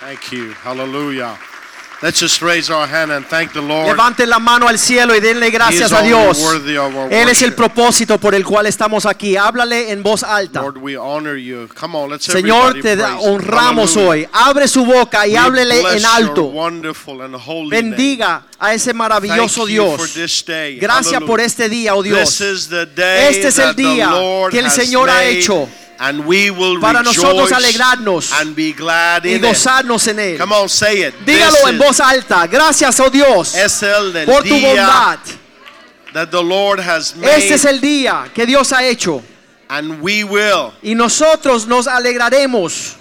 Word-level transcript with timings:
Thank 0.00 0.32
you. 0.32 0.52
Hallelujah. 0.62 1.36
Let's 2.02 2.20
just 2.20 2.42
raise 2.42 2.68
our 2.68 2.86
hand 2.86 3.10
and 3.10 3.24
thank 3.24 3.54
the 3.54 3.62
Lord. 3.62 3.86
Levanten 3.88 4.28
la 4.28 4.38
mano 4.38 4.68
al 4.68 4.78
cielo 4.78 5.14
y 5.14 5.20
denle 5.20 5.50
gracias 5.50 5.92
a 5.92 6.02
Dios. 6.02 6.38
Él 7.10 7.28
es 7.30 7.40
el 7.40 7.54
propósito 7.54 8.18
por 8.18 8.34
el 8.34 8.44
cual 8.44 8.66
estamos 8.66 9.06
aquí. 9.06 9.34
Háblale 9.34 9.90
en 9.90 10.02
voz 10.02 10.22
alta. 10.22 10.60
Lord, 10.60 10.76
we 10.76 10.94
honor 10.98 11.38
you. 11.38 11.68
Come 11.74 11.96
on, 11.96 12.10
let's 12.10 12.26
Señor, 12.26 12.82
te 12.82 13.02
honramos 13.02 13.94
Hallelujah. 13.94 14.10
hoy. 14.10 14.28
Abre 14.30 14.68
su 14.68 14.84
boca 14.84 15.26
y 15.26 15.32
We 15.32 15.38
háblele 15.38 15.80
en 15.96 16.04
alto. 16.04 16.44
holy 16.44 17.70
name. 17.70 17.70
Bendiga 17.70 18.44
a 18.58 18.74
ese 18.74 18.92
maravilloso 18.92 19.62
Thank 19.62 19.68
Dios. 19.70 20.78
Gracias 20.78 21.22
por 21.22 21.40
este 21.40 21.70
día, 21.70 21.94
oh 21.94 22.02
Dios. 22.02 22.36
This 22.36 22.40
is 22.42 22.68
the 22.68 22.84
day 22.84 23.28
Este 23.30 23.48
es 23.48 23.58
el 23.58 23.74
día 23.74 24.12
que 24.50 24.58
el 24.58 24.70
Señor 24.70 25.08
ha 25.08 25.24
hecho 25.24 25.66
and 25.98 26.26
we 26.26 26.50
will 26.50 26.80
para 26.80 27.02
nosotros 27.02 27.50
rejoice 27.50 27.54
alegrarnos 27.54 28.32
and 28.32 28.54
be 28.54 28.72
glad 28.72 29.24
y 29.24 29.34
it. 29.34 29.42
gozarnos 29.42 30.06
en 30.08 30.18
Él. 30.18 30.38
Come 30.38 30.52
on, 30.54 30.68
say 30.68 31.02
it. 31.06 31.14
Dígalo 31.24 31.68
en 31.68 31.78
voz 31.78 32.00
alta. 32.00 32.46
Gracias, 32.46 32.98
oh 33.00 33.08
Dios, 33.10 33.54
Es 33.54 33.82
el 33.82 34.12
por 34.26 34.42
tu 34.42 34.54
bondad. 34.60 35.18
that 36.12 36.30
the 36.30 36.42
Lord 36.42 36.80
has 36.80 37.14
made, 37.16 37.30
Este 37.36 37.54
es 37.54 37.64
el 37.64 37.80
día 37.80 38.28
que 38.34 38.46
Dios 38.46 38.72
ha 38.72 38.82
hecho 38.84 39.22
and 39.68 40.00
we 40.00 40.22
will 40.24 40.72
y 40.82 40.94
nosotros 40.94 41.66
nos 41.66 41.86
alegraremos 41.86 42.94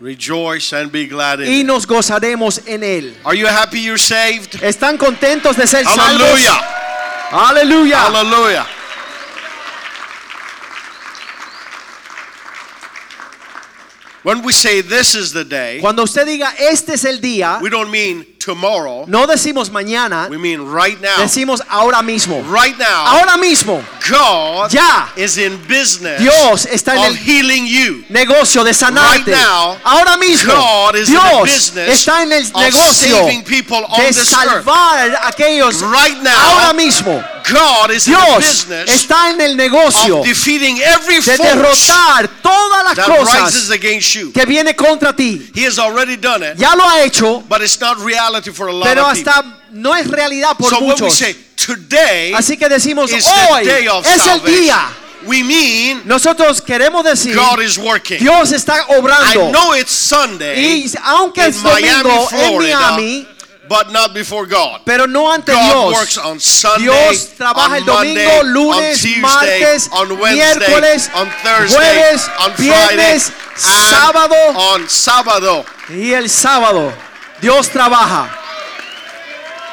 rejoice 0.00 0.72
and 0.72 0.90
be 0.90 1.06
glad 1.06 1.40
in 1.40 1.46
y 1.52 1.60
it. 1.60 1.66
nos 1.66 1.86
gozaremos 1.86 2.60
en 2.66 2.82
Él. 2.82 3.14
Are 3.24 3.34
you 3.36 3.46
happy 3.46 3.80
you're 3.82 3.98
saved? 3.98 4.62
¿Están 4.62 4.96
contentos 4.98 5.56
de 5.56 5.66
ser 5.66 5.84
salvos? 5.84 6.40
Hallelujah. 7.30 8.06
Aleluya. 8.06 8.66
When 14.26 14.42
we 14.42 14.52
say 14.52 14.80
this 14.80 15.14
is 15.14 15.32
the 15.32 15.44
day, 15.44 15.78
Cuando 15.80 16.02
usted 16.02 16.26
diga 16.26 16.52
este 16.58 16.94
es 16.94 17.04
el 17.04 17.20
día, 17.20 17.60
we 17.62 17.70
don't 17.70 17.92
mean 17.92 18.26
tomorrow. 18.46 19.04
no 19.08 19.26
decimos 19.26 19.70
mañana, 19.70 20.28
We 20.30 20.38
mean 20.38 20.64
right 20.72 20.98
now. 21.00 21.18
decimos 21.18 21.60
ahora 21.68 22.00
mismo. 22.02 22.42
Right 22.50 22.78
now, 22.78 23.06
Ahora 23.06 23.36
mismo, 23.36 23.82
God 24.08 24.70
Ya. 24.70 25.08
is 25.16 25.36
in 25.36 25.58
business 25.68 26.20
Dios 26.20 26.64
está 26.66 26.94
en 26.96 27.02
el 27.04 27.16
healing 27.16 27.66
you. 27.66 28.04
negocio 28.08 28.62
de 28.64 28.72
sanarte. 28.72 29.26
Right 29.32 29.36
now, 29.36 29.76
ahora 29.84 30.16
mismo, 30.16 30.54
God 30.54 30.94
is 30.96 31.08
in 31.08 31.14
Dios 31.14 31.42
business 31.50 31.88
está 32.06 32.22
en 32.22 32.32
el 32.32 32.44
negocio 32.52 33.18
saving 33.18 33.42
people 33.44 33.84
on 33.88 34.00
de 34.06 34.12
salvar 34.14 35.10
a 35.22 35.28
aquellos 35.28 35.82
Right 35.82 36.22
now, 36.22 36.32
ahora 36.36 36.72
mismo. 36.72 37.22
God 37.48 37.90
is 37.92 38.06
in 38.08 38.14
the 38.14 38.18
Dios 38.20 38.44
business 38.44 38.90
está 38.90 39.30
en 39.30 39.40
el 39.40 39.56
negocio 39.56 40.18
of 40.18 40.26
defeating 40.26 40.78
every 40.82 41.20
de 41.20 41.36
derrotar 41.36 42.28
todas 42.42 42.84
las 42.84 42.96
that 42.96 43.08
rises 43.08 43.54
cosas 43.66 43.70
against 43.70 44.14
you. 44.14 44.32
que 44.32 44.44
viene 44.46 44.74
contra 44.74 45.12
ti. 45.14 45.50
He 45.54 45.64
has 45.64 45.78
already 45.78 46.16
done 46.16 46.42
it, 46.42 46.56
Ya 46.58 46.74
lo 46.74 46.82
ha 46.84 47.02
hecho, 47.02 47.42
but 47.48 47.60
it's 47.62 47.80
not 47.80 47.98
reality 48.00 48.35
for 48.52 48.68
a 48.68 48.72
lot 48.72 48.84
pero 48.84 49.02
of 49.06 49.12
hasta 49.12 49.44
no 49.70 49.94
es 49.94 50.06
realidad 50.08 50.56
por 50.56 50.70
so 50.70 50.76
when 50.78 50.88
we 50.88 50.92
muchos. 51.00 51.14
say 51.18 51.34
today 51.56 52.32
Así 52.34 52.56
que 52.56 52.68
decimos 52.68 53.10
is 53.12 53.26
hoy 53.26 53.64
the 53.64 53.70
day 53.70 53.88
of 53.88 54.06
es 54.06 54.26
el 54.26 54.40
día. 54.40 54.88
we 55.26 55.42
mean 55.42 56.02
Nosotros 56.04 56.60
queremos 56.62 57.04
decir 57.04 57.34
God 57.34 57.60
is 57.60 57.76
working. 57.78 58.18
Dios 58.18 58.52
está 58.52 58.76
I 58.88 58.98
obrando. 58.98 59.50
know 59.50 59.74
it's 59.74 59.92
Sunday 59.92 60.84
Y 60.84 60.92
aunque 61.04 61.46
es 61.46 61.62
domingo 61.62 62.28
Miami, 62.30 62.44
en 62.44 62.58
Miami, 62.58 63.28
but 63.68 63.90
not 63.90 64.14
before 64.14 64.46
God. 64.46 64.82
pero 64.84 65.06
no 65.08 65.32
ante 65.32 65.50
God 65.52 65.60
Dios. 65.60 65.92
works 65.94 66.18
on 66.18 66.38
Sunday, 66.38 66.84
Dios 66.84 67.30
trabaja 67.36 67.70
on 67.70 67.74
el 67.76 67.84
domingo, 67.84 68.22
Monday, 68.22 68.52
lunes, 68.52 68.74
on 68.76 69.00
Tuesday, 69.00 69.20
martes, 69.20 69.88
on 69.90 70.08
miércoles, 70.10 71.10
on 71.14 71.28
Thursday, 71.42 71.76
jueves, 71.76 72.30
on 72.38 72.52
viernes, 72.56 73.32
Friday, 73.56 73.90
sábado. 73.90 74.36
on 74.56 74.88
sábado. 74.88 75.64
Y 75.88 76.12
el 76.12 76.28
sábado 76.30 76.92
Dios 77.40 77.68
trabaja. 77.68 78.30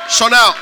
So 0.09 0.27
now, 0.27 0.53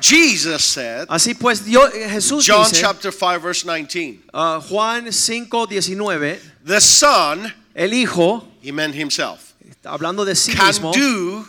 Jesus 0.00 0.64
said, 0.64 1.08
Así 1.08 1.34
pues 1.34 1.64
Dios, 1.64 1.90
Jesús 1.92 2.44
John 2.44 2.64
dice, 2.64 2.80
chapter 2.80 3.10
5, 3.10 3.42
verse 3.42 3.64
19, 3.64 4.22
ah, 4.32 4.60
Juan 4.60 5.10
5, 5.10 5.66
19, 5.66 6.38
the 6.64 6.80
Son, 6.80 7.52
el 7.74 7.92
Hijo, 7.92 8.46
he 8.60 8.70
meant 8.70 8.94
himself, 8.94 9.54
hablando 9.84 10.24
de 10.24 10.34
sí 10.34 10.54
can 10.54 10.66
mismo, 10.66 10.92
do 10.92 11.44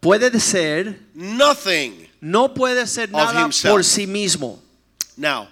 puede 0.00 0.40
ser, 0.40 0.96
nothing. 1.14 2.08
no 2.20 2.48
puede 2.48 2.86
ser 2.86 3.08
nada 3.10 3.44
himself. 3.44 3.72
por 3.72 3.84
sí 3.84 4.06
mismo. 4.06 4.58
Now, 5.16 5.48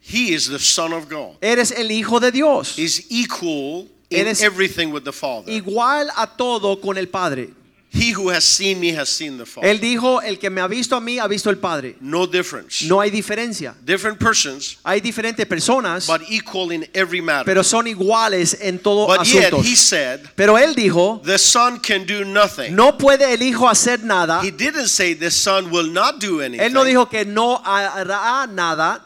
he 0.00 0.32
is 0.32 0.48
the 0.48 0.58
Son 0.58 0.92
of 0.92 1.08
God. 1.08 1.36
Eres 1.40 1.70
el 1.70 1.90
Hijo 1.90 2.18
de 2.18 2.32
Dios. 2.32 2.76
He's 2.76 3.06
equal 3.10 3.86
in 4.14 4.26
Eres 4.26 4.42
everything 4.42 4.92
with 4.92 5.04
the 5.04 5.12
Father. 5.12 5.50
Igual 5.52 6.08
a 6.16 6.26
todo 6.36 6.80
con 6.80 6.96
el 6.98 7.06
Padre. 7.08 7.50
He 7.94 8.12
who 8.12 8.30
has 8.30 8.42
seen 8.42 8.80
me 8.80 8.88
has 8.96 9.10
seen 9.10 9.36
the 9.36 9.44
Father. 9.44 9.68
Él 9.68 9.78
dijo, 9.78 10.22
el 10.22 10.38
que 10.38 10.48
me 10.48 10.62
ha 10.62 10.66
visto 10.66 10.96
a 10.96 11.00
mí 11.02 11.18
ha 11.18 11.26
visto 11.28 11.50
el 11.50 11.58
Padre. 11.58 11.96
No 12.00 12.24
difference. 12.26 12.86
No 12.88 13.00
hay 13.02 13.10
diferencia. 13.10 13.74
Different 13.84 14.18
persons, 14.18 14.78
Hay 14.82 15.02
diferentes 15.02 15.44
personas, 15.44 16.06
but 16.06 16.22
equal 16.30 16.72
in 16.72 16.86
every 16.94 17.20
matter. 17.20 17.44
pero 17.44 17.62
son 17.62 17.86
iguales 17.86 18.56
en 18.62 18.78
todo 18.78 19.06
But 19.06 19.26
yet 19.26 19.52
asuntos. 19.52 19.66
he 19.66 19.76
said, 19.76 20.20
Pero 20.36 20.56
él 20.56 20.74
dijo, 20.74 21.20
the 21.22 21.36
Son 21.38 21.78
can 21.80 22.06
do 22.06 22.24
nothing. 22.24 22.74
no 22.74 22.96
puede 22.96 23.30
el 23.34 23.42
Hijo 23.42 23.68
hacer 23.68 24.02
nada. 24.02 24.40
He 24.42 24.50
didn't 24.50 24.88
say 24.88 25.12
the 25.14 25.30
Son 25.30 25.70
will 25.70 25.92
not 25.92 26.18
do 26.18 26.40
anything. 26.40 26.64
Él 26.64 26.72
no 26.72 26.84
dijo 26.84 27.10
que 27.10 27.26
no 27.26 27.58
hará 27.62 28.46
nada. 28.50 29.02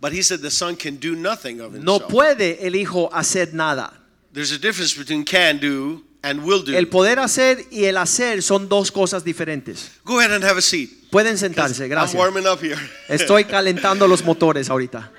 But 0.00 0.12
he 0.14 0.22
said 0.22 0.40
the 0.40 0.50
Son 0.50 0.74
can 0.74 0.96
do 0.96 1.14
nothing 1.14 1.60
of 1.60 1.74
No 1.74 1.96
himself. 1.98 2.10
puede 2.10 2.66
el 2.66 2.74
Hijo 2.76 3.10
hacer 3.12 3.52
nada. 3.52 3.92
There's 4.32 4.52
a 4.52 4.58
difference 4.58 4.96
between 4.96 5.24
can 5.24 5.58
do 5.58 6.02
and 6.22 6.42
will 6.42 6.62
do. 6.64 6.76
El 6.76 6.88
poder 6.88 7.18
hacer 7.18 7.66
y 7.70 7.84
el 7.84 7.96
hacer 7.98 8.42
son 8.42 8.68
dos 8.68 8.90
cosas 8.90 9.24
diferentes. 9.24 9.90
Go 10.04 10.20
ahead 10.20 10.32
and 10.32 10.44
have 10.44 10.58
a 10.58 10.62
seat. 10.62 10.90
Pueden 11.10 11.36
sentarse, 11.36 11.86
gracias. 11.88 12.14
I'm 12.14 12.18
warming 12.18 12.46
up 12.46 12.60
here. 12.62 12.78
Estoy 13.08 13.44
calentando 13.44 14.08
los 14.08 14.24
motores 14.24 14.70
ahorita. 14.70 15.10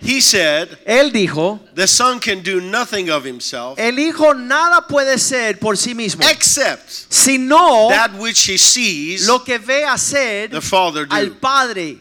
he 0.00 0.20
said, 0.20 0.68
Él 0.86 1.10
dijo, 1.12 1.60
the 1.74 1.86
Son 1.86 2.20
can 2.20 2.42
do 2.42 2.60
nothing 2.60 3.10
of 3.10 3.24
himself 3.24 3.78
el 3.78 3.98
Hijo 3.98 4.34
nada 4.34 4.86
puede 4.86 5.18
ser 5.18 5.58
por 5.58 5.76
sí 5.76 5.94
mismo, 5.94 6.22
except 6.30 6.88
sino 7.08 7.88
that 7.88 8.12
which 8.18 8.48
he 8.48 8.58
sees 8.58 9.26
lo 9.26 9.42
que 9.42 9.58
ve 9.58 9.84
hacer 9.84 10.50
the 10.50 10.60
Father 10.60 11.06
al. 11.10 11.30
Padre. 11.40 11.98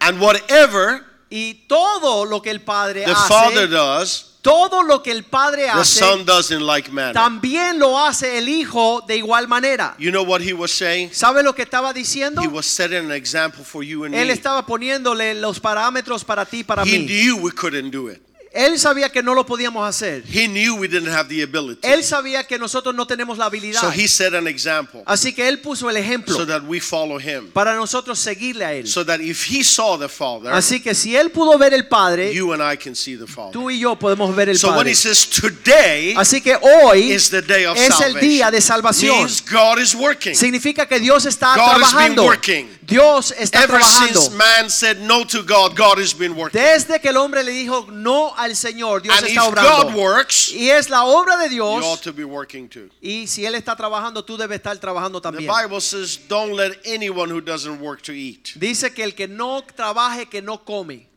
And 0.00 0.20
whatever 0.20 1.04
Y 1.28 1.66
todo 1.66 2.24
lo 2.24 2.40
que 2.40 2.50
el 2.50 2.60
Padre 2.60 3.04
the 3.04 3.14
Father 3.14 3.68
does, 3.68 4.35
todo 4.46 4.82
lo 4.84 5.02
que 5.02 5.10
el 5.10 5.24
Padre 5.24 5.64
the 5.64 5.70
hace, 5.70 5.98
Son 5.98 6.24
does 6.24 6.50
in 6.52 6.64
like 6.64 6.90
manner. 6.92 7.12
también 7.14 7.78
lo 7.78 7.98
hace 7.98 8.38
el 8.38 8.48
Hijo 8.48 9.02
de 9.06 9.16
igual 9.16 9.48
manera. 9.48 9.96
You 9.98 10.10
know 10.10 10.22
what 10.24 10.40
he 10.40 10.52
was 10.52 10.70
saying? 10.70 11.10
¿Sabe 11.12 11.42
lo 11.42 11.54
que 11.54 11.62
estaba 11.62 11.92
diciendo? 11.92 12.40
He 12.42 12.46
was 12.48 12.66
setting 12.66 12.98
an 13.06 13.12
example 13.12 13.64
for 13.64 13.82
you 13.82 14.04
and 14.04 14.14
Él 14.14 14.28
me. 14.28 14.32
estaba 14.32 14.64
poniéndole 14.64 15.34
los 15.34 15.58
parámetros 15.58 16.24
para 16.24 16.44
ti 16.44 16.58
y 16.60 16.64
para 16.64 16.82
He 16.84 16.98
mí. 16.98 17.06
knew 17.06 17.36
we 17.42 17.50
couldn't 17.50 17.90
do 17.90 18.08
it. 18.08 18.20
Él 18.56 18.78
sabía 18.78 19.10
que 19.10 19.22
no 19.22 19.34
lo 19.34 19.44
podíamos 19.44 19.86
hacer. 19.88 20.24
He 20.32 20.46
knew 20.48 20.76
we 20.76 20.88
didn't 20.88 21.12
have 21.12 21.28
the 21.28 21.42
ability. 21.42 21.80
Él 21.86 22.02
sabía 22.02 22.46
que 22.46 22.58
nosotros 22.58 22.94
no 22.94 23.06
tenemos 23.06 23.36
la 23.38 23.44
habilidad. 23.46 23.80
So 23.80 23.90
he 23.90 24.08
set 24.08 24.34
an 24.34 24.46
example 24.48 25.02
Así 25.06 25.34
que 25.34 25.46
él 25.46 25.60
puso 25.60 25.90
el 25.90 25.96
ejemplo 25.96 26.34
so 26.36 26.46
that 26.46 26.62
we 26.62 26.80
follow 26.80 27.18
him. 27.20 27.50
para 27.52 27.74
nosotros 27.74 28.18
seguirle 28.18 28.64
a 28.64 28.72
él. 28.72 28.86
So 28.86 29.04
that 29.04 29.20
if 29.20 29.44
he 29.50 29.62
saw 29.62 29.98
the 29.98 30.08
Father, 30.08 30.52
Así 30.52 30.80
que 30.80 30.94
si 30.94 31.14
él 31.14 31.30
pudo 31.30 31.58
ver 31.58 31.74
el 31.74 31.86
Padre, 31.86 32.32
you 32.32 32.52
and 32.52 32.62
I 32.62 32.76
can 32.76 32.94
see 32.94 33.16
the 33.16 33.26
Father. 33.26 33.52
tú 33.52 33.70
y 33.70 33.78
yo 33.80 33.96
podemos 33.98 34.34
ver 34.34 34.48
el 34.48 34.58
So 34.58 34.68
when 34.68 34.76
Padre. 34.78 34.90
he 34.92 34.94
says 34.94 35.26
today 35.28 36.14
Así 36.16 36.40
que 36.40 36.56
hoy 36.56 37.12
is 37.12 37.28
the 37.30 37.42
day 37.42 37.66
of 37.66 37.76
es 37.76 38.00
el 38.00 38.14
día 38.18 38.50
de 38.50 38.60
salvación. 38.60 39.16
means 39.18 39.42
God 39.42 39.78
is 39.78 39.94
working. 39.94 40.34
Significa 40.34 40.86
que 40.86 40.98
Dios 40.98 41.26
está 41.26 41.54
God 41.54 41.82
has 41.82 41.92
been 41.94 42.14
trabajando. 42.14 42.24
working. 42.24 42.68
Dios 42.86 43.34
está 43.36 43.64
Ever 43.64 43.80
trabajando. 43.80 44.20
since 44.20 44.30
man 44.36 44.70
said 44.70 44.98
no 45.00 45.24
to 45.24 45.42
God, 45.42 45.76
God 45.76 45.98
has 45.98 46.14
been 46.14 46.34
working. 46.36 46.60
Desde 46.60 47.00
que 47.00 47.08
el 47.10 47.16
hombre 47.16 47.42
le 47.42 47.52
dijo 47.52 47.88
no 47.90 48.32
Señor, 48.54 49.02
Dios 49.02 49.16
And 49.16 49.26
if 49.26 49.32
está 49.36 49.50
God 49.50 49.86
obrando. 49.88 49.96
works, 49.98 50.52
Y 50.52 50.68
es 50.70 50.88
la 50.90 51.04
obra 51.04 51.36
de 51.38 51.54
you 51.54 51.64
ought 51.64 51.80
Dios. 51.80 52.00
to 52.02 52.12
be 52.12 52.24
working 52.24 52.68
too. 52.68 52.90
Y 53.00 53.26
si 53.26 53.44
él 53.46 53.54
está 53.54 53.74
trabajando, 53.74 54.22
tú 54.24 54.36
debes 54.36 54.58
estar 54.58 54.78
trabajando 54.78 55.20
The 55.20 55.30
también. 55.32 55.50
Bible 55.50 55.80
says, 55.80 56.18
"Don't 56.28 56.52
let 56.54 56.78
anyone 56.84 57.30
who 57.32 57.40
doesn't 57.40 57.80
work 57.80 58.02
to 58.02 58.12
eat." 58.12 58.50
Dice 58.56 58.92
que 58.94 59.02
el 59.02 59.14
que 59.14 59.26
no 59.26 59.62
trabaje, 59.74 60.26
que 60.28 60.42
no 60.42 60.58
come. 60.64 61.08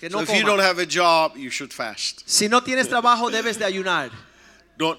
Que 0.00 0.08
no 0.08 0.18
So 0.18 0.32
if 0.32 0.38
you 0.40 0.46
don't 0.46 0.60
have 0.62 0.78
a 0.80 0.86
job, 0.86 1.36
you 1.36 1.50
should 1.50 1.72
fast. 1.72 2.22
Si 2.24 2.48
no 2.48 2.62
tienes 2.62 2.88
trabajo, 2.88 3.30
debes 3.30 3.58
de 3.58 3.64
ayunar. 3.64 4.10
Don't 4.78 4.98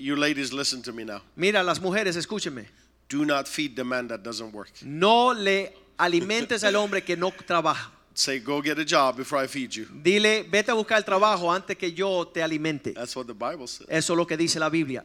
You 0.00 0.14
ladies, 0.14 0.52
listen 0.52 0.80
to 0.82 0.92
me 0.92 1.04
now. 1.04 1.20
Mira, 1.34 1.60
las 1.64 1.80
mujeres, 1.80 2.14
escúchenme. 2.14 2.68
Do 3.08 3.24
not 3.24 3.48
feed 3.48 3.74
the 3.74 3.82
man 3.82 4.06
that 4.08 4.22
doesn't 4.22 4.52
work. 4.52 4.70
No 4.82 5.32
le 5.34 5.72
alimentes 5.98 6.62
al 6.62 6.76
hombre 6.76 7.02
que 7.02 7.16
no 7.16 7.32
trabaja. 7.32 7.90
Say, 8.18 8.40
go 8.40 8.60
get 8.60 8.76
a 8.80 8.84
job 8.84 9.16
before 9.16 9.38
I 9.38 9.46
feed 9.46 9.72
you. 9.76 9.86
Dile, 10.02 10.42
vete 10.42 10.72
a 10.72 10.74
buscar 10.74 10.98
el 10.98 11.04
trabajo 11.04 11.52
antes 11.52 11.76
que 11.76 11.92
yo 11.92 12.24
te 12.24 12.42
alimente. 12.42 12.92
That's 12.92 13.14
what 13.14 13.28
the 13.28 13.32
Bible 13.32 13.68
says. 13.68 13.86
Eso 13.88 14.12
es 14.12 14.16
lo 14.16 14.26
que 14.26 14.36
dice 14.36 14.58
la 14.58 14.68
Biblia. 14.68 15.04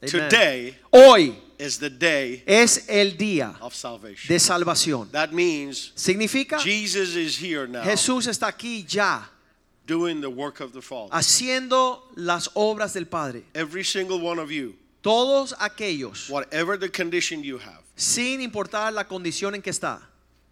Amen. 0.00 0.08
Today 0.08 0.78
Hoy 0.92 1.34
is 1.58 1.78
the 1.80 1.90
day 1.90 2.44
es 2.46 2.88
el 2.88 3.16
día 3.16 3.56
of 3.60 3.74
salvation. 3.74 4.28
de 4.28 4.38
salvación. 4.38 5.10
That 5.10 5.32
means 5.32 5.90
Significa 5.96 6.60
Jesus 6.60 7.16
is 7.16 7.36
here 7.36 7.66
now 7.66 7.82
Jesús 7.82 8.28
está 8.28 8.46
aquí 8.46 8.86
ya 8.86 9.28
doing 9.84 10.20
the 10.20 10.30
work 10.30 10.60
of 10.60 10.72
the 10.72 10.80
Father. 10.80 11.10
haciendo 11.12 12.04
las 12.14 12.50
obras 12.54 12.92
del 12.94 13.06
Padre. 13.06 13.42
Every 13.52 13.82
single 13.82 14.20
one 14.20 14.38
of 14.38 14.52
you, 14.52 14.76
Todos 15.02 15.54
aquellos, 15.58 16.30
whatever 16.30 16.78
the 16.78 16.88
condition 16.88 17.42
you 17.42 17.58
have, 17.58 17.82
sin 17.96 18.40
importar 18.40 18.92
la 18.92 19.08
condición 19.08 19.56
en 19.56 19.60
que 19.60 19.72
está, 19.72 20.00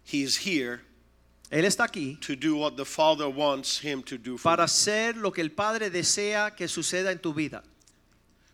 He 0.03 0.21
is 0.21 0.35
here 0.45 0.81
Él 1.51 1.65
está 1.65 1.85
aquí 1.85 2.17
to 2.21 2.35
do 2.35 2.55
what 2.57 2.75
the 2.75 2.85
Father 2.85 3.27
wants 3.27 3.79
Him 3.83 4.03
to 4.03 4.17
do 4.17 4.37
for 4.37 4.51
para 4.51 4.63
you. 4.63 4.65
hacer 4.65 5.17
lo 5.17 5.31
que 5.31 5.41
el 5.41 5.49
Padre 5.51 5.89
desea 5.89 6.55
que 6.55 6.67
suceda 6.67 7.11
en 7.11 7.19
tu 7.19 7.33
vida. 7.33 7.63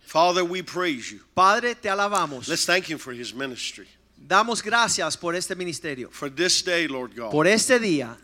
Father, 0.05 0.43
we 0.43 0.61
praise 0.61 1.11
you. 1.11 1.19
Padre, 1.35 1.75
te 1.75 1.89
alabamos. 1.89 2.47
Let's 2.47 2.65
thank 2.65 2.89
Him 2.89 2.97
for 2.97 3.11
His 3.13 3.33
ministry. 3.33 3.87
Damos 4.17 4.63
gracias 4.63 5.17
por 5.17 5.35
este 5.35 5.55
ministerio. 5.55 6.09
For 6.11 6.29
this 6.29 6.63
day, 6.63 6.87
Lord 6.87 7.15
God. 7.15 7.31
Por 7.31 7.47
este 7.47 7.79
día, 7.79 8.15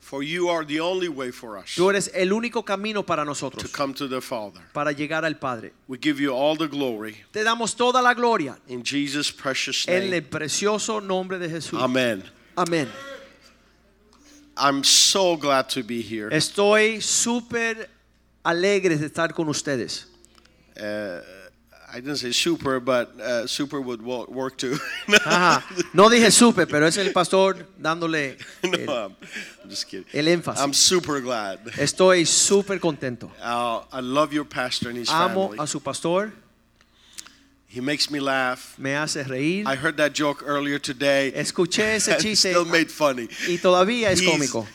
For 0.00 0.22
you 0.22 0.48
are 0.48 0.64
the 0.64 0.80
only 0.80 1.08
way 1.10 1.30
for 1.30 1.58
us 1.58 1.74
tú 1.76 1.90
eres 1.90 2.10
el 2.14 2.32
único 2.32 2.64
camino 2.64 3.02
para 3.04 3.24
to 3.24 3.26
nosotros, 3.26 3.70
come 3.70 3.92
to 3.92 4.08
the 4.08 4.22
Father. 4.22 4.62
para 4.72 4.90
llegar 4.92 5.22
al 5.26 5.34
Padre. 5.36 5.74
We 5.86 5.98
give 6.00 6.18
you 6.18 6.32
all 6.32 6.56
the 6.56 6.66
glory 6.66 7.14
Te 7.30 7.44
damos 7.44 7.76
toda 7.76 8.00
la 8.00 8.14
gloria 8.14 8.56
in 8.68 8.82
Jesus' 8.82 9.30
precious 9.30 9.86
en 9.86 10.04
el 10.04 10.10
name. 10.10 10.22
precioso 10.22 11.00
nombre 11.02 11.38
de 11.38 11.50
Jesús. 11.50 11.78
Amen. 11.78 12.22
Amén. 12.56 12.88
I'm 14.58 14.82
so 14.84 15.36
glad 15.36 15.68
to 15.70 15.82
be 15.82 16.02
here. 16.02 16.28
Estoy 16.30 17.00
súper 17.00 17.88
alegre 18.44 18.96
de 18.96 19.06
estar 19.06 19.32
con 19.34 19.48
ustedes. 19.48 20.06
Uh, 20.80 21.20
I 21.90 22.00
didn't 22.00 22.18
say 22.18 22.32
super, 22.32 22.80
but 22.80 23.18
uh, 23.18 23.46
super 23.46 23.80
would 23.80 24.02
wo- 24.02 24.26
work 24.28 24.58
too. 24.58 24.76
Ajá. 25.24 25.62
No 25.94 26.10
dije 26.10 26.30
súper, 26.30 26.66
pero 26.68 26.86
es 26.86 26.96
el 26.98 27.12
pastor 27.12 27.66
dándole 27.80 28.36
el, 28.62 28.84
no, 28.84 29.06
I'm 29.62 29.70
just 29.70 29.86
kidding. 29.88 30.04
el 30.12 30.26
énfasis. 30.28 30.60
I'm 30.60 30.74
super 30.74 31.20
glad. 31.22 31.60
Estoy 31.78 32.26
súper 32.26 32.78
contento. 32.78 33.30
Uh, 33.42 33.80
I 33.90 34.00
love 34.00 34.32
your 34.34 34.44
pastor 34.44 34.90
and 34.90 34.98
his 34.98 35.08
Amo 35.08 35.46
family. 35.48 35.58
a 35.60 35.66
su 35.66 35.80
pastor, 35.80 36.30
He 37.70 37.80
makes 37.82 38.10
me 38.10 38.18
laugh. 38.18 38.74
me 38.78 38.90
hace 38.92 39.22
reír. 39.26 39.66
I 39.66 39.76
heard 39.76 39.96
that 39.98 40.14
joke 40.14 40.42
earlier 40.46 40.78
today. 40.78 41.32
Escuché 41.34 41.94
ese 41.96 42.16
chiste 42.18 42.50
still 42.50 42.64
made 42.64 42.90
funny. 42.90 43.28
y 43.46 43.58
todavía 43.58 44.10
es 44.10 44.20
He's- 44.20 44.30
cómico. 44.30 44.66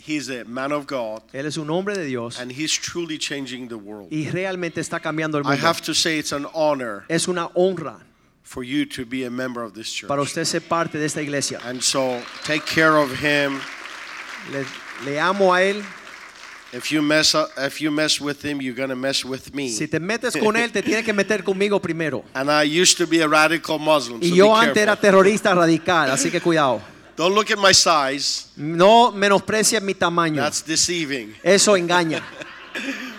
He's 0.00 0.30
a 0.30 0.44
man 0.44 0.72
of 0.72 0.86
God, 0.86 1.22
Él 1.34 1.44
es 1.44 1.58
un 1.58 1.68
hombre 1.68 1.94
de 1.94 2.04
Dios 2.06 2.40
and 2.40 2.50
he's 2.50 2.72
truly 2.72 3.18
changing 3.18 3.68
the 3.68 3.76
world. 3.76 4.08
y 4.10 4.30
realmente 4.30 4.80
está 4.80 5.00
cambiando 5.00 5.34
el 5.38 5.44
I 5.44 5.50
mundo. 5.50 5.66
have 5.66 5.82
to 5.82 5.92
say 5.92 6.18
it's 6.18 6.32
an 6.32 6.46
honor 6.54 7.04
Es 7.10 7.28
una 7.28 7.48
honra 7.54 8.00
for 8.42 8.62
you 8.64 8.86
to 8.86 9.04
be 9.04 9.24
a 9.24 9.30
member 9.30 9.62
of 9.62 9.74
this 9.74 9.92
church. 9.92 10.08
para 10.08 10.22
usted 10.22 10.44
ser 10.46 10.60
parte 10.60 10.98
de 10.98 11.04
esta 11.04 11.20
iglesia. 11.20 11.60
And 11.62 11.82
so 11.82 12.22
take 12.44 12.64
care 12.64 12.96
of 12.96 13.10
him. 13.22 13.60
Le, 14.50 14.64
le 15.04 15.18
amo 15.20 15.52
a 15.52 15.60
él. 15.60 15.84
If 16.70 16.92
you 16.92 17.00
mess 17.00 17.34
up, 17.34 17.48
if 17.56 17.80
you 17.80 17.90
mess 17.90 18.20
with 18.20 18.44
him, 18.44 18.60
you're 18.60 18.74
gonna 18.74 18.94
mess 18.94 19.24
with 19.24 19.54
me. 19.54 19.70
Si 19.70 19.88
te 19.88 19.98
metes 19.98 20.36
con 20.36 20.54
él, 20.54 20.70
te 20.70 20.82
tienes 20.82 21.02
que 21.02 21.14
meter 21.14 21.42
conmigo 21.42 21.80
primero. 21.80 22.24
And 22.34 22.50
I 22.50 22.64
used 22.64 22.98
to 22.98 23.06
be 23.06 23.22
a 23.22 23.28
radical 23.28 23.78
Muslim. 23.78 24.20
Y 24.22 24.28
so 24.28 24.34
yo 24.34 24.52
be 24.52 24.66
antes 24.66 24.82
era 24.82 24.94
terrorista 24.96 25.54
radical, 25.54 26.10
así 26.10 26.30
que 26.30 26.40
cuidado. 26.40 26.82
Don't 27.16 27.34
look 27.34 27.50
at 27.50 27.58
my 27.58 27.72
size. 27.72 28.48
No 28.56 29.10
menosprecies 29.12 29.80
mi 29.82 29.94
tamaño. 29.94 30.42
That's 30.42 30.62
deceiving. 30.62 31.34
Eso 31.42 31.74
engaña. 31.74 32.22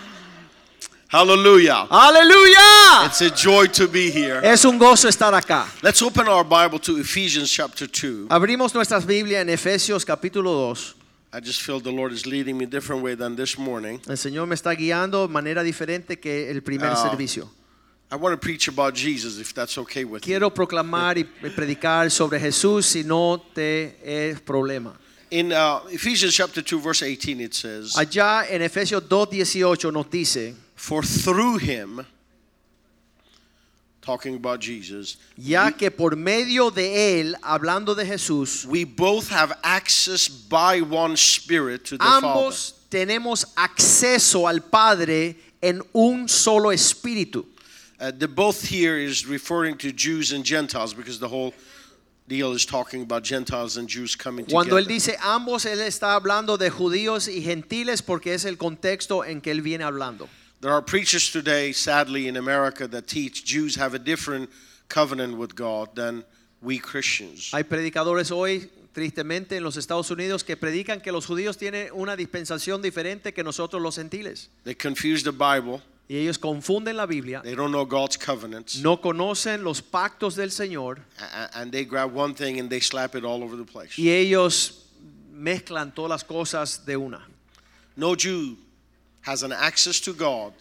Hallelujah. 1.08 1.86
Hallelujah. 1.90 3.06
It's 3.06 3.20
a 3.20 3.30
joy 3.30 3.66
to 3.66 3.88
be 3.88 4.12
here. 4.12 4.40
Es 4.44 4.64
un 4.64 4.78
gozo 4.78 5.08
estar 5.08 5.34
acá. 5.34 5.66
Let's 5.82 6.00
open 6.02 6.28
our 6.28 6.44
Bible 6.44 6.78
to 6.78 6.98
Ephesians 6.98 7.50
chapter 7.50 7.88
2. 7.88 8.28
Abrimos 8.30 8.72
nuestras 8.72 9.04
Biblias 9.04 9.42
en 9.42 9.50
Efesios 9.50 10.04
capítulo 10.04 10.52
2. 10.52 10.94
I 11.32 11.38
just 11.40 11.62
feel 11.62 11.78
the 11.80 11.92
Lord 11.92 12.12
is 12.12 12.26
leading 12.26 12.58
me 12.58 12.64
a 12.64 12.68
different 12.68 13.02
way 13.04 13.14
than 13.14 13.36
this 13.36 13.56
morning. 13.56 14.00
El 14.08 14.16
Señor 14.16 14.48
me 14.48 14.54
está 14.56 14.74
guiando 14.74 15.26
de 15.26 15.32
manera 15.32 15.62
diferente 15.62 16.18
que 16.18 16.50
el 16.50 16.60
primer 16.62 16.90
Ah. 16.92 16.96
servicio. 17.10 17.48
I 18.12 18.16
want 18.16 18.32
to 18.32 18.38
preach 18.38 18.66
about 18.66 18.94
Jesus 18.96 19.38
if 19.38 19.54
that's 19.54 19.78
okay 19.78 20.02
with 20.04 20.22
you. 20.22 20.32
Quiero 20.32 20.50
proclamar 20.52 21.16
y 21.16 21.22
predicar 21.54 22.10
sobre 22.10 22.40
Jesús 22.40 22.84
si 22.86 23.04
no 23.04 23.40
te 23.54 23.94
es 24.02 24.40
problema. 24.40 24.94
In 25.30 25.52
uh, 25.52 25.82
Ephesians 25.92 26.34
chapter 26.34 26.60
2 26.60 26.80
verse 26.80 27.02
18 27.02 27.40
it 27.40 27.54
says, 27.54 27.94
Allá 27.96 28.46
en 28.50 28.62
Efesios 28.62 29.04
2:18 29.08 29.92
nos 29.92 30.10
dice, 30.10 30.56
"For 30.74 31.04
through 31.04 31.58
him 31.60 32.04
talking 34.02 34.34
about 34.34 34.60
Jesus, 34.60 35.16
ya 35.36 35.70
que 35.70 35.90
por 35.90 36.16
medio 36.16 36.70
de 36.70 37.20
él, 37.20 37.34
hablando 37.42 37.94
de 37.94 38.04
Jesús, 38.04 38.64
we 38.66 38.84
both 38.84 39.28
have 39.28 39.52
access 39.62 40.28
by 40.28 40.80
one 40.80 41.16
spirit 41.16 41.84
to 41.84 41.98
the 41.98 42.04
Father." 42.04 42.26
ambos 42.26 42.74
tenemos 42.90 43.44
acceso 43.56 44.48
al 44.48 44.60
Padre 44.60 45.36
en 45.62 45.82
un 45.94 46.28
solo 46.28 46.70
espíritu. 46.70 47.46
Uh, 48.00 48.10
the 48.10 48.26
both 48.26 48.62
here 48.62 48.96
is 48.96 49.26
referring 49.26 49.76
to 49.76 49.92
Jews 49.92 50.32
and 50.32 50.44
Gentiles 50.44 50.94
because 50.94 51.18
the 51.18 51.28
whole 51.28 51.52
deal 52.26 52.52
is 52.52 52.64
talking 52.64 53.02
about 53.02 53.22
Gentiles 53.22 53.76
and 53.76 53.88
Jews 53.88 54.16
coming 54.16 54.46
Cuando 54.46 54.78
él 54.78 54.84
together. 54.84 55.12
dice 55.12 55.16
ambos, 55.20 55.66
él 55.66 55.80
está 55.80 56.14
hablando 56.14 56.56
de 56.56 56.70
judíos 56.70 57.28
y 57.28 57.42
gentiles 57.42 58.00
porque 58.02 58.32
es 58.32 58.44
el 58.46 58.56
contexto 58.56 59.24
en 59.24 59.40
que 59.42 59.50
él 59.50 59.60
viene 59.60 59.84
hablando. 59.84 60.28
There 60.60 60.72
are 60.72 60.82
preachers 60.82 61.30
today, 61.32 61.72
sadly, 61.72 62.28
in 62.28 62.36
America 62.36 62.86
that 62.88 63.06
teach 63.06 63.44
Jews 63.44 63.76
have 63.76 63.94
a 63.94 63.98
different 63.98 64.50
covenant 64.88 65.38
with 65.38 65.54
God 65.54 65.94
than 65.94 66.22
we 66.60 66.78
Christians. 66.78 67.50
Hay 67.54 67.62
predicadores 67.64 68.30
hoy, 68.30 68.68
tristemente, 68.92 69.56
en 69.56 69.62
los 69.62 69.76
Estados 69.78 70.10
Unidos 70.10 70.44
que 70.44 70.56
predican 70.58 71.00
que 71.00 71.12
los 71.12 71.24
judíos 71.26 71.56
tienen 71.56 71.88
una 71.94 72.14
dispensación 72.14 72.82
diferente 72.82 73.32
que 73.32 73.42
nosotros 73.42 73.80
los 73.80 73.96
gentiles. 73.96 74.50
They 74.64 74.74
confuse 74.74 75.22
the 75.24 75.32
Bible. 75.32 75.80
Y 76.08 76.16
ellos 76.16 76.38
confunden 76.38 76.96
la 76.96 77.06
Biblia, 77.06 77.40
They 77.40 77.54
don't 77.54 77.70
know 77.70 77.86
God's 77.86 78.18
covenants. 78.18 78.82
no 78.82 79.00
conocen 79.00 79.62
los 79.62 79.80
pactos 79.80 80.34
del 80.34 80.50
Señor 80.50 80.98
And 81.54 81.70
they 81.70 81.84
grab 81.84 82.12
one 82.12 82.34
thing 82.34 82.58
and 82.58 82.68
they 82.68 82.80
slap 82.80 83.14
it 83.14 83.24
all 83.24 83.44
over 83.44 83.56
the 83.56 83.64
place. 83.64 83.96
y 83.96 84.10
ellos 84.10 84.86
mezclan 85.32 85.94
todas 85.94 86.10
las 86.10 86.24
cosas 86.24 86.84
de 86.84 86.96
una. 86.96 87.26
No 87.96 88.16
Jew 88.16 88.56
has 89.22 89.42
an 89.42 89.52
access 89.52 90.00
to 90.00 90.12
God 90.12 90.52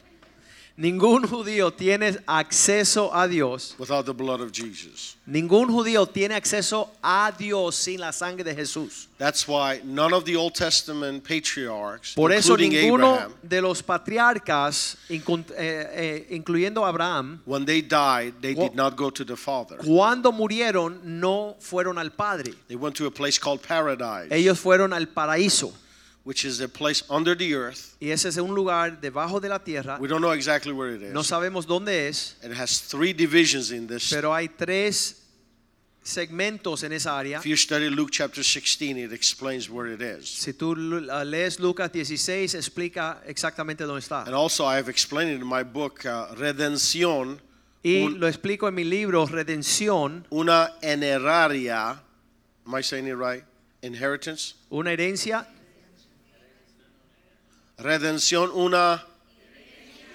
Ningún 0.79 1.27
judío 1.27 1.73
tiene 1.73 2.17
acceso 2.25 3.11
a 3.13 3.27
Dios. 3.27 3.75
without 3.77 4.05
the 4.05 4.13
blood 4.13 4.39
of 4.39 4.53
Jesus. 4.53 5.17
Ningún 5.27 5.67
judío 5.67 6.07
tiene 6.07 6.35
acceso 6.35 6.89
a 7.03 7.33
Dios 7.37 7.75
sin 7.75 7.99
la 7.99 8.13
sangre 8.13 8.45
de 8.45 8.55
Jesús. 8.55 9.07
That's 9.17 9.45
why 9.45 9.81
none 9.83 10.13
of 10.13 10.23
the 10.23 10.37
Old 10.37 10.55
Testament 10.55 11.25
patriarchs, 11.25 12.15
Por 12.15 12.31
eso 12.31 12.53
including 12.53 12.71
ninguno 12.71 13.13
Abraham, 13.15 13.33
de 13.43 13.61
los 13.61 13.83
patriarcas, 13.83 14.95
eh, 15.09 15.19
eh, 15.57 16.27
incluyendo 16.29 16.87
Abraham, 16.87 17.41
when 17.43 17.65
they 17.65 17.81
died, 17.81 18.35
they 18.39 18.53
did 18.53 18.73
not 18.73 18.95
go 18.95 19.09
to 19.09 19.25
the 19.25 19.35
Father. 19.35 19.75
cuando 19.83 20.31
murieron 20.31 21.01
no 21.03 21.57
fueron 21.59 21.99
al 21.99 22.11
Padre. 22.11 22.53
They 22.69 22.77
went 22.77 22.95
to 22.95 23.05
a 23.05 23.11
place 23.11 23.37
called 23.37 23.61
paradise, 23.61 24.31
Ellos 24.31 24.57
fueron 24.57 24.93
al 24.93 25.07
paraíso. 25.07 25.73
Which 26.29 26.45
is 26.45 26.61
a 26.61 26.67
place 26.69 27.03
under 27.09 27.35
the 27.35 27.55
earth. 27.55 27.95
Y 27.99 28.11
ese 28.11 28.25
es 28.29 28.37
un 28.37 28.53
lugar 28.53 29.01
debajo 29.01 29.39
de 29.41 29.49
la 29.49 29.57
tierra. 29.57 29.97
We 29.99 30.07
don't 30.07 30.21
know 30.21 30.31
exactly 30.31 30.71
where 30.71 30.93
it 30.95 31.01
is. 31.01 31.11
No 31.11 31.23
sabemos 31.23 31.65
dónde 31.65 32.07
es, 32.07 32.35
It 32.43 32.51
has 32.53 32.81
three 32.87 33.13
divisions 33.13 33.71
in 33.71 33.87
this. 33.87 34.11
pero 34.11 34.31
hay 34.31 34.47
tres 34.47 35.23
segmentos 36.03 36.83
en 36.83 36.93
esa 36.93 37.17
área. 37.17 37.39
If 37.39 37.45
you 37.47 37.55
study 37.57 37.89
Luke 37.89 38.11
chapter 38.11 38.43
16, 38.43 38.97
it 38.99 39.11
explains 39.11 39.71
where 39.71 39.91
it 39.91 40.01
is. 40.03 40.29
Si 40.29 40.53
tú 40.53 40.75
lu- 40.75 41.01
lees 41.25 41.59
Lucas 41.59 41.91
16, 41.91 42.53
explica 42.53 43.23
exactamente 43.25 43.83
dónde 43.85 44.01
está. 44.01 44.23
And 44.27 44.35
also, 44.35 44.65
I 44.65 44.77
have 44.77 44.87
explained 44.87 45.31
it 45.33 45.41
in 45.41 45.47
my 45.47 45.63
book, 45.63 46.05
uh, 46.05 46.35
Redención, 46.35 47.39
Y 47.81 48.03
un- 48.03 48.19
lo 48.19 48.27
explico 48.27 48.67
en 48.67 48.75
mi 48.75 48.83
libro 48.83 49.25
Redención, 49.25 50.27
una 50.29 50.73
eneraria. 50.83 51.99
Am 52.67 52.75
I 52.77 52.83
saying 52.83 53.07
it 53.07 53.15
right? 53.15 53.43
Inheritance? 53.81 54.53
una 54.69 54.91
herencia, 54.91 55.47
Redención, 57.79 58.51
una 58.53 59.05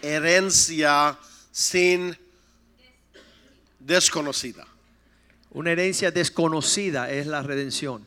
herencia 0.02 1.18
sin 1.50 2.16
desconocida. 3.80 4.66
una 5.50 5.70
herencia 5.70 6.10
desconocida 6.10 7.10
es 7.10 7.26
la 7.26 7.42
redención. 7.42 8.06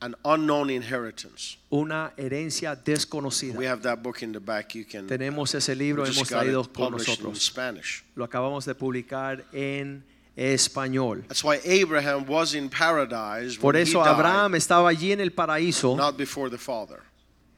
an 0.00 0.16
unknown 0.24 0.68
inheritance. 0.68 1.58
una 1.70 2.12
herencia 2.16 2.72
We 2.72 2.92
desconocida. 2.92 3.54
have 3.70 3.82
that 3.82 4.02
book 4.02 4.22
in 4.22 4.32
the 4.32 4.40
back. 4.40 4.74
You 4.74 4.84
can. 4.84 5.06
Tenemos 5.06 5.54
ese 5.54 5.76
libro, 5.76 6.02
we 6.02 6.10
hemos 6.10 6.28
traído 6.28 6.72
con 6.72 6.92
nosotros. 6.92 7.40
Spanish. 7.40 8.02
Lo 8.16 8.24
acabamos 8.24 8.64
de 8.64 8.74
publicar 8.74 9.44
en 9.52 10.02
español. 10.36 11.22
That's 11.28 11.44
why 11.44 11.58
Abraham 11.64 12.24
was 12.26 12.54
in 12.54 12.68
paradise 12.68 13.58
Por 13.60 13.76
eso 13.76 14.00
he 14.00 14.04
died, 14.04 14.14
Abraham 14.14 14.54
estaba 14.56 14.88
allí 14.88 15.12
en 15.12 15.20
el 15.20 15.30
paraíso, 15.30 15.96
not 15.96 16.16
before 16.16 16.50
the 16.50 16.58
Father. 16.58 17.00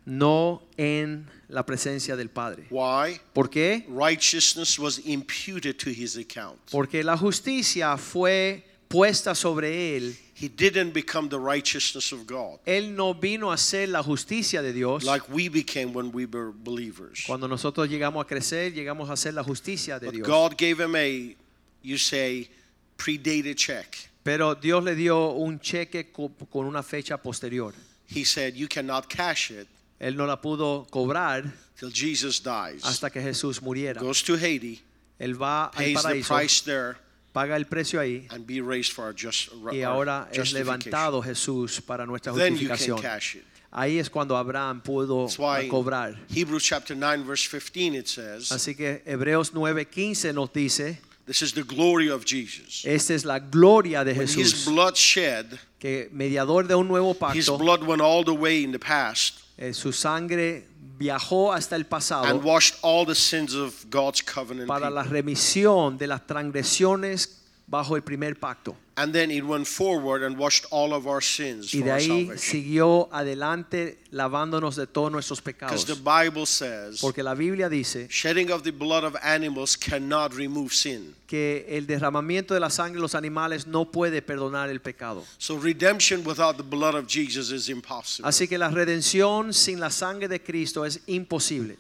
No 0.07 0.63
en 0.77 1.27
la 1.49 1.65
presencia 1.65 2.17
del 2.17 2.29
Padre. 2.31 2.67
Why? 2.71 3.21
¿Por 3.33 3.49
qué? 3.51 3.85
Righteousness 3.89 4.79
was 4.79 4.99
imputed 5.07 5.77
to 5.79 5.91
his 5.91 6.17
account. 6.17 6.59
Porque 6.71 7.03
la 7.05 7.17
justicia 7.17 7.97
fue 7.97 8.65
puesta 8.89 9.35
sobre 9.35 9.97
él. 9.97 10.17
He 10.37 10.49
didn't 10.49 10.93
become 10.93 11.29
the 11.29 11.39
righteousness 11.39 12.13
of 12.13 12.27
God 12.27 12.59
Él 12.67 12.97
no 12.97 13.15
vino 13.15 13.53
a 13.53 13.57
ser 13.57 13.89
la 13.89 14.03
justicia 14.03 14.63
de 14.63 14.73
Dios. 14.73 15.05
like 15.05 15.25
we 15.33 15.49
became 15.49 15.93
when 15.95 16.11
we 16.13 16.27
were 16.27 16.51
believers. 16.53 17.23
Cuando 17.27 17.47
nosotros 17.47 17.89
llegamos 17.89 18.25
a 18.25 18.27
crecer, 18.27 18.73
llegamos 18.73 19.09
a 19.11 19.17
ser 19.17 19.35
la 19.35 19.45
justicia 19.45 19.99
de 20.01 20.07
But 20.07 20.15
Dios. 20.17 20.27
God 20.29 20.57
gave 20.59 20.81
him 20.81 20.97
a, 20.97 21.37
you 21.83 21.97
say, 21.99 22.51
predated 22.97 23.55
check. 23.57 23.97
Pero 24.25 24.55
Dios 24.57 24.83
le 24.83 24.95
dio 24.97 25.31
un 25.33 25.61
cheque 25.61 26.11
co- 26.11 26.31
con 26.51 26.67
una 26.67 26.83
fecha 26.83 27.17
posterior. 27.23 27.73
He 28.07 28.25
said, 28.25 28.55
You 28.55 28.67
cannot 28.69 29.09
cash 29.09 29.51
it 29.51 29.69
Él 30.01 30.17
no 30.17 30.27
la 30.27 30.41
pudo 30.41 30.87
cobrar 30.91 31.45
till 31.79 31.91
Jesus 31.93 32.43
dies. 32.43 32.85
hasta 32.85 33.11
que 33.11 33.21
Jesús 33.23 33.63
muriera. 33.63 34.01
Goes 34.01 34.23
to 34.25 34.37
Haiti, 34.37 34.81
Él 35.19 35.41
va 35.41 35.67
al 35.67 35.71
pays 35.77 35.97
the 36.03 36.09
paraíso, 36.09 36.35
price 36.35 36.63
there, 36.65 36.97
paga 37.33 37.57
el 37.57 37.67
precio 37.67 38.01
ahí 38.01 38.27
and 38.31 38.47
be 38.47 38.61
raised 38.61 38.93
for 38.93 39.05
our, 39.05 39.15
just, 39.15 39.51
y 39.73 39.83
our 39.83 39.95
ahora 39.95 40.29
es 40.31 40.39
justification. 40.39 40.55
levantado 40.91 41.23
Jesús 41.23 41.81
para 41.81 42.07
nuestra 42.07 42.33
Then 42.33 42.57
you 42.57 42.69
can 42.69 42.77
justificación. 42.77 43.01
cash 43.01 43.37
it. 43.37 43.45
Ahí 43.77 43.99
es 43.99 44.09
cuando 44.09 44.37
Abraham 44.37 44.81
pudo 44.81 45.27
That's 45.27 45.37
why 45.39 45.67
uh, 45.67 45.71
cobrar. 45.71 46.17
Hebrews 46.29 46.63
chapter 46.63 46.95
9, 46.97 47.25
verse 47.25 47.45
15, 47.45 47.97
it 47.97 48.07
says, 48.07 48.51
Así 48.53 48.77
que 48.77 49.03
Hebreos 49.05 49.53
9:15 49.53 50.33
nos 50.33 50.53
dice, 50.53 50.99
This 51.27 51.43
is 51.43 51.55
the 51.55 51.63
glory 51.65 52.09
of 52.09 52.25
Jesus. 52.25 52.85
esta 52.85 53.15
es 53.15 53.25
la 53.25 53.39
gloria 53.41 54.05
de 54.05 54.13
When 54.13 54.29
his 54.29 54.37
Jesús, 54.37 54.67
blood 54.67 54.95
shed, 54.97 55.59
que 55.81 56.09
mediador 56.13 56.69
de 56.69 56.75
un 56.77 56.87
nuevo 56.87 57.13
his 57.33 57.47
pacto, 57.49 57.59
blood 57.59 57.83
went 57.83 58.01
all 58.03 58.23
the 58.25 58.35
way 58.35 58.63
in 58.63 58.71
the 58.73 58.79
past 58.79 59.41
eh, 59.57 59.73
su 59.75 59.93
sangre 59.93 60.69
viajó 60.99 61.53
hasta 61.53 61.77
el 61.77 61.87
pasado 61.87 62.25
and 62.25 62.45
washed 62.45 62.77
all 62.83 63.07
the 63.07 63.15
sins 63.15 63.55
of 63.55 63.85
God's 63.91 64.23
covenant 64.23 64.69
para 64.69 64.91
la 64.91 65.03
remisión 65.03 65.99
de 65.99 66.07
las 66.07 66.27
transgresiones 66.27 67.44
bajo 67.67 67.97
el 67.97 68.03
primer 68.03 68.39
pacto. 68.39 68.77
And 68.97 69.13
then 69.13 69.33
it 69.33 69.45
went 69.45 69.67
forward 69.67 70.23
and 70.23 70.39
washed 70.39 70.67
all 70.71 70.95
of 70.95 71.09
our 71.09 71.21
sins 71.21 71.75
Y 71.75 71.81
de 71.81 71.91
ahí 71.91 72.31
siguió 72.37 73.09
adelante 73.11 73.99
lavándonos 74.13 74.77
de 74.77 74.87
todos 74.87 75.11
nuestros 75.11 75.43
Because 75.43 75.85
pecados. 75.85 75.87
the 75.87 75.95
Bible 75.97 76.47
says, 76.47 77.01
Porque 77.01 77.25
la 77.25 77.35
Biblia 77.35 77.69
dice 77.69 78.07
shedding 78.09 78.53
of 78.53 78.63
the 78.63 78.71
blood 78.71 79.03
of 79.03 79.17
animals 79.21 79.77
cannot 79.77 80.33
remove 80.35 80.73
sin. 80.73 81.17
que 81.27 81.67
el 81.69 81.89
derramamiento 81.89 82.55
de 82.55 82.61
la 82.61 82.71
sangre 82.71 82.99
de 82.99 83.03
los 83.03 83.17
animales 83.17 83.67
no 83.67 83.91
puede 83.91 84.23
perdonar 84.23 84.71
el 84.71 84.81
pecado. 84.81 85.25
So 85.39 85.57
redemption 85.57 86.23
without 86.25 86.57
the 86.57 86.63
blood 86.63 86.95
of 86.95 87.09
Jesus 87.09 87.51
is 87.51 87.69
impossible. 87.69 88.29
Así 88.29 88.47
que 88.47 88.59
la 88.59 88.69
redención 88.69 89.53
sin 89.53 89.81
la 89.81 89.91
sangre 89.91 90.29
de 90.29 90.41
Cristo 90.41 90.85
es 90.85 91.01
imposible. 91.09 91.79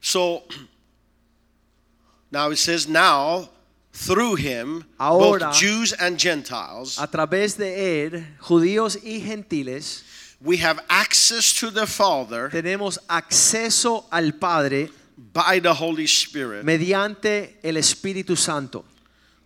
So 0.00 0.42
now 2.32 2.50
it 2.50 2.58
says 2.58 2.88
now 2.88 3.48
through 3.92 4.36
him 4.36 4.84
Ahora- 4.98 5.38
both 5.48 5.54
Jews 5.58 5.92
and 5.92 6.18
Gentiles 6.18 6.98
A 6.98 7.06
través 7.06 7.56
de 7.56 8.06
él, 8.08 8.24
judíos 8.40 8.96
y 9.04 9.20
gentiles, 9.20 10.02
we 10.40 10.56
have 10.56 10.80
access 10.88 11.52
to 11.60 11.70
the 11.70 11.86
Father 11.86 12.48
tenemos 12.50 12.98
acceso 13.08 14.04
al 14.10 14.32
Padre 14.32 14.88
by 15.32 15.60
the 15.60 15.74
Holy 15.74 16.06
Spirit 16.06 16.64
mediante 16.64 17.56
el 17.62 17.76
Espíritu 17.76 18.36
Santo. 18.36 18.84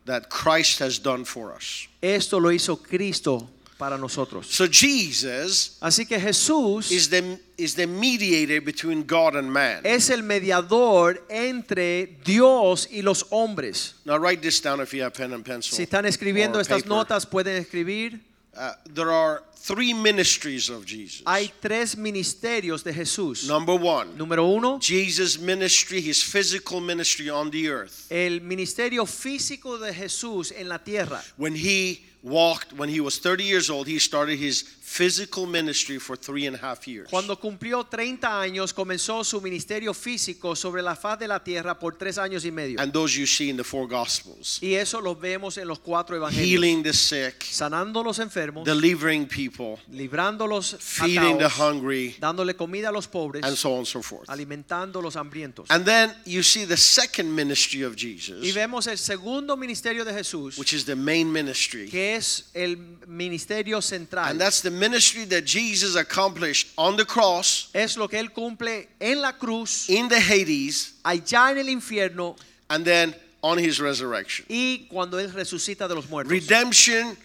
that 0.07 0.29
Christ 0.31 0.79
has 0.79 1.01
done 1.01 1.25
for 1.25 1.53
us. 1.53 1.89
Esto 2.01 2.39
lo 2.39 2.51
hizo 2.51 2.77
Cristo 2.81 3.49
para 3.79 3.99
nosotros. 3.99 4.47
So 4.47 4.67
Jesus 4.67 5.77
Así 5.81 6.07
que 6.07 6.19
Jesús 6.19 6.91
is 6.91 7.09
the 7.09 7.39
is 7.59 7.75
the 7.75 7.87
mediator 7.87 8.61
between 8.61 9.07
God 9.07 9.37
and 9.37 9.51
man. 9.51 9.81
es 9.85 10.11
el 10.11 10.23
mediador 10.23 11.25
entre 11.29 12.19
Dios 12.25 12.89
y 12.91 13.03
los 13.03 13.27
hombres. 13.31 13.95
Now 14.05 14.19
write 14.19 14.41
this 14.41 14.61
down 14.61 14.81
if 14.81 14.93
you 14.93 15.03
have 15.03 15.15
pen 15.15 15.33
and 15.33 15.45
pencil. 15.45 15.77
Si 15.77 15.83
están 15.83 16.07
escribiendo 16.07 16.61
estas 16.61 16.83
paper. 16.83 16.89
notas, 16.89 17.27
pueden 17.27 17.57
escribir. 17.57 18.21
Uh, 18.57 18.73
there 18.95 19.11
are 19.11 19.43
three 19.55 19.93
ministries 19.93 20.71
of 20.71 20.87
Jesus. 20.87 21.23
Hay 21.27 21.53
tres 21.61 21.97
ministerios 21.97 22.83
de 22.83 22.95
Jesús. 22.95 23.47
Number 23.47 23.75
one, 23.75 24.17
Número 24.17 24.47
uno, 24.47 24.79
Jesus' 24.81 25.39
ministry, 25.39 26.01
his 26.01 26.23
physical 26.23 26.81
ministry 26.81 27.29
on 27.29 27.51
the 27.51 27.69
earth. 27.69 28.07
el 28.11 28.41
ministerio 28.41 29.05
físico 29.05 29.79
de 29.79 29.93
Jesús 29.93 30.53
en 30.53 30.69
la 30.69 30.79
tierra. 30.79 31.23
When 31.37 31.55
he 31.55 32.01
walked, 32.27 32.73
when 32.73 32.89
he 32.89 33.01
was 33.01 33.19
30 33.19 33.45
years 33.45 33.71
old, 33.71 33.87
he 33.87 33.99
started 33.99 34.39
his 34.39 34.63
physical 34.97 35.47
ministry 35.47 35.99
for 35.99 36.17
three 36.17 36.47
and 36.47 36.57
a 36.57 36.59
half 36.59 36.87
years. 36.89 37.09
Cuando 37.11 37.39
cumplió 37.39 37.85
30 37.85 38.41
años, 38.41 38.73
comenzó 38.73 39.23
su 39.25 39.41
ministerio 39.41 39.93
físico 39.93 40.57
sobre 40.57 40.83
la 40.83 40.97
faz 40.97 41.19
de 41.19 41.29
la 41.29 41.43
tierra 41.43 41.79
por 41.79 41.97
tres 41.97 42.17
años 42.17 42.45
y 42.45 42.51
medio. 42.51 42.81
And 42.81 42.93
those 42.93 43.19
you 43.19 43.27
see 43.27 43.51
in 43.51 43.57
the 43.57 43.65
four 43.65 43.87
Gospels. 43.87 44.59
Y 44.63 44.75
eso 44.75 45.01
lo 45.01 45.15
vemos 45.15 45.59
en 45.59 45.69
los 45.69 45.79
cuatro 45.79 46.17
evangelios. 46.17 46.49
Healing 46.49 46.83
the 46.83 46.93
sick, 46.93 47.43
Sanando 47.43 48.03
los 48.03 48.19
enfermos, 48.19 48.65
delivering 48.65 49.27
people, 49.27 49.79
librándolos 49.93 50.77
feeding 50.81 51.39
the 51.39 51.49
hungry, 51.49 52.17
dándole 52.19 52.57
comida 52.57 52.89
a 52.89 52.93
los 52.93 53.07
pobres, 53.07 53.45
and 53.45 53.57
so 53.57 53.73
on 53.73 53.79
and 53.79 53.87
so 53.87 54.03
forth. 54.03 54.29
alimentando 54.31 55.03
los 55.03 55.17
hambrientos. 55.17 55.71
And 55.71 55.85
then 55.85 56.15
you 56.25 56.43
see 56.43 56.65
the 56.65 56.77
second 56.77 57.35
ministry 57.35 57.83
of 57.83 57.95
Y 57.97 57.97
Jesus, 57.97 58.55
vemos 58.55 58.87
el 58.87 58.99
segundo 58.99 59.57
ministerio 59.57 60.05
de 60.05 60.13
Jesús, 60.15 60.59
which 60.59 60.73
is 60.73 60.85
the 60.85 60.97
main 60.97 61.31
ministry. 61.31 61.89
que 61.89 62.17
es 62.17 62.51
el 62.55 62.77
ministerio 63.07 63.83
central. 63.83 64.27
And 64.27 64.41
that's 64.41 64.63
the 64.63 64.71
ministry 64.89 65.25
that 65.25 65.45
Jesus 65.45 65.97
accomplished 65.97 66.69
on 66.79 66.97
the 66.97 67.05
cross, 67.05 67.69
es 67.75 67.97
lo 67.97 68.09
que 68.09 68.19
él 68.19 68.33
cumple 68.33 68.87
en 69.01 69.21
la 69.21 69.33
cruz, 69.33 69.89
in 69.89 70.09
the 70.09 70.21
Hades, 70.21 70.95
allá 71.05 71.51
en 71.51 71.59
el 71.59 71.67
infierno 71.67 72.37
and 72.71 72.85
then 72.85 73.15
on 73.43 73.59
his 73.59 73.81
resurrection. 73.81 74.47
y 74.49 74.87
cuando 74.89 75.19
él 75.19 75.33
resucita 75.33 75.89
de 75.89 75.95
los 75.95 76.09
muertos. 76.09 76.31
Redemption 76.31 77.17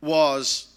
was 0.00 0.68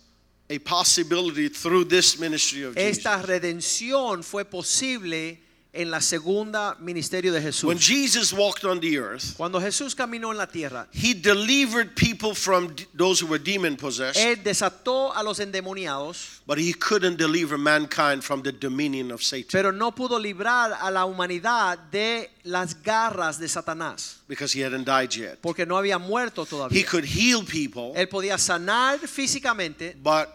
a 0.50 0.60
possibility 0.60 1.48
through 1.48 1.86
this 1.86 2.20
ministry 2.20 2.64
of 2.64 2.76
Jesus. 2.76 2.98
Esta 3.00 3.22
redención 3.26 4.24
fue 4.24 4.44
posible 4.44 5.40
en 5.74 5.90
la 5.90 6.02
segunda 6.02 6.76
ministerio 6.80 7.32
de 7.32 7.40
When 7.40 7.78
Jesús. 7.78 7.88
Jesus 7.88 8.34
walked 8.34 8.66
on 8.66 8.82
the 8.82 8.98
earth, 9.00 9.38
Cuando 9.38 9.58
Jesús 9.62 9.96
caminó 9.96 10.32
en 10.32 10.38
la 10.38 10.46
tierra, 10.48 10.88
he 10.92 11.14
delivered 11.14 11.96
people 11.96 12.36
from 12.36 12.76
those 12.94 13.22
who 13.24 13.28
were 13.30 13.40
demon 13.42 13.78
possessed, 13.78 14.18
él 14.18 14.44
desató 14.44 15.16
a 15.16 15.24
los 15.24 15.40
endemoniados, 15.40 16.42
but 16.46 16.58
he 16.58 16.74
couldn't 16.74 17.18
deliver 17.18 17.58
mankind 17.58 18.22
from 18.22 18.42
the 18.44 18.52
dominion 18.52 19.12
of 19.12 19.24
Satan 19.24 19.48
pero 19.50 19.72
no 19.72 19.94
pudo 19.96 20.20
librar 20.20 20.74
a 20.82 20.92
la 20.92 21.06
humanidad 21.06 21.78
de 21.90 22.30
las 22.44 22.76
garras 22.84 23.40
de 23.40 23.48
Satanás, 23.48 24.18
because 24.28 24.52
he 24.52 24.62
hadn't 24.62 24.86
died 24.86 25.10
yet. 25.16 25.40
porque 25.42 25.66
no 25.66 25.78
había 25.78 25.98
muerto 25.98 26.44
He 26.44 26.48
todavía. 26.50 26.86
could 26.86 27.06
heal 27.06 27.46
people, 27.46 27.94
Él 27.96 28.10
podía 28.10 28.38
sanar 28.38 29.00
físicamente, 29.08 29.96
but 30.04 30.28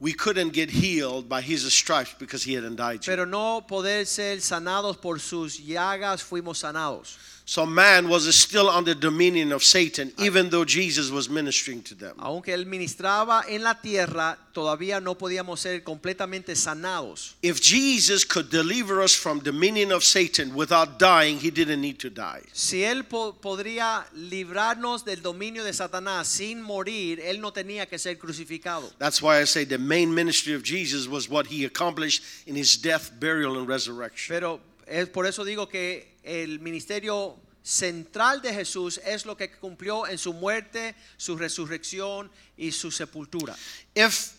we 0.00 0.12
couldn't 0.12 0.52
get 0.52 0.70
healed 0.70 1.28
by 1.28 1.40
his 1.40 1.70
stripes 1.72 2.14
because 2.18 2.44
he 2.44 2.54
hadn't 2.54 2.76
died 2.76 3.04
yet. 3.04 3.06
pero 3.06 3.24
no 3.26 3.60
poder 3.66 4.06
ser 4.06 4.40
sanados 4.40 4.96
por 4.96 5.18
sus 5.18 5.58
llagas 5.58 6.22
fuimos 6.22 6.58
sanados. 6.58 7.18
So 7.48 7.64
man 7.64 8.10
was 8.10 8.28
still 8.36 8.68
under 8.68 8.92
the 8.92 9.00
dominion 9.00 9.52
of 9.52 9.64
Satan, 9.64 10.12
ah. 10.18 10.22
even 10.22 10.50
though 10.50 10.66
Jesus 10.66 11.10
was 11.10 11.30
ministering 11.30 11.80
to 11.84 11.94
them. 11.94 12.14
Aunque 12.18 12.52
él 12.52 12.66
ministraba 12.66 13.42
en 13.48 13.62
la 13.62 13.80
tierra, 13.80 14.36
todavía 14.52 15.00
no 15.00 15.16
podíamos 15.16 15.58
ser 15.60 15.82
completamente 15.82 16.54
sanados. 16.54 17.36
If 17.40 17.62
Jesus 17.62 18.26
could 18.26 18.50
deliver 18.50 19.00
us 19.00 19.14
from 19.14 19.38
the 19.38 19.50
dominion 19.50 19.92
of 19.92 20.04
Satan 20.04 20.54
without 20.54 20.98
dying, 20.98 21.38
he 21.38 21.50
didn't 21.50 21.80
need 21.80 21.98
to 22.00 22.10
die. 22.10 22.42
Si 22.52 22.82
él 22.84 23.04
po- 23.04 23.32
podría 23.40 24.06
librarnos 24.14 25.06
del 25.06 25.22
dominio 25.22 25.64
de 25.64 25.72
Satanás 25.72 26.26
sin 26.26 26.60
morir, 26.60 27.18
él 27.18 27.40
no 27.40 27.50
tenía 27.54 27.86
que 27.88 27.98
ser 27.98 28.18
crucificado. 28.18 28.92
That's 28.98 29.22
why 29.22 29.40
I 29.40 29.46
say 29.46 29.64
the 29.64 29.78
main 29.78 30.14
ministry 30.14 30.52
of 30.52 30.62
Jesus 30.62 31.08
was 31.08 31.30
what 31.30 31.46
he 31.46 31.64
accomplished 31.64 32.22
in 32.46 32.56
his 32.56 32.76
death, 32.76 33.10
burial, 33.18 33.58
and 33.58 33.66
resurrection. 33.66 34.36
Pero 34.36 34.60
es 34.88 35.08
por 35.08 35.26
eso 35.26 35.44
digo 35.44 35.68
que 35.68 36.16
el 36.22 36.60
ministerio 36.60 37.38
central 37.62 38.40
de 38.40 38.52
Jesús 38.52 38.98
es 39.04 39.26
lo 39.26 39.36
que 39.36 39.50
cumplió 39.50 40.06
en 40.06 40.18
su 40.18 40.32
muerte, 40.32 40.94
su 41.16 41.36
resurrección 41.36 42.30
y 42.56 42.72
su 42.72 42.90
sepultura. 42.90 43.54
If 43.94 44.32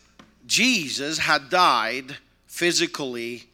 Jesus 0.48 1.20
had 1.20 1.50
died 1.50 2.18
physically 2.48 3.50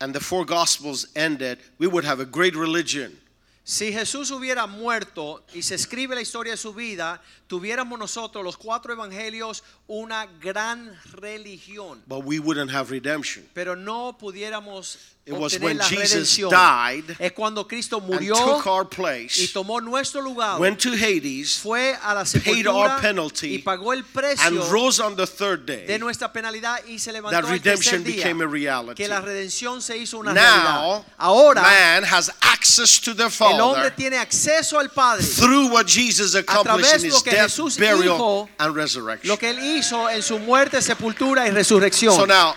and 0.00 0.12
the 0.12 0.20
four 0.20 0.44
gospels 0.44 1.08
ended, 1.14 1.58
we 1.78 1.86
would 1.86 2.04
have 2.04 2.20
a 2.20 2.26
great 2.26 2.54
religion. 2.54 3.18
Si 3.64 3.92
Jesús 3.92 4.30
hubiera 4.30 4.66
muerto 4.66 5.44
y 5.52 5.62
se 5.62 5.74
escribe 5.74 6.14
la 6.14 6.22
historia 6.22 6.52
de 6.52 6.56
su 6.56 6.72
vida, 6.72 7.20
tuviéramos 7.48 7.98
nosotros 7.98 8.44
los 8.44 8.56
cuatro 8.56 8.92
evangelios 8.92 9.64
una 9.88 10.26
gran 10.26 10.94
religión, 11.14 12.02
but 12.06 12.24
we 12.24 12.38
wouldn't 12.38 12.70
have 12.70 12.90
redemption. 12.90 13.44
pero 13.54 13.74
no 13.74 14.16
pudiéramos 14.18 14.98
It 15.28 15.34
was 15.34 15.58
when 15.60 15.76
la 15.76 15.84
Jesus 15.84 16.38
died 16.48 17.04
es 17.18 17.32
cuando 17.32 17.66
Cristo 17.68 17.98
And 17.98 18.06
murió 18.06 18.34
took 18.34 18.66
our 18.66 18.84
y 18.90 18.96
place, 18.96 19.48
tomó 19.52 19.78
nuestro 19.82 20.22
lugar, 20.22 20.58
went 20.58 20.80
to 20.80 20.92
Hades, 20.94 21.58
fue 21.58 21.94
a 22.02 22.14
la 22.14 22.24
paid 22.24 22.66
our 22.66 22.98
penalty, 23.02 23.56
y 23.56 23.58
pagó 23.58 23.92
el 23.92 23.98
and 23.98 24.12
precio 24.14 24.64
rose 24.70 25.00
on 25.02 25.16
the 25.16 25.26
third 25.26 25.66
day. 25.66 25.84
de 25.86 25.98
nuestra 25.98 26.32
penalidad 26.32 26.82
y 26.86 26.98
se 26.98 27.12
levantó 27.12 27.42
That 27.42 27.50
redemption 27.50 28.02
día, 28.02 28.16
became 28.16 28.42
a 28.42 28.46
reality. 28.46 28.94
que 28.94 29.06
la 29.06 29.20
redención 29.20 29.82
se 29.82 29.98
hizo 29.98 30.16
una 30.18 30.32
Now, 30.32 30.42
realidad. 30.42 31.04
Ahora 31.18 31.60
man 31.62 32.04
has 32.04 32.30
access 32.40 32.98
to 32.98 33.14
the 33.14 33.24
el 33.24 33.60
hombre 33.60 33.82
Father 33.82 33.94
tiene 33.96 34.16
acceso 34.16 34.78
al 34.78 34.88
Padre. 34.90 35.22
through 35.24 35.68
what 35.70 35.84
Jesus 35.86 36.34
accomplished 36.34 36.88
través 36.88 37.04
in 37.04 37.10
lo 37.10 37.16
his 37.16 37.22
que 37.22 37.30
death, 37.38 37.50
Jesús 37.50 37.78
burial, 37.78 38.16
hizo, 38.16 38.48
and 38.58 38.74
resurrection. 38.74 39.28
Lo 39.28 39.36
que 39.36 39.50
él 39.50 39.58
hizo 39.58 40.08
en 40.08 40.22
su 40.22 40.38
muerte, 40.38 40.80
sepultura 40.82 41.46
y 41.46 41.50
resurrección. 41.50 42.14
So 42.14 42.26
now, 42.26 42.54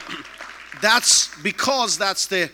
that's 0.81 1.29
because 1.41 1.97
that's 1.97 2.27
the 2.27 2.49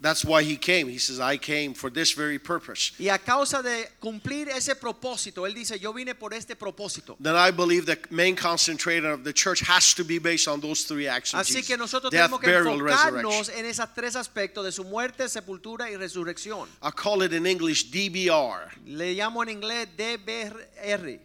that's 0.00 0.24
why 0.24 0.42
he 0.42 0.56
came. 0.56 0.88
He 0.88 0.98
says, 0.98 1.20
"I 1.20 1.38
came 1.38 1.74
for 1.74 1.90
this 1.90 2.12
very 2.12 2.38
purpose." 2.38 2.92
y 2.98 3.08
a 3.08 3.18
causa 3.18 3.62
de 3.62 3.88
cumplir 4.00 4.48
ese 4.48 4.74
propósito, 4.76 5.46
él 5.46 5.54
dice, 5.54 5.78
yo 5.78 5.92
vine 5.92 6.14
por 6.14 6.34
este 6.34 6.54
propósito. 6.54 7.16
Then 7.20 7.34
I 7.34 7.50
believe 7.50 7.86
the 7.86 7.98
main 8.10 8.36
concentrator 8.36 9.12
of 9.12 9.24
the 9.24 9.32
church 9.32 9.60
has 9.60 9.94
to 9.94 10.04
be 10.04 10.18
based 10.18 10.48
on 10.48 10.60
those 10.60 10.84
three 10.84 11.08
actions. 11.08 11.40
Así 11.40 11.62
que 11.66 11.76
nosotros 11.76 12.10
death, 12.10 12.30
tenemos 12.30 12.40
que 12.40 12.46
burial, 12.46 12.78
enfocarnos 12.78 13.48
en 13.48 13.64
esos 13.64 13.92
tres 13.94 14.16
aspectos 14.16 14.64
de 14.64 14.72
su 14.72 14.84
muerte, 14.84 15.28
sepultura 15.28 15.90
y 15.90 15.96
resurrección. 15.96 16.68
I 16.82 16.90
call 16.90 17.22
it 17.22 17.32
in 17.32 17.46
English 17.46 17.90
DBR. 17.90 18.70
Le 18.86 19.14
llamo 19.14 19.42
en 19.42 19.48
inglés 19.48 19.88
DBR. 19.96 21.20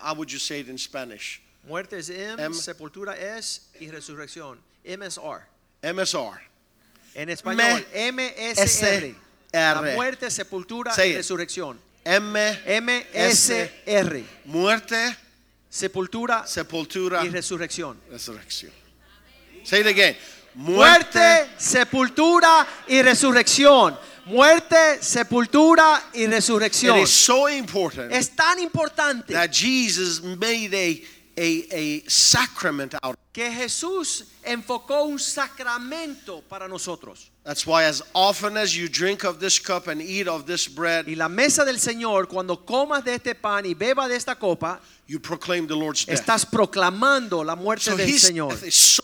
How, 0.00 0.14
would 0.14 0.30
you 0.32 0.38
say 0.38 0.60
it 0.60 0.68
in 0.68 0.78
Spanish? 0.78 1.40
Muerte 1.66 1.98
es 1.98 2.08
M, 2.08 2.42
M. 2.42 2.54
sepultura 2.54 3.14
es 3.16 3.68
y 3.80 3.90
resurrección. 3.90 4.58
MSR. 4.84 5.42
MSR. 5.82 6.40
En 7.14 7.28
español, 7.28 7.84
MSR. 7.94 9.14
La 9.52 9.80
R. 9.80 9.94
muerte, 9.94 10.30
sepultura 10.30 10.92
y 11.04 11.14
resurrección. 11.14 11.78
M 12.04 12.58
MSR. 12.66 14.24
muerte, 14.44 15.16
Sepultura 15.70 16.46
sepultura, 16.46 17.24
y 17.24 17.28
resurrección. 17.28 18.00
resurrección. 18.10 18.72
Say 19.64 19.80
it 19.80 19.86
again. 19.86 20.16
Muerte, 20.54 21.50
sepultura 21.58 22.66
y 22.86 23.02
resurrección. 23.02 23.98
Muerte, 24.28 24.98
sepultura 25.02 26.02
y 26.12 26.24
It 26.24 26.30
resurrección. 26.30 26.98
is 27.02 27.10
so 27.10 27.48
important 27.48 28.12
Es 28.12 28.28
tan 28.36 28.58
importante 28.58 29.32
that 29.32 29.50
Jesus 29.52 30.22
made 30.22 30.74
a, 30.74 31.02
a, 31.36 31.66
a 31.72 32.02
sacrament 32.10 32.94
out. 33.02 33.16
que 33.32 33.50
Jesús 33.50 34.24
enfocó 34.44 35.04
un 35.04 35.18
sacramento 35.18 36.42
para 36.48 36.68
nosotros. 36.68 37.30
That's 37.44 37.66
why 37.66 37.84
as 37.84 38.02
often 38.14 38.56
as 38.58 38.74
you 38.76 38.88
drink 38.88 39.24
of 39.24 39.38
this 39.40 39.58
cup 39.58 39.86
and 39.88 40.02
eat 40.02 40.28
of 40.28 40.44
this 40.46 40.68
bread, 40.68 41.06
Y 41.08 41.14
la 41.14 41.28
mesa 41.28 41.64
del 41.64 41.78
Señor, 41.78 42.28
cuando 42.28 42.56
comas 42.66 43.04
de 43.04 43.14
este 43.14 43.34
pan 43.34 43.64
y 43.64 43.74
beba 43.74 44.06
de 44.08 44.16
esta 44.16 44.34
copa, 44.34 44.80
you 45.06 45.18
proclaim 45.18 45.66
the 45.66 45.74
Lord's 45.76 46.04
death. 46.04 46.18
estás 46.20 46.44
proclamando 46.44 47.42
la 47.44 47.56
muerte 47.56 47.84
So 47.90 47.96
del 47.96 48.18
Señor. 48.18 48.52
so. 48.70 49.02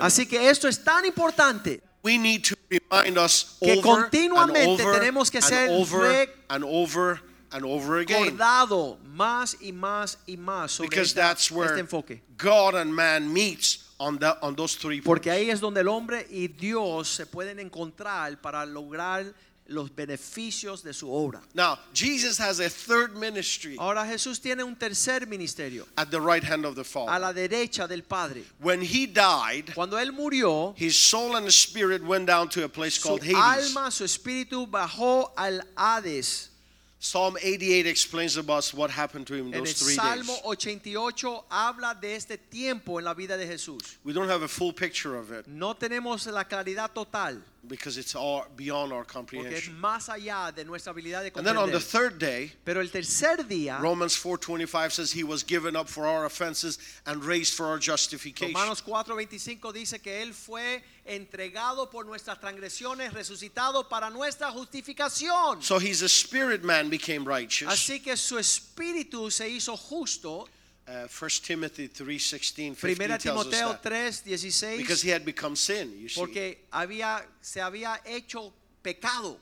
Así 0.00 0.26
que 0.26 0.50
esto 0.50 0.68
es 0.68 0.84
tan 0.84 1.04
importante 1.06 1.80
we 2.04 2.18
need 2.18 2.44
to 2.44 2.54
remind 2.70 3.16
us 3.18 3.56
Que 3.60 3.78
over 3.78 3.82
continuamente 4.10 4.60
and 4.62 4.80
over 4.80 4.92
tenemos 5.00 5.30
que 5.30 5.38
and 5.38 5.44
ser 5.46 5.68
over 5.70 6.28
and 6.50 6.62
over 6.64 7.20
and 7.50 7.64
over 7.64 7.98
again. 7.98 8.24
recordado 8.36 8.98
más 9.04 9.56
y 9.60 9.72
más 9.72 10.18
y 10.26 10.36
más 10.36 10.72
sobre 10.72 10.88
Because 10.90 11.08
esta- 11.10 11.20
that's 11.20 11.50
where 11.50 11.70
este 11.70 11.80
enfoque. 11.80 12.20
God 12.36 12.74
and 12.76 12.94
man 12.94 13.32
meets 13.32 13.78
on 13.98 14.18
that 14.18 14.38
on 14.42 14.54
those 14.56 14.74
three 14.76 15.00
Porque 15.00 15.30
points. 15.30 15.38
ahí 15.40 15.50
es 15.50 15.60
donde 15.60 15.80
el 15.80 15.88
hombre 15.88 16.26
y 16.30 16.48
Dios 16.48 17.08
se 17.08 17.26
pueden 17.26 17.58
encontrar 17.58 18.40
para 18.40 18.66
lograr 18.66 19.32
los 19.66 19.90
beneficios 19.90 20.82
de 20.82 20.92
su 20.92 21.08
obra. 21.08 21.40
Now, 21.54 21.78
Jesus 21.94 22.38
has 22.38 22.60
a 22.60 22.68
third 22.68 23.16
ministry 23.16 23.76
Ahora 23.78 24.04
Jesús 24.04 24.40
tiene 24.40 24.62
un 24.62 24.76
tercer 24.76 25.26
ministerio 25.26 25.86
at 25.96 26.10
the 26.10 26.20
right 26.20 26.44
hand 26.44 26.64
of 26.66 26.74
the 26.74 26.82
a 26.82 26.84
Father. 26.84 27.18
la 27.18 27.32
derecha 27.32 27.88
del 27.88 28.02
Padre. 28.02 28.42
When 28.60 28.82
he 28.82 29.06
died, 29.06 29.72
Cuando 29.74 29.96
él 29.96 30.12
murió, 30.12 30.74
his 30.76 30.98
soul 30.98 31.36
and 31.36 31.50
spirit 31.50 32.02
went 32.04 32.26
down 32.26 32.48
to 32.50 32.64
a 32.64 32.68
place 32.68 32.94
su 32.96 33.08
called 33.08 33.22
Hades. 33.22 33.36
alma, 33.74 33.90
su 33.90 34.04
espíritu 34.04 34.66
bajó 34.70 35.30
al 35.36 35.62
Hades. 35.76 36.50
Psalm 36.98 37.36
88 37.42 37.86
explains 37.86 38.38
about 38.38 38.64
what 38.74 38.90
happened 38.90 39.26
to 39.26 39.34
him 39.34 39.48
in 39.48 39.54
En 39.54 39.64
those 39.64 39.74
three 39.74 39.94
Salmo 39.94 40.32
days. 40.36 40.42
88 40.46 41.44
habla 41.50 41.94
de 42.00 42.14
este 42.14 42.38
tiempo 42.50 42.98
en 42.98 43.04
la 43.04 43.12
vida 43.12 43.36
de 43.36 43.46
Jesús. 43.46 43.98
We 44.04 44.14
don't 44.14 44.28
have 44.28 44.42
a 44.42 44.48
full 44.48 44.72
picture 44.72 45.14
of 45.16 45.30
it 45.30 45.46
No 45.46 45.74
tenemos 45.74 46.26
la 46.32 46.44
claridad 46.44 46.92
total 46.94 47.42
because 47.68 47.96
it's 47.98 48.14
all 48.14 48.44
beyond 48.56 48.92
our 48.92 49.04
porque 49.04 49.38
es 49.40 49.66
comprehension. 49.66 49.80
más 49.80 50.08
allá 50.08 50.52
de 50.54 50.64
nuestra 50.64 50.92
habilidad 50.92 51.22
de 51.22 51.32
And 51.34 51.46
then 51.46 51.56
on 51.56 51.70
the 51.70 51.78
comprender. 51.78 51.80
third 51.80 52.18
day, 52.18 52.52
Pero 52.64 52.80
el 52.80 52.90
tercer 52.90 53.46
día, 53.46 53.78
Romans 53.80 54.16
4:25 54.16 54.92
says 54.92 55.12
he 55.12 55.24
was 55.24 55.42
given 55.44 55.74
up 55.76 55.88
for 55.88 56.06
our 56.06 56.24
offenses 56.26 56.78
and 57.06 57.24
raised 57.24 57.54
for 57.54 57.66
our 57.66 57.78
justification. 57.78 58.52
Romanos 58.54 58.82
4:25 58.82 59.72
dice 59.72 60.00
que 60.00 60.22
él 60.22 60.34
fue 60.34 60.82
entregado 61.06 61.90
por 61.90 62.06
nuestras 62.06 62.38
transgresiones, 62.40 63.12
resucitado 63.12 63.88
para 63.88 64.10
nuestra 64.10 64.50
justificación. 64.50 65.62
So 65.62 65.78
he's 65.78 66.02
a 66.02 66.08
spirit 66.08 66.62
man 66.62 66.88
became 66.90 67.24
righteous. 67.24 67.68
Así 67.70 68.00
que 68.02 68.16
su 68.16 68.38
espíritu 68.38 69.30
se 69.30 69.48
hizo 69.48 69.76
justo. 69.76 70.48
Uh, 70.86 71.06
1 71.08 71.30
Timothy 71.42 71.88
3:16 71.88 72.76
15 72.76 72.76
Primera 72.76 73.18
Timoteo 73.18 73.72
that. 73.72 73.82
3:16 73.82 74.76
because 74.76 75.00
he 75.00 75.08
had 75.08 75.24
become 75.24 75.56
sin, 75.56 75.92
you 75.98 76.08
see. 76.08 76.20
porque 76.20 76.58
había 76.70 77.22
se 77.40 77.60
había 77.60 77.98
hecho 78.04 78.52
pecado. 78.82 79.38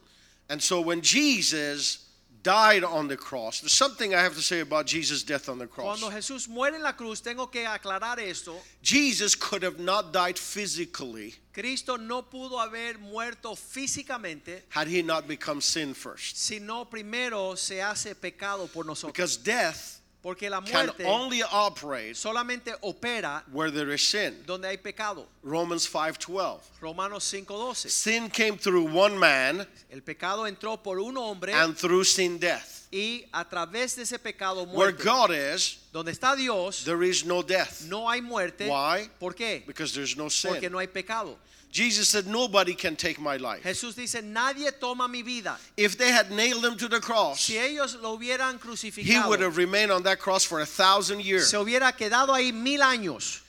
And 0.48 0.62
so 0.62 0.80
when 0.80 1.00
Jesus 1.02 2.06
died 2.42 2.84
on 2.84 3.08
the 3.08 3.16
cross, 3.16 3.60
there's 3.60 3.72
something 3.72 4.14
I 4.14 4.20
have 4.20 4.34
to 4.34 4.42
say 4.42 4.60
about 4.60 4.86
Jesus' 4.86 5.22
death 5.22 5.48
on 5.48 5.58
the 5.58 5.66
cross. 5.66 6.00
Cuando 6.00 6.16
Jesús 6.16 6.48
muere 6.48 6.76
en 6.76 6.82
la 6.82 6.92
cruz, 6.92 7.20
tengo 7.20 7.46
que 7.50 7.64
aclarar 7.64 8.18
esto. 8.18 8.56
Jesus 8.82 9.34
could 9.34 9.62
have 9.62 9.78
not 9.78 10.12
died 10.12 10.38
physically 10.38 11.34
Cristo 11.52 11.96
no 11.96 12.22
pudo 12.22 12.58
haber 12.58 12.98
muerto 12.98 13.54
físicamente, 13.54 14.62
had 14.70 14.88
he 14.88 15.02
not 15.02 15.28
become 15.28 15.60
sin 15.60 15.94
first. 15.94 16.36
sino 16.36 16.84
primero 16.86 17.56
se 17.56 17.80
hace 17.80 18.14
pecado 18.14 18.66
por 18.68 18.84
nosotros. 18.84 19.12
Because 19.12 19.36
death 19.36 20.01
Porque 20.22 20.48
la 20.48 20.60
can 20.60 20.86
muerte 20.86 21.04
only 21.04 21.42
operate 21.42 22.14
solamente 22.14 22.72
opera 22.82 23.42
where 23.50 23.72
there 23.72 23.92
is 23.92 24.02
sin. 24.06 24.44
donde 24.46 24.68
hay 24.68 24.76
pecado. 24.76 25.26
Romans 25.42 25.86
5:12. 25.88 26.60
Romanos 26.80 27.24
5:12. 27.24 27.90
Sin 27.90 28.30
came 28.30 28.56
through 28.56 28.86
one 28.86 29.18
man 29.18 29.66
El 29.90 30.02
pecado 30.02 30.46
entró 30.46 30.80
por 30.80 31.00
un 31.00 31.16
hombre 31.16 31.52
and 31.52 31.76
through 31.76 32.04
sin 32.04 32.38
death. 32.38 32.81
Y 32.92 33.24
a 33.32 33.48
través 33.48 33.96
de 33.96 34.02
ese 34.02 34.18
pecado 34.18 34.64
Where 34.64 34.92
muerte. 34.92 35.02
God 35.04 35.30
is, 35.32 35.78
Donde 35.92 36.12
está 36.12 36.36
Dios, 36.36 36.84
there 36.84 37.02
is 37.02 37.24
no 37.24 37.42
death. 37.42 37.82
no 37.88 38.08
hay 38.08 38.20
muerte. 38.20 38.68
Why? 38.68 39.08
¿Por 39.18 39.34
qué? 39.34 39.64
Because 39.66 39.94
there's 39.94 40.16
no 40.16 40.24
Porque 40.24 40.60
sin. 40.60 40.72
no 40.72 40.78
hay 40.78 40.86
pecado. 40.88 41.38
Jesus 41.72 42.10
said, 42.10 42.26
Nobody 42.26 42.74
can 42.74 42.96
take 42.96 43.18
my 43.18 43.38
life. 43.38 43.62
Jesús 43.62 43.96
dice, 43.96 44.20
nadie 44.22 44.70
toma 44.78 45.08
mi 45.08 45.22
vida. 45.22 45.58
If 45.74 45.96
they 45.96 46.10
had 46.12 46.30
nailed 46.30 46.62
him 46.62 46.76
to 46.76 46.86
the 46.86 47.00
cross, 47.00 47.40
Si 47.40 47.56
ellos 47.56 47.94
lo 48.02 48.14
hubieran 48.18 48.56
he 48.56 48.58
crucificado, 48.58 49.28
would 49.28 49.40
have 49.40 49.56
remained 49.56 49.90
on 49.90 50.02
that 50.02 50.18
cross 50.18 50.44
for 50.44 50.60
a 50.60 50.66
thousand 50.66 51.22
years. 51.22 51.48
se 51.48 51.56
hubiera 51.56 51.90
quedado 51.96 52.34
ahí 52.34 52.52
mil 52.52 52.82
años. 52.82 53.40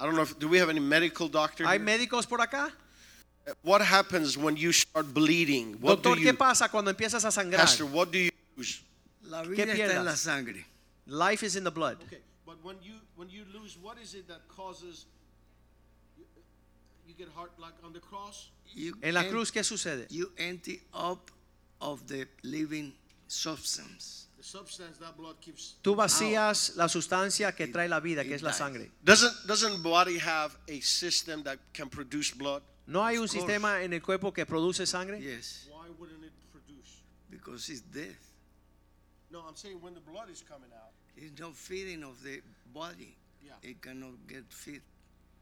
I 0.00 0.06
don't 0.06 0.16
know 0.16 0.22
if 0.22 0.36
do 0.40 0.48
we 0.48 0.58
have 0.58 0.70
any 0.70 0.80
medical 0.80 1.28
doctor? 1.28 1.64
¿Hay 1.66 1.78
here? 1.78 1.84
médicos 1.84 2.26
por 2.28 2.40
acá? 2.40 2.72
What 3.62 3.80
happens 3.80 4.36
when 4.36 4.56
you 4.56 4.72
start 4.72 5.14
bleeding? 5.14 5.74
What 5.80 6.02
do 6.02 6.10
Doctor, 6.10 6.18
you 6.20 6.32
¿qué 6.32 6.36
pasa 6.36 6.68
cuando 6.68 6.90
empiezas 6.92 7.24
a 7.24 7.30
sangrar? 7.30 7.60
Pastor, 7.60 7.86
what 7.86 8.10
do 8.10 8.18
you 8.18 8.30
use? 8.56 8.80
La 9.22 9.42
¿Qué 9.42 9.48
vida 9.50 9.72
está 9.72 9.96
en 9.96 10.04
la 10.04 10.16
sangre. 10.16 10.64
Life 11.06 11.42
is 11.44 11.56
in 11.56 11.64
the 11.64 11.70
blood. 11.70 11.96
Okay, 12.06 12.20
but 12.46 12.56
when 12.62 12.76
you 12.82 12.94
when 13.16 13.28
you 13.28 13.44
lose, 13.52 13.76
what 13.80 13.98
is 13.98 14.14
it 14.14 14.26
that 14.28 14.40
causes 14.48 15.06
you, 16.16 16.24
you 17.06 17.14
get 17.16 17.28
heart 17.34 17.50
like 17.58 17.74
on 17.82 17.92
the 17.92 18.00
cross? 18.00 18.50
You 18.74 18.94
En 19.02 19.14
la 19.14 19.24
cruz, 19.24 19.50
¿qué 19.50 19.64
sucede? 19.64 20.06
You 20.10 20.30
empty 20.38 20.82
up 20.92 21.30
of 21.80 22.06
the 22.06 22.26
living 22.42 22.92
substance. 23.26 24.26
The 24.36 24.44
substance 24.44 24.98
that 24.98 25.16
blood 25.16 25.36
keeps. 25.40 25.76
Tú 25.82 25.96
vacías 25.96 26.76
la 26.76 26.88
sustancia 26.88 27.52
que 27.56 27.66
trae 27.66 27.88
la 27.88 28.00
vida, 28.00 28.22
que 28.24 28.34
es 28.34 28.42
la 28.42 28.50
dies. 28.50 28.58
sangre. 28.58 28.90
Doesn't 29.04 29.46
doesn't 29.46 29.82
body 29.82 30.18
have 30.18 30.56
a 30.68 30.80
system 30.80 31.42
that 31.44 31.58
can 31.72 31.88
produce 31.88 32.32
blood? 32.36 32.62
¿No 32.86 33.02
hay 33.04 33.16
un 33.18 33.26
course. 33.26 33.32
sistema 33.38 33.82
en 33.82 33.92
el 33.92 34.00
cuerpo 34.00 34.32
que 34.32 34.46
produce 34.46 34.86
sangre? 34.86 35.20
Yes, 35.20 35.66
Why 35.70 35.88
wouldn't 35.98 36.24
it 36.24 36.32
produce? 36.52 37.02
because 37.30 37.68
it's 37.70 37.80
death. 37.82 38.16
No, 39.30 39.40
I'm 39.46 39.56
saying 39.56 39.78
when 39.80 39.94
the 39.94 40.00
blood 40.00 40.30
is 40.30 40.42
coming 40.42 40.70
out. 40.74 40.92
It's 41.16 41.38
no 41.40 41.50
feeding 41.50 42.02
of 42.02 42.22
the 42.22 42.40
body. 42.72 43.16
Yeah. 43.44 43.52
It 43.62 43.82
cannot 43.82 44.14
get 44.26 44.44
feed. 44.50 44.80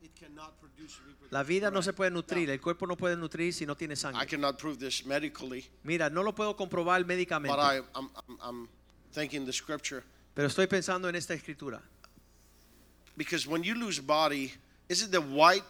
it 0.02 0.14
cannot 0.14 0.58
produce 0.60 0.98
reproduction. 1.00 1.30
La 1.30 1.42
vida 1.42 1.70
no 1.70 1.80
se 1.80 1.92
puede 1.92 2.10
nutrir, 2.10 2.50
el 2.50 2.60
cuerpo 2.60 2.86
no 2.86 2.96
puede 2.96 3.16
nutrir 3.16 3.52
si 3.52 3.66
no 3.66 3.74
tiene 3.74 3.96
sangre. 3.96 4.18
I 4.18 4.20
sangre. 4.20 4.36
cannot 4.36 4.58
prove 4.58 4.78
this 4.78 5.04
medically, 5.04 5.64
Mira, 5.84 6.10
no 6.10 6.22
lo 6.22 6.32
puedo 6.32 6.56
comprobar 6.56 7.00
but 7.00 7.08
médicamente, 7.08 7.58
I, 7.58 7.80
I'm, 7.94 8.10
I'm, 8.14 8.38
I'm 8.42 8.68
thinking 9.12 9.44
the 9.44 9.52
scripture. 9.52 10.04
pero 10.34 10.48
estoy 10.48 10.66
pensando 10.66 11.08
en 11.08 11.16
esta 11.16 11.34
escritura. 11.34 11.80
Because 13.16 13.46
when 13.46 13.64
you 13.64 13.74
lose 13.74 13.98
body, 13.98 14.52
is 14.88 15.02
it 15.02 15.10
the 15.10 15.20
white 15.20 15.64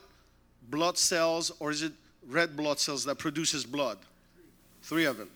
blood 0.68 0.98
cells 0.98 1.52
or 1.60 1.70
is 1.70 1.82
it 1.82 1.92
red 2.28 2.56
blood 2.56 2.78
cells 2.80 3.04
that 3.04 3.18
produces 3.18 3.64
blood? 3.64 3.98
Three 4.82 5.04
of 5.04 5.16
them. 5.16 5.30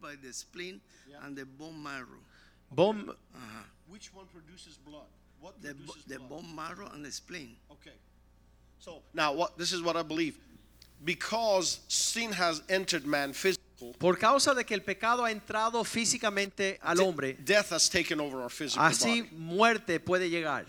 By 0.00 0.14
the 0.22 0.32
spleen 0.32 0.80
and 1.24 1.36
the 1.36 1.44
bone 1.44 1.82
marrow. 1.82 2.20
Bom- 2.72 3.14
Which 3.88 4.12
one 4.14 4.26
produces 4.26 4.76
blood? 4.78 5.06
What 5.40 5.60
The, 5.62 5.74
bo- 5.74 5.84
produces 5.92 6.04
the 6.04 6.18
blood? 6.18 6.28
bone 6.28 6.54
marrow 6.54 6.90
and 6.94 7.04
the 7.04 7.10
spleen. 7.10 7.56
Okay. 7.72 7.96
So 8.78 9.02
now 9.14 9.32
what 9.32 9.58
this 9.58 9.72
is 9.72 9.82
what 9.82 9.96
I 9.96 10.02
believe. 10.02 10.36
Because 11.04 11.80
sin 11.88 12.32
has 12.32 12.62
entered 12.68 13.06
man 13.06 13.32
physical, 13.32 13.94
por 13.98 14.16
causa 14.16 14.54
de 14.54 14.64
que 14.64 14.74
el 14.76 14.82
pecado 14.82 15.24
ha 15.24 15.30
entrado 15.30 15.82
físicamente 15.84 16.78
al 16.82 16.96
de- 16.96 17.02
hombre, 17.04 17.32
death 17.44 17.70
has 17.70 17.88
taken 17.88 18.20
over 18.20 18.40
our 18.42 18.50
physical 18.50 18.84
así 18.84 19.22
body. 19.22 19.30
muerte 19.36 19.98
puede 19.98 20.28
llegar. 20.30 20.64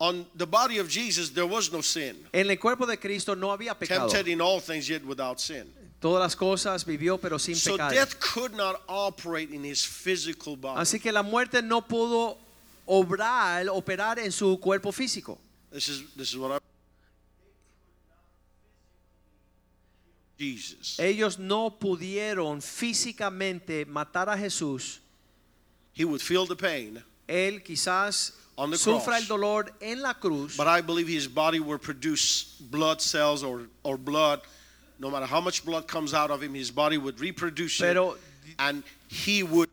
On 0.00 0.26
the 0.36 0.46
body 0.46 0.78
of 0.78 0.88
Jesus 0.88 1.30
there 1.30 1.46
was 1.46 1.72
no 1.72 1.80
sin. 1.80 2.16
En 2.32 2.48
el 2.50 2.56
cuerpo 2.56 2.86
de 2.86 2.96
Cristo 2.96 3.34
no 3.34 3.48
había 3.56 3.76
pecado. 3.78 4.08
Tempted 4.08 4.28
in 4.28 4.40
all 4.40 4.60
things 4.60 4.88
yet 4.88 5.04
without 5.04 5.40
sin. 5.40 5.72
Todas 6.04 6.20
las 6.20 6.36
cosas 6.36 6.84
vivió 6.84 7.16
pero 7.16 7.38
sin 7.38 7.56
So 7.56 7.72
pecado. 7.72 7.90
death 7.94 8.18
could 8.20 8.52
not 8.52 8.82
operate 8.88 9.50
in 9.54 9.64
his 9.64 9.82
physical 9.86 10.54
body. 10.54 10.78
Así 10.78 11.00
que 11.00 11.10
la 11.10 11.22
muerte 11.22 11.62
no 11.62 11.80
pudo 11.80 12.36
obrar, 12.84 13.66
operar 13.70 14.18
en 14.18 14.30
su 14.30 14.58
cuerpo 14.60 14.92
físico. 14.92 15.38
This 15.72 15.88
is 15.88 16.04
this 16.14 16.28
is 16.28 16.36
what 16.36 16.52
I 16.52 16.58
Jesus. 20.38 20.98
Ellos 20.98 21.38
no 21.38 21.70
pudieron 21.70 22.60
físicamente 22.60 23.86
matar 23.86 24.28
a 24.28 24.36
Jesús. 24.36 25.00
He 25.94 26.04
would 26.04 26.20
feel 26.20 26.46
the 26.46 26.54
pain, 26.56 27.02
Él 27.26 27.62
quizás 27.62 28.34
On 28.58 28.70
the 28.70 28.76
sufra 28.76 29.14
cross. 29.16 29.22
el 29.22 29.26
dolor 29.28 29.72
en 29.80 30.02
la 30.02 30.12
cruz, 30.12 30.54
but 30.56 30.66
I 30.66 30.82
believe 30.82 31.08
his 31.08 31.26
body 31.26 31.60
will 31.60 31.78
produce 31.78 32.56
blood 32.60 33.00
cells 33.00 33.42
or, 33.42 33.68
or 33.82 33.96
blood. 33.96 34.42
No 34.98 35.10
matter 35.10 35.26
how 35.26 35.40
much 35.40 35.64
blood 35.64 35.86
comes 35.88 36.14
out 36.14 36.30
of 36.30 36.42
him, 36.42 36.54
his 36.54 36.70
body 36.70 36.98
would 36.98 37.20
reproduce 37.20 37.78
pero 37.78 38.12
it, 38.12 38.54
and 38.58 38.82
he 39.08 39.42
would 39.42 39.68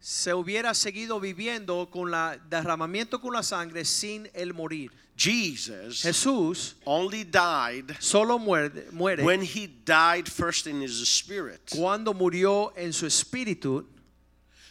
se 0.00 0.32
hubiera 0.32 0.74
seguido 0.74 1.20
viviendo 1.20 1.88
con 1.90 2.10
la 2.10 2.36
derramamiento 2.50 3.20
con 3.20 3.32
la 3.32 3.42
sangre 3.42 3.84
sin 3.84 4.28
el 4.34 4.52
morir. 4.52 4.90
Jesus 5.16 6.02
Jesús 6.02 6.74
only 6.84 7.22
died 7.22 7.96
solo 8.00 8.38
muere, 8.38 8.90
muere 8.92 9.22
when 9.22 9.42
he 9.42 9.66
died 9.66 10.26
first 10.28 10.66
in 10.66 10.80
his 10.80 11.06
spirit. 11.08 11.60
cuando 11.70 12.12
murió 12.12 12.72
en 12.76 12.92
su 12.92 13.06
espíritu. 13.06 13.84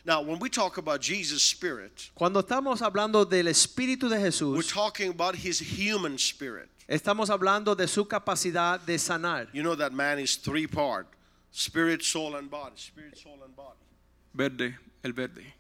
Now, 0.04 0.23
when 0.23 0.39
we 0.39 0.49
talk 0.49 0.77
about 0.77 0.99
Jesus' 0.99 1.43
spirit, 1.43 2.10
Cuando 2.15 2.41
estamos 2.41 2.82
hablando 2.82 3.23
del 3.23 3.45
espíritu 3.45 4.10
de 4.10 4.17
Jesús, 4.17 4.56
we're 4.58 4.63
talking 4.63 5.12
about 5.12 5.36
his 5.36 5.60
human 5.60 6.17
spirit. 6.17 6.69
Estamos 6.91 7.30
hablando 7.30 7.73
de 7.73 7.88
su 7.88 8.06
capacidad 8.06 8.80
de 8.80 8.99
sanar. 8.99 9.47
You 9.54 9.63
know 9.63 9.75
that 9.75 9.93
man 9.93 10.19
is 10.19 10.38
three 10.38 10.67
part 10.67 11.08
spirit, 11.51 12.01
soul, 12.04 12.36
and 12.36 12.49
body. 12.49 12.75
Spirit, 12.75 13.17
soul, 13.17 13.39
and 13.43 13.56
body. 13.56 13.77
Verde, 14.34 14.75
el 15.04 15.13
verde. 15.13 15.54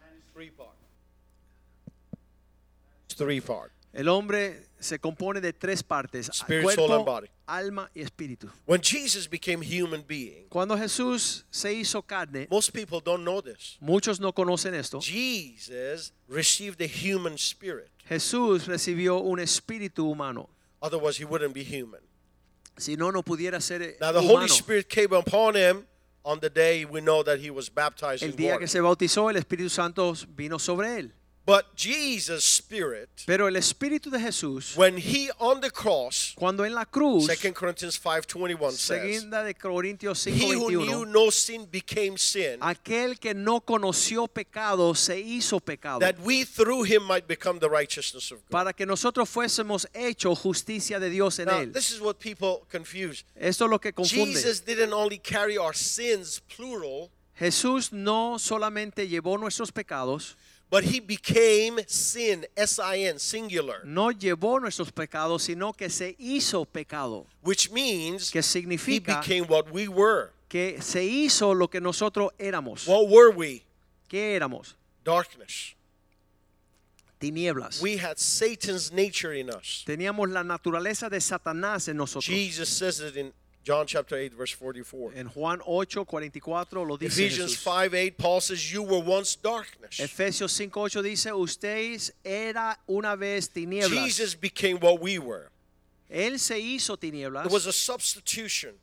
Man 0.00 0.10
is 0.18 0.24
three 0.32 0.50
part. 0.50 0.76
It's 3.06 3.14
three 3.14 3.40
part. 3.40 3.72
El 3.94 4.08
hombre 4.08 4.68
se 4.78 4.98
compone 4.98 5.40
de 5.40 5.52
tres 5.52 5.82
partes: 5.82 6.30
Spirit, 6.32 6.64
cuerpo, 6.64 6.86
soul, 6.86 6.96
and 6.96 7.06
body. 7.06 7.28
alma 7.46 7.90
y 7.94 8.02
espíritu. 8.02 8.50
When 8.66 8.82
Jesus 8.82 9.26
became 9.26 9.62
human 9.62 10.04
being, 10.06 10.46
Cuando 10.50 10.76
Jesús 10.76 11.44
se 11.50 11.72
hizo 11.72 12.02
carne, 12.02 12.46
most 12.50 12.72
people 12.72 13.00
don't 13.00 13.24
know 13.24 13.40
this. 13.40 13.78
muchos 13.80 14.20
no 14.20 14.32
conocen 14.32 14.74
esto. 14.74 15.00
Jesus 15.00 16.12
received 16.28 16.80
a 16.82 16.86
human 16.86 17.38
spirit. 17.38 17.90
Jesús 18.08 18.66
recibió 18.66 19.18
un 19.18 19.38
espíritu 19.38 20.10
humano. 20.10 20.48
Otherwise, 20.80 21.18
he 21.18 21.24
wouldn't 21.24 21.52
be 21.52 21.62
human. 21.64 22.00
Si 22.76 22.96
no, 22.96 23.10
no 23.10 23.22
pudiera 23.22 23.60
ser 23.60 23.96
Now, 24.00 24.12
the 24.12 24.20
Holy 24.20 24.28
humano. 24.46 24.46
Spirit 24.48 24.88
came 24.88 25.12
upon 25.12 25.56
him 25.56 25.86
on 26.24 26.38
the 26.40 26.48
day 26.48 26.84
we 26.84 27.00
know 27.00 27.22
that 27.24 27.38
he 27.40 27.50
was 27.50 27.68
baptized 27.68 28.22
El 28.22 28.30
in 28.30 28.36
día 28.36 28.52
water. 28.52 28.60
que 28.60 28.68
se 28.68 28.80
bautizó, 28.80 29.30
el 29.30 29.36
Espíritu 29.36 29.68
Santo 29.68 30.14
vino 30.36 30.58
sobre 30.58 30.98
él. 30.98 31.12
But 31.48 31.74
Jesus' 31.74 32.44
spirit, 32.44 33.08
Pero 33.24 33.48
el 33.48 33.56
Espíritu 33.56 34.10
de 34.10 34.20
Jesús, 34.20 34.76
when 34.76 34.98
he 34.98 35.30
on 35.38 35.62
the 35.62 35.70
cross, 35.70 36.34
cuando 36.36 36.62
en 36.62 36.74
la 36.74 36.84
cruz, 36.84 37.26
2 37.26 37.54
Corinthians 37.54 37.98
5:21 37.98 38.72
says, 38.72 39.24
de 39.30 39.54
Corintios 39.54 40.26
He 40.26 40.32
who 40.32 40.68
knew 40.68 41.06
5:21, 41.06 41.10
no 41.10 41.30
sin 41.30 41.64
became 41.64 42.18
sin, 42.18 42.58
aquel 42.60 43.18
que 43.18 43.32
no 43.32 43.62
conoció 43.62 44.28
pecado 44.28 44.94
se 44.94 45.18
hizo 45.18 45.58
pecado 45.58 46.00
that 46.00 46.18
we 46.20 46.44
through 46.44 46.82
him 46.82 47.02
might 47.04 47.26
become 47.26 47.58
the 47.58 47.70
righteousness 47.70 48.30
of 48.30 48.40
God. 48.40 48.50
para 48.50 48.72
que 48.74 48.84
nosotros 48.84 49.26
fuésemos 49.26 49.86
hecho 49.94 50.34
justicia 50.34 51.00
de 51.00 51.08
Dios 51.08 51.38
en 51.38 51.46
Now, 51.46 51.60
él. 51.62 51.72
this 51.72 51.90
is 51.90 52.02
what 52.02 52.18
people 52.18 52.66
confuse. 52.70 53.24
Esto 53.34 53.64
es 53.64 53.70
lo 53.70 53.78
que 53.78 53.94
confunde. 53.94 54.34
Jesus 54.34 54.60
didn't 54.60 54.92
only 54.92 55.18
carry 55.18 55.56
our 55.56 55.74
sins, 55.74 56.42
plural, 56.54 57.08
Jesús 57.38 57.92
no 57.92 58.38
solamente 58.38 59.06
llevó 59.08 59.38
nuestros 59.38 59.70
pecados, 59.70 60.36
but 60.70 60.84
he 60.84 61.00
became 61.00 61.80
sin, 61.86 62.46
S 62.56 62.78
I 62.78 63.04
N, 63.04 63.18
singular, 63.18 63.84
no 63.84 64.10
llevó 64.10 64.60
nuestros 64.60 64.90
pecados, 64.90 65.42
sino 65.42 65.72
que 65.72 65.88
se 65.88 66.14
hizo 66.18 66.64
pecado, 66.64 67.26
which 67.42 67.70
means 67.70 68.30
que 68.30 68.40
he 68.40 68.42
significa 68.42 69.20
became 69.20 69.46
what 69.46 69.70
we 69.72 69.88
were. 69.88 70.30
que 70.48 70.80
se 70.80 71.04
hizo 71.04 71.54
lo 71.54 71.68
que 71.68 71.80
nosotros 71.80 72.30
éramos. 72.38 72.86
What 72.86 73.08
were 73.08 73.30
we? 73.30 73.62
¿Qué 74.08 74.34
éramos? 74.34 74.74
Darkness. 75.04 75.74
Tinieblas. 77.20 77.82
We 77.82 77.96
had 77.96 78.18
Satan's 78.18 78.92
nature 78.92 79.32
in 79.32 79.50
us. 79.50 79.84
Teníamos 79.86 80.30
la 80.30 80.44
naturaleza 80.44 81.10
de 81.10 81.20
Satanás 81.20 81.88
en 81.88 81.96
nosotros. 81.96 82.26
Jesus 82.26 82.68
says 82.68 83.00
it 83.00 83.16
in 83.16 83.32
John 83.64 83.86
chapter 83.86 84.16
8, 84.16 84.32
verse 84.34 84.52
44. 84.52 85.12
En 85.14 85.26
Juan 85.26 85.60
8, 85.66 86.04
44 86.04 86.86
lo 86.86 86.96
dice 86.96 87.18
Ephesians 87.18 87.52
Jesús. 87.52 87.62
5 87.62 87.94
8, 87.94 88.18
Paul 88.18 88.40
says, 88.40 88.72
You 88.72 88.82
were 88.82 89.00
once 89.00 89.36
darkness. 89.36 90.00
Efesios 90.00 90.56
5, 90.56 90.70
8 90.76 91.02
dice, 91.02 91.32
ustedes 91.32 92.12
era 92.24 92.78
una 92.88 93.16
vez 93.16 93.48
tinieblas. 93.48 93.90
Jesus 93.90 94.34
became 94.34 94.78
what 94.80 95.00
we 95.00 95.18
were. 95.18 95.50
Él 96.08 96.38
se 96.38 96.58
hizo 96.58 96.96
tinieblas. 96.96 97.44
It 97.46 97.52
was 97.52 97.66
a 97.66 97.72
substitution. 97.72 98.74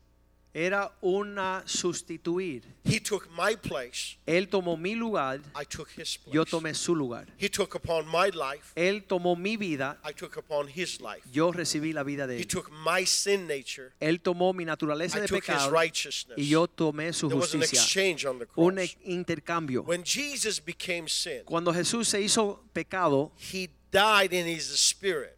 Era 0.58 0.90
una 1.02 1.62
sustituir. 1.66 2.62
He 2.82 2.98
took 2.98 3.28
my 3.30 3.56
place, 3.56 4.16
Él 4.26 4.48
tomó 4.48 4.78
mi 4.78 4.94
lugar, 4.94 5.40
I 5.54 5.66
took 5.66 5.90
his 5.90 6.16
place. 6.16 6.32
yo 6.34 6.46
tomé 6.46 6.72
su 6.74 6.94
lugar. 6.94 7.26
He 7.38 7.50
took 7.50 7.74
upon 7.74 8.06
my 8.06 8.30
life, 8.30 8.72
Él 8.74 9.04
tomó 9.06 9.36
mi 9.36 9.58
vida, 9.58 9.98
I 10.02 10.14
took 10.14 10.38
upon 10.38 10.68
his 10.68 10.98
life. 11.02 11.20
yo 11.30 11.52
recibí 11.52 11.92
la 11.92 12.04
vida 12.04 12.26
de 12.26 12.38
He 12.38 12.42
él. 12.44 12.48
took 12.48 12.70
my 12.70 13.04
sin 13.04 13.46
nature, 13.46 13.92
Él 14.00 14.22
tomó 14.22 14.54
mi 14.54 14.64
naturaleza 14.64 15.18
I 15.18 15.20
de 15.22 15.26
took 15.28 15.42
his 15.44 15.46
pecado 15.46 15.70
righteousness. 15.70 16.38
y 16.38 16.48
yo 16.48 16.66
tomé 16.66 17.12
su 17.12 17.28
There 17.28 17.38
was 17.38 17.52
an 17.54 17.60
justicia. 17.60 17.82
exchange 17.82 18.24
on 18.24 18.38
the 18.38 18.46
Un 18.56 18.76
cross. 18.76 18.96
intercambio. 19.04 19.82
When 19.82 20.04
Jesus 20.04 20.58
became 20.64 21.06
sin, 21.06 21.42
Cuando 21.44 21.70
Jesús 21.74 22.08
se 22.08 22.22
hizo 22.22 22.62
pecado, 22.72 23.30
he 23.52 23.68
died 23.92 24.32
in 24.32 24.46
his 24.46 24.64
spirit. 24.70 25.36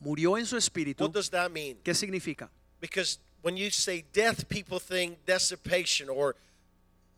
murió 0.00 0.38
en 0.38 0.46
su 0.46 0.56
espíritu. 0.56 1.04
What 1.04 1.12
does 1.12 1.28
that 1.28 1.50
mean? 1.50 1.76
¿Qué 1.84 1.92
significa? 1.94 2.48
Because 2.80 3.18
when 3.42 3.56
you 3.56 3.70
say 3.70 4.04
death, 4.12 4.48
people 4.48 4.78
think 4.78 5.24
dissipation 5.26 6.08
or 6.08 6.36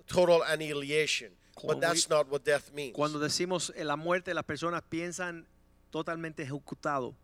total 0.06 0.42
annihilation. 0.42 1.30
Cuando 1.54 1.80
But 1.80 1.88
that's 1.88 2.08
not 2.08 2.28
what 2.30 2.44
death 2.44 2.72
means. 2.72 2.94
Cuando 2.94 3.18
decimos 3.18 3.72
en 3.76 3.86
la 3.86 3.96
muerte, 3.96 4.32
las 4.34 4.44
personas 4.44 4.82
piensan 4.88 5.46
totalmente 5.90 6.42
ejecutado. 6.42 7.14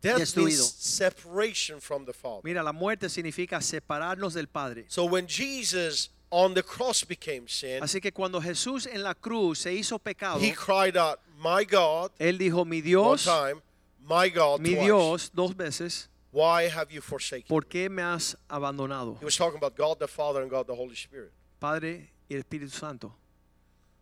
Death 0.00 0.18
destruido. 0.18 0.58
means 0.58 0.74
separation 0.78 1.80
from 1.80 2.06
the 2.06 2.12
Father. 2.12 2.40
Mira, 2.44 2.62
la 2.62 2.72
muerte 2.72 3.08
significa 3.08 3.60
separarnos 3.60 4.34
del 4.34 4.46
Padre. 4.46 4.84
So 4.88 5.04
when 5.04 5.26
Jesus 5.26 6.10
on 6.30 6.54
the 6.54 6.62
cross 6.62 7.04
became 7.04 7.48
sin, 7.48 7.82
Así 7.82 8.00
que 8.00 8.12
cuando 8.12 8.40
Jesús 8.40 8.86
en 8.86 9.02
la 9.02 9.14
cruz 9.14 9.58
se 9.58 9.74
hizo 9.74 9.98
pecado, 9.98 10.40
he 10.40 10.52
cried 10.52 10.96
out, 10.96 11.18
My 11.38 11.64
God, 11.64 12.12
él 12.18 12.38
dijo, 12.38 12.64
mi 12.66 12.78
one 12.78 12.82
Dios, 12.82 13.24
time, 13.24 13.60
my 14.06 14.28
God, 14.28 14.60
mi 14.60 14.74
twice. 14.74 14.84
Dios, 14.84 15.30
dos 15.34 15.56
veces, 15.56 16.09
Why 16.32 16.68
have 16.68 16.92
you 16.92 17.00
forsaken? 17.00 17.44
me?" 17.44 17.48
¿por 17.48 17.66
qué 17.66 17.90
me 17.90 18.02
has 18.02 18.36
abandonado? 18.48 19.16
He 19.20 19.24
was 19.24 19.36
talking 19.36 19.56
about 19.56 19.76
God 19.76 19.98
the 19.98 20.08
Father 20.08 20.42
and 20.42 20.50
God 20.50 20.66
the 20.66 20.74
Holy 20.74 20.94
Spirit. 20.94 21.32
Padre 21.58 22.12
y 22.28 22.34
el 22.36 22.42
Espíritu 22.42 22.70
Santo. 22.70 23.14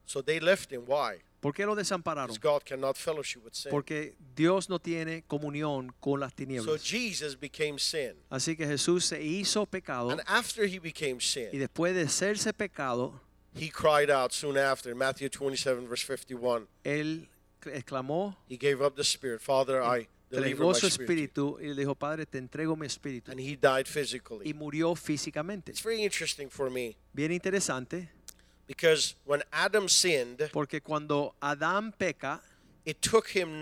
So 0.05 0.23
they 0.23 0.41
left 0.41 0.73
him. 0.73 0.85
Why? 0.87 1.23
¿Por 1.41 1.53
qué 1.53 1.65
lo 1.65 1.77
desampararon? 1.77 2.29
Because 2.29 2.39
God 2.39 2.65
cannot 2.65 2.97
fellowship 2.97 3.45
with 3.45 3.55
sin. 3.55 3.71
Porque 3.71 4.17
Dios 4.35 4.69
no 4.69 4.79
tiene 4.79 5.23
comunión 5.23 5.93
con 6.01 6.19
las 6.19 6.35
tinieblas. 6.35 6.65
So. 6.65 6.79
Jesus 6.79 7.39
became 7.39 7.79
sin. 7.79 8.15
Así 8.31 8.57
que 8.57 8.67
Jesús 8.67 9.05
se 9.05 9.23
hizo 9.23 9.67
pecado 9.67 10.11
And 10.11 10.23
after 10.27 10.67
he 10.67 10.79
became 10.79 11.21
sin, 11.21 11.49
y 11.53 11.59
después 11.59 11.95
de 11.95 12.09
serse 12.09 12.53
pecado, 12.53 13.21
he 13.55 13.71
cried 13.71 14.11
out 14.11 14.33
soon 14.33 14.57
after, 14.57 14.95
Matthew 14.95 15.29
27, 15.29 15.87
verse 15.87 16.05
51. 16.05 16.67
él 16.85 17.29
exclamó, 17.67 18.37
he 18.49 18.57
gave 18.57 18.83
up 18.83 18.97
the 18.97 19.05
spirit. 19.05 19.41
Father, 19.41 19.83
I 19.83 20.09
entregó 20.31 20.75
su 20.75 20.87
spirit. 20.87 21.33
to 21.35 21.43
you." 21.43 21.57
espíritu 21.57 21.59
y 21.61 21.75
le 21.75 21.81
dijo, 21.83 21.95
Padre, 21.95 22.27
te 22.27 22.39
entrego 22.39 22.77
mi 22.77 22.87
espíritu. 22.87 23.31
And 23.31 23.41
he 23.41 23.57
died 23.57 23.87
Y 23.87 23.93
physically. 23.93 24.55
murió 24.55 24.95
físicamente. 24.95 25.71
It's 25.71 25.83
very 25.83 26.03
interesting 26.05 26.49
for 26.51 26.71
me 26.71 26.97
Bien 27.13 27.33
interesante, 27.33 28.11
because 28.67 29.15
when 29.25 29.43
Adam 29.51 29.89
sinned, 29.89 30.51
porque 30.53 30.81
cuando 30.83 31.35
Adán 31.41 31.93
peca, 31.93 32.41
it 32.85 33.01
took 33.01 33.29
him 33.35 33.61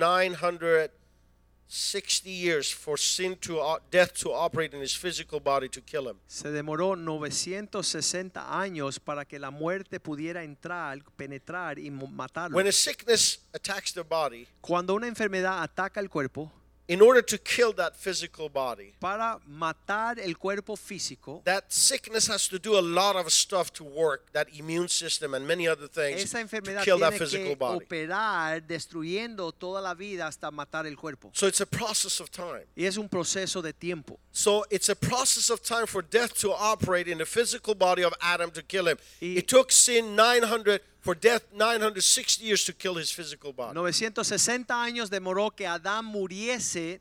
960 1.68 2.31
years 2.31 2.70
for 2.72 2.96
sin 2.96 3.37
to 3.37 3.59
uh, 3.59 3.79
death 3.90 4.12
to 4.14 4.33
operate 4.33 4.72
in 4.72 4.81
his 4.81 4.94
physical 4.94 5.40
body 5.40 5.68
to 5.68 5.81
kill 5.81 6.09
him. 6.09 6.16
se 6.29 6.50
demoró 6.50 6.94
960 6.96 8.61
años 8.61 9.00
para 9.00 9.24
que 9.24 9.38
la 9.38 9.50
muerte 9.50 9.98
pudiera 9.98 10.44
entrar, 10.44 11.02
penetrar 11.16 11.79
y 11.79 11.90
matarlo. 11.90 12.57
When 12.57 12.68
a 12.68 12.72
sickness 12.72 13.40
attacks 13.52 13.92
the 13.92 14.02
body, 14.02 14.46
Cuando 14.61 14.94
una 14.94 15.09
enfermedad 15.09 15.62
ataca 15.62 16.00
el 16.00 16.09
cuerpo, 16.09 16.52
in 16.88 17.01
order 17.03 17.20
to 17.20 17.37
kill 17.38 17.72
that 17.72 17.96
physical 17.96 18.49
body, 18.49 18.94
para 19.01 19.38
matar 19.51 20.18
el 20.20 20.35
cuerpo 20.35 20.77
físico, 20.77 21.42
that 21.44 21.64
sickness 21.72 22.29
has 22.29 22.46
to 22.49 22.59
do 22.59 22.79
a 22.79 22.81
lot 22.83 23.16
of 23.16 23.31
stuff 23.33 23.72
to 23.72 23.83
work, 23.83 24.33
that 24.33 24.46
immune 24.57 24.88
system 24.88 25.35
and 25.35 25.46
many 25.46 25.66
other 25.66 25.88
things 25.88 26.22
esa 26.22 26.38
to 26.38 26.44
enfermedad 26.44 26.83
kill 26.85 26.99
that 26.99 27.14
physical 27.14 27.46
que 27.49 27.57
body. 27.57 27.85
operar 27.85 28.61
destruyendo 28.61 29.53
toda 29.53 29.81
la 29.81 29.94
vida 29.94 30.27
hasta 30.27 30.51
matar 30.51 30.87
el 30.87 30.94
cuerpo. 30.96 31.31
So 31.35 31.46
it's 31.49 31.61
a 31.61 31.66
process 31.66 32.20
of 32.20 32.31
time. 32.31 32.64
Y 32.77 32.85
es 32.85 32.96
un 32.96 33.09
proceso 33.09 33.61
de 33.62 33.72
tiempo. 33.72 34.18
So 34.31 34.64
it's 34.70 34.88
a 34.88 34.94
process 34.96 35.51
of 35.51 35.62
time 35.62 35.87
for 35.87 36.03
death 36.03 36.35
to 36.40 36.53
operate 36.53 37.09
in 37.09 37.18
the 37.18 37.27
physical 37.27 37.75
body 37.75 38.03
of 38.05 38.14
Adam 38.22 38.51
to 38.53 38.62
kill 38.62 38.87
him. 38.87 38.99
Y- 39.20 39.38
It 39.38 39.49
took 39.49 39.72
sin 39.72 40.14
900 40.14 40.81
for 41.06 41.14
death 41.14 41.44
960 41.52 42.44
years 42.44 42.64
to 42.64 42.72
kill 42.72 42.96
his 42.96 43.12
physical 43.12 43.52
body. 43.52 43.74
960 43.74 44.74
años 44.74 45.08
demoró 45.08 45.54
que 45.54 45.64
Adán 45.64 46.04
muriese 46.04 47.00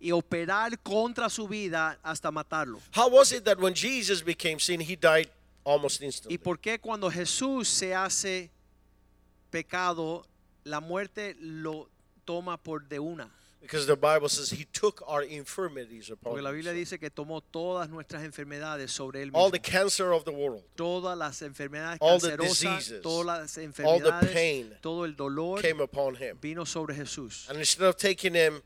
y 0.00 0.12
operar 0.12 0.78
contra 0.82 1.28
su 1.28 1.46
vida 1.46 1.98
hasta 2.02 2.30
matarlo. 2.30 2.80
How 2.96 3.08
was 3.10 3.32
it 3.32 3.44
that 3.44 3.58
when 3.58 3.74
Jesus 3.74 4.22
became 4.22 4.58
sin, 4.58 4.80
he 4.80 4.96
died 4.96 5.28
almost 5.62 6.02
instantly? 6.02 6.34
¿Y 6.34 6.38
por 6.38 6.58
qué 6.58 6.78
cuando 6.78 7.10
Jesús 7.10 7.68
se 7.68 7.94
hace 7.94 8.50
pecado, 9.50 10.26
la 10.64 10.80
muerte 10.80 11.36
lo 11.38 11.90
toma 12.24 12.56
por 12.56 12.88
de 12.88 12.98
una? 12.98 13.30
Because 13.64 13.86
the 13.86 13.96
Bible 13.96 14.28
says 14.28 14.50
he 14.50 14.66
took 14.66 15.02
our 15.06 15.22
infirmities 15.22 16.10
upon 16.10 16.32
Porque 16.34 16.42
la 16.42 16.50
Biblia 16.50 16.72
dice 16.72 16.98
que 16.98 17.08
tomó 17.10 17.40
todas 17.40 17.88
nuestras 17.88 18.22
enfermedades 18.22 18.90
sobre 18.92 19.22
él 19.22 19.30
All 19.32 19.50
mismo. 19.50 19.52
the 19.52 19.58
cancer 19.60 20.12
of 20.12 20.24
the 20.24 20.30
world, 20.32 20.62
Todas 20.76 21.16
las 21.16 21.40
enfermedades 21.40 21.96
all 22.00 22.18
the 22.20 22.28
cancerosas, 22.36 22.60
diseases, 22.60 23.02
todas 23.02 23.26
las 23.26 23.56
all 23.56 24.00
the 24.00 24.08
enfermedades, 24.10 24.32
pain 24.32 24.74
todo 24.82 25.04
el 25.06 25.16
dolor 25.16 25.62
came 25.62 25.80
upon 25.82 26.14
him. 26.16 26.36
vino 26.42 26.64
sobre 26.66 26.94
Jesús. 26.94 27.48
And 27.48 27.58
instead 27.58 27.86
of 27.88 27.96
taking 27.96 28.34
him, 28.34 28.60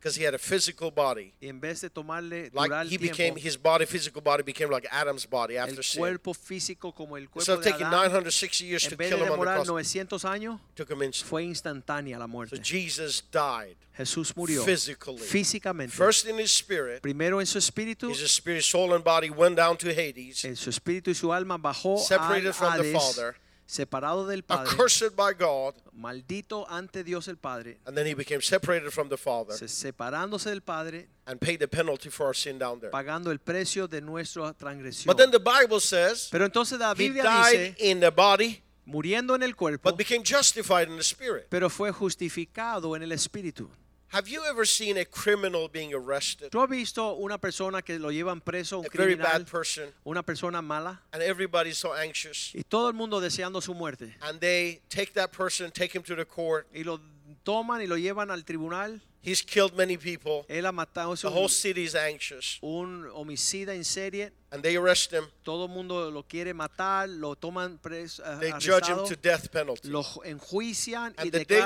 because 0.00 0.16
he 0.16 0.24
had 0.24 0.34
a 0.34 0.38
physical 0.38 0.90
body, 0.90 1.34
en 1.42 1.60
vez 1.60 1.82
de 1.82 1.90
tomarle 1.90 2.50
like 2.54 2.88
he 2.88 2.94
el 2.94 3.00
became, 3.00 3.36
his 3.36 3.56
body, 3.56 3.84
physical 3.84 4.22
body 4.22 4.42
became 4.42 4.70
like 4.70 4.86
Adam's 4.90 5.26
body 5.26 5.58
el 5.58 5.64
after 5.68 5.82
sin. 5.82 6.00
cuerpo 6.00 6.32
físico 6.32 6.94
como 6.94 7.16
el 7.16 7.28
cuerpo 7.28 7.52
of 7.52 7.62
de 7.62 7.70
taking 7.70 7.86
Adán, 7.86 8.08
960 8.08 8.64
years 8.64 8.88
to 8.88 8.96
vez 8.96 9.10
kill 9.10 9.18
de 9.18 9.24
him 9.26 9.32
on 9.32 9.38
the 9.38 9.44
cross, 9.44 9.68
900 9.68 10.20
años, 10.24 10.58
took 10.74 10.90
him 10.90 11.02
instantly. 11.02 11.28
fue 11.28 11.44
instantánea 11.44 12.18
la 12.18 12.26
So. 12.46 12.56
Jesus 12.56 13.22
died 13.30 13.76
Jesús 13.94 14.34
murió 14.34 14.64
physically. 14.64 15.18
físicamente. 15.18 15.94
First 15.94 16.26
in 16.26 16.38
his 16.38 16.50
spirit, 16.50 17.02
Primero 17.02 17.40
en 17.40 17.46
su 17.46 17.58
espíritu, 17.58 18.08
his 18.10 18.22
spirit, 18.22 18.62
soul, 18.62 18.94
and 18.94 19.04
body 19.04 19.28
went 19.28 19.56
down 19.56 19.76
to 19.76 19.88
Hades, 19.90 20.44
en 20.46 20.56
su 20.56 20.70
espíritu 20.70 21.10
y 21.10 21.14
su 21.14 21.30
alma 21.30 21.58
bajó 21.58 21.98
Separated 21.98 22.46
al 22.46 22.52
from 22.54 22.82
the 22.82 22.92
Father. 22.92 23.36
Separado 23.70 24.26
del 24.26 24.42
Padre, 24.42 24.68
accursed 24.68 25.14
by 25.14 25.32
God, 25.38 25.74
maldito 25.92 26.66
ante 26.68 27.04
Dios 27.04 27.28
el 27.28 27.36
Padre, 27.36 27.78
and 27.86 27.96
then 27.96 28.04
he 28.06 28.14
became 28.14 28.40
separated 28.42 28.90
from 28.90 29.08
the 29.08 29.16
Father 29.16 29.54
se- 29.56 29.68
separándose 29.68 30.50
del 30.50 30.60
Padre, 30.60 31.06
and 31.26 31.40
paid 31.40 31.58
the 31.60 31.68
penalty 31.68 32.10
for 32.10 32.26
our 32.26 32.34
sin 32.34 32.58
down 32.58 32.80
there. 32.80 32.90
pagando 32.90 33.30
el 33.30 33.38
precio 33.38 33.86
de 33.86 34.00
nuestra 34.00 34.52
transgresión. 34.54 35.06
But 35.06 35.16
then 35.18 35.30
the 35.30 35.38
Bible 35.38 35.78
says 35.80 36.28
Pero 36.32 36.44
entonces 36.44 36.78
la 36.80 36.90
he 36.92 36.94
Biblia 36.96 37.22
died 37.22 37.74
dice, 37.76 37.90
in 37.90 38.00
the 38.00 38.10
body, 38.10 38.60
muriendo 38.86 39.36
en 39.36 39.44
el 39.44 39.54
cuerpo, 39.54 39.88
but 39.88 39.96
became 39.96 40.24
justified 40.24 40.88
in 40.88 40.96
the 40.96 41.04
spirit. 41.04 41.46
pero 41.48 41.70
fue 41.70 41.92
justificado 41.92 42.96
en 42.96 43.02
el 43.04 43.12
espíritu. 43.12 43.70
Have 44.12 44.28
you 44.28 44.42
ever 44.44 44.64
seen 44.64 44.96
a 44.98 45.04
criminal 45.04 45.68
being 45.68 45.94
arrested? 45.94 46.50
¿Tú 46.50 46.60
has 46.60 46.68
visto 46.68 47.14
una 47.14 47.38
persona 47.38 47.80
que 47.80 47.96
lo 47.96 48.10
llevan 48.10 48.40
preso, 48.40 48.80
un 48.80 48.86
A 48.86 48.88
very 48.92 49.14
bad 49.14 49.46
person, 49.46 49.92
una 50.04 50.24
persona 50.24 50.60
mala, 50.60 51.00
and 51.12 51.22
everybody's 51.22 51.78
so 51.78 51.94
anxious. 51.94 52.52
y 52.52 52.62
todo 52.68 52.88
el 52.88 52.94
mundo 52.94 53.20
deseando 53.20 53.62
su 53.62 53.72
muerte? 53.72 54.16
And 54.22 54.40
they 54.40 54.80
take 54.88 55.12
that 55.14 55.30
person, 55.30 55.70
take 55.70 55.94
him 55.94 56.02
to 56.02 56.16
the 56.16 56.24
court. 56.24 56.66
Y 56.74 56.82
lo 56.82 56.98
toman 57.42 57.80
y 57.82 57.86
lo 57.86 57.96
llevan 57.96 58.30
al 58.30 58.44
tribunal. 58.44 59.00
He's 59.22 59.42
killed 59.42 59.74
many 59.76 59.98
people. 59.98 60.46
Él 60.48 60.64
ha 60.64 60.72
matado, 60.72 61.14
The 61.14 61.26
whole 61.28 61.50
city 61.50 61.82
is 61.84 61.94
anxious. 61.94 62.56
un 62.62 63.06
homicida 63.12 63.74
en 63.74 63.84
serie. 63.84 64.32
And 64.50 64.62
they 64.62 64.76
arrest 64.76 65.12
him. 65.12 65.24
Todo 65.44 65.66
el 65.66 65.70
mundo 65.70 66.10
lo 66.10 66.22
quiere 66.26 66.54
matar, 66.54 67.06
lo 67.08 67.36
toman 67.36 67.76
preso, 67.78 68.22
They 68.40 68.50
judge 68.52 68.88
him 68.88 68.96
arrestado, 68.98 69.04
to 69.08 69.16
death 69.16 69.48
penalty. 69.50 69.88
lo 69.88 70.02
ju- 70.02 70.22
enjuician 70.24 71.14
y 71.18 71.22
And 71.22 71.30
the 71.32 71.38
day 71.40 71.44
they 71.44 71.58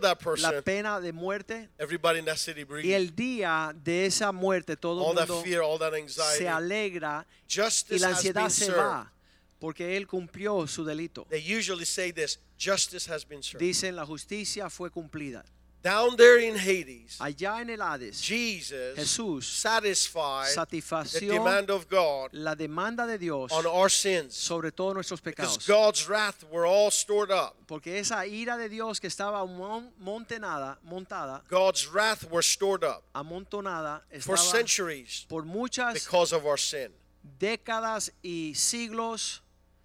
that 0.00 0.18
person, 0.20 0.50
la 0.54 0.62
pena 0.62 1.00
de 1.00 1.12
muerte. 1.12 1.68
Everybody 1.78 2.20
in 2.20 2.24
that 2.24 2.38
city 2.38 2.62
Y 2.62 2.64
breathes. 2.64 2.94
el 2.94 3.14
día 3.14 3.74
de 3.84 4.06
esa 4.06 4.32
muerte 4.32 4.76
todo 4.78 5.02
All 5.04 5.10
el 5.10 5.16
that 5.18 5.28
mundo 5.28 5.44
fear, 5.44 5.60
all 5.62 5.78
that 5.78 5.92
se 5.92 6.00
anxiety. 6.00 6.46
alegra 6.46 7.26
y 7.90 7.98
la 7.98 8.08
ansiedad 8.08 8.48
se 8.48 8.64
served. 8.66 8.78
va 8.80 9.12
porque 9.62 9.96
él 9.96 10.08
cumplió 10.08 10.66
su 10.66 10.84
delito. 10.84 11.24
They 11.30 11.40
usually 11.40 11.84
say 11.84 12.10
this 12.10 12.40
justice 12.58 13.08
has 13.08 13.24
been 13.24 13.44
served. 13.44 13.60
Dicen 13.64 13.94
la 13.94 14.04
justicia 14.04 14.68
fue 14.68 14.90
cumplida. 14.90 15.44
Down 15.84 16.16
there 16.16 16.38
in 16.40 16.56
Hades, 16.56 17.16
Allá 17.20 17.60
en 17.60 17.70
el 17.70 17.80
Hades, 17.80 18.20
Jesus 18.20 18.96
Jesús 18.96 19.46
satisfied 19.46 20.54
the 20.68 21.26
demand 21.26 21.70
of 21.70 21.88
God 21.88 22.30
la 22.32 22.54
demanda 22.56 23.06
de 23.06 23.18
Dios 23.18 23.52
on 23.52 23.64
our 23.66 23.88
sins. 23.88 24.34
sobre 24.34 24.72
todos 24.72 24.94
nuestros 24.94 25.20
Because 25.20 25.56
pecados. 25.58 25.66
God's 25.68 26.08
wrath 26.08 26.44
were 26.50 26.66
all 26.66 26.90
stored 26.90 27.30
up. 27.30 27.56
Porque 27.68 27.98
esa 27.98 28.26
ira 28.26 28.56
de 28.56 28.68
Dios 28.68 28.98
que 29.00 29.08
estaba 29.08 29.46
mon- 29.46 29.92
montenada, 30.00 30.78
montada, 30.84 31.42
God's 31.48 31.86
wrath 31.88 32.28
were 32.30 32.42
stored 32.42 32.82
up 32.84 33.04
amontonada, 33.14 34.02
for 34.20 34.34
estaba 34.34 34.38
centuries 34.38 35.26
por 35.28 35.44
muchas 35.44 35.94
because 35.94 36.32
of 36.32 36.44
our 36.44 36.58
sin 36.58 36.92
décadas 37.38 38.12
y 38.22 38.54
siglos 38.54 39.42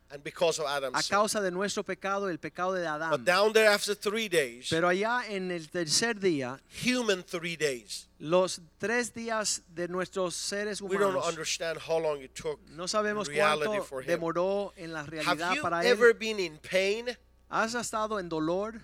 and 0.09 0.23
because 0.23 0.57
of 0.59 0.65
a 0.65 0.69
Adam's 0.77 1.05
sin. 1.05 1.15
causa 1.17 1.41
de 1.41 1.51
nuestro 1.51 1.83
pecado, 1.83 2.29
el 2.29 2.37
pecado 2.39 2.73
de 2.73 2.81
But 2.83 3.01
Adán. 3.01 3.25
down 3.25 3.51
there 3.53 3.67
after 3.69 3.93
three 3.95 4.29
days, 4.29 4.67
Pero 4.69 4.87
allá 4.87 5.23
en 5.27 5.51
el 5.51 5.67
tercer 5.69 6.19
día, 6.19 6.59
human 6.85 7.23
three 7.23 7.55
days, 7.57 8.07
los 8.19 8.61
tres 8.79 9.13
días 9.13 9.61
de 9.73 9.87
nuestros 9.89 10.33
seres 10.35 10.81
we 10.81 10.97
don't 10.97 11.11
humanos, 11.15 11.27
understand 11.27 11.77
how 11.79 11.97
long 11.99 12.21
it 12.21 12.33
took 12.33 12.59
no 12.69 12.85
sabemos 12.87 13.29
cuánto 13.29 13.83
for 13.83 14.01
him. 14.01 14.07
demoró 14.07 14.71
en 14.77 14.93
la 14.93 15.01
Have 15.01 15.09
realidad 15.11 15.55
you 15.55 15.61
para 15.61 15.83
ever 15.85 16.11
él. 16.11 16.17
been 16.19 16.39
in 16.39 16.57
pain, 16.59 17.09
¿Has 17.49 17.75
estado 17.75 18.19
en 18.19 18.29
dolor? 18.29 18.81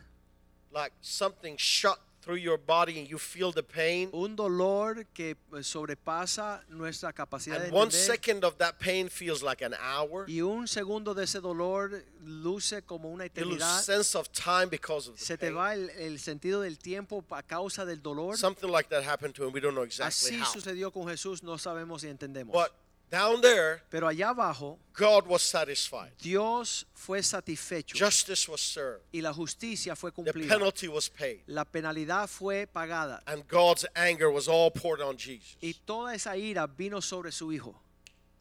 like 0.72 0.94
something 1.02 1.56
shot 1.58 2.00
through 2.24 2.38
your 2.40 2.58
body 2.58 3.00
and 3.00 3.08
you 3.10 3.18
feel 3.20 3.52
the 3.52 3.62
pain? 3.64 4.10
Un 4.14 4.36
dolor 4.36 5.06
que 5.14 5.36
pues, 5.50 5.68
sobrepasa 5.68 6.64
nuestra 6.70 7.12
capacidad 7.14 7.60
de 7.60 7.66
And 7.66 7.74
one 7.74 7.88
entender. 7.88 8.06
second 8.06 8.44
of 8.46 8.58
that 8.58 8.80
pain 8.80 9.10
feels 9.10 9.44
like 9.44 9.62
an 9.64 9.74
hour. 9.80 10.26
Y 10.30 10.42
un 10.42 10.68
segundo 10.68 11.14
de 11.14 11.24
ese 11.26 11.40
dolor 11.42 12.04
luce 12.22 12.82
como 12.84 13.10
una 13.10 13.26
You 13.26 13.46
lose 13.46 13.56
eternidad. 13.58 13.82
sense 13.82 14.16
of 14.18 14.32
time 14.32 14.68
because 14.70 15.10
of 15.10 15.18
the 15.18 15.24
Se 15.26 15.38
te 15.38 15.48
pain. 15.48 15.58
va 15.58 15.74
el, 15.74 15.90
el 15.92 16.20
sentido 16.20 16.62
del 16.62 16.78
tiempo 16.80 17.24
a 17.32 17.44
causa 17.44 17.86
del 17.86 18.02
dolor. 18.02 18.38
Something 18.38 18.70
like 18.70 18.90
that 18.90 19.04
happened 19.04 19.34
to 19.36 19.46
him. 19.46 19.52
We 19.54 19.60
don't 19.60 19.76
know 19.76 19.84
exactly 19.84 20.30
Así 20.38 20.40
how. 20.40 20.46
sucedió 20.54 20.92
con 20.92 21.08
Jesús, 21.08 21.44
no 21.44 21.58
sabemos 21.58 22.02
si 22.02 22.08
entendemos. 22.08 22.54
But 22.54 22.72
down 23.14 23.42
there, 23.42 23.82
Pero 23.92 24.08
allá 24.08 24.30
abajo, 24.30 24.80
God 24.98 25.28
was 25.28 25.44
satisfied. 25.44 26.12
Dios 26.20 26.86
fue 26.96 27.22
satisfecho 27.22 27.96
Justice 27.96 28.50
was 28.50 28.60
served. 28.60 29.04
y 29.12 29.22
la 29.22 29.32
justicia 29.32 29.96
fue 29.96 30.10
The 30.12 30.16
cumplida. 30.16 30.48
penalty 30.50 30.88
was 30.88 31.10
paid. 31.10 31.42
La 31.46 31.64
penalidad 31.64 32.28
fue 32.28 32.66
pagada 32.66 33.22
And 33.28 33.48
God's 33.48 33.86
anger 33.96 34.32
was 34.32 34.48
all 34.48 34.72
poured 34.72 35.00
on 35.02 35.16
Jesus. 35.18 35.56
y 35.62 35.74
toda 35.86 36.16
esa 36.16 36.36
ira 36.36 36.66
vino 36.66 37.02
sobre 37.02 37.32
su 37.32 37.52
Hijo, 37.52 37.76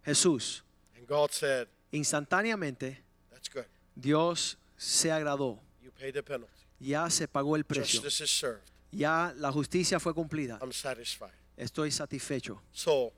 Jesús. 0.07 0.63
And 0.97 1.07
God 1.07 1.31
said, 1.33 1.69
Instantáneamente, 1.93 2.97
That's 3.31 3.49
good. 3.51 3.67
Dios 3.95 4.57
se 4.79 5.11
agradó. 5.11 5.59
You 5.83 5.91
paid 5.91 6.15
the 6.15 6.23
penalty. 6.23 6.51
Ya 6.81 7.09
se 7.11 7.29
pagó 7.29 7.57
el 7.57 7.65
precio. 7.65 8.01
Justice 8.01 8.25
is 8.25 8.31
served. 8.31 8.63
Ya 8.91 9.33
la 9.37 9.53
justicia 9.53 10.01
fue 10.01 10.15
cumplida. 10.15 10.59
I'm 10.63 10.73
satisfied. 10.73 11.33
Estoy 11.59 11.91
satisfecho. 11.91 12.61
So, 12.73 13.13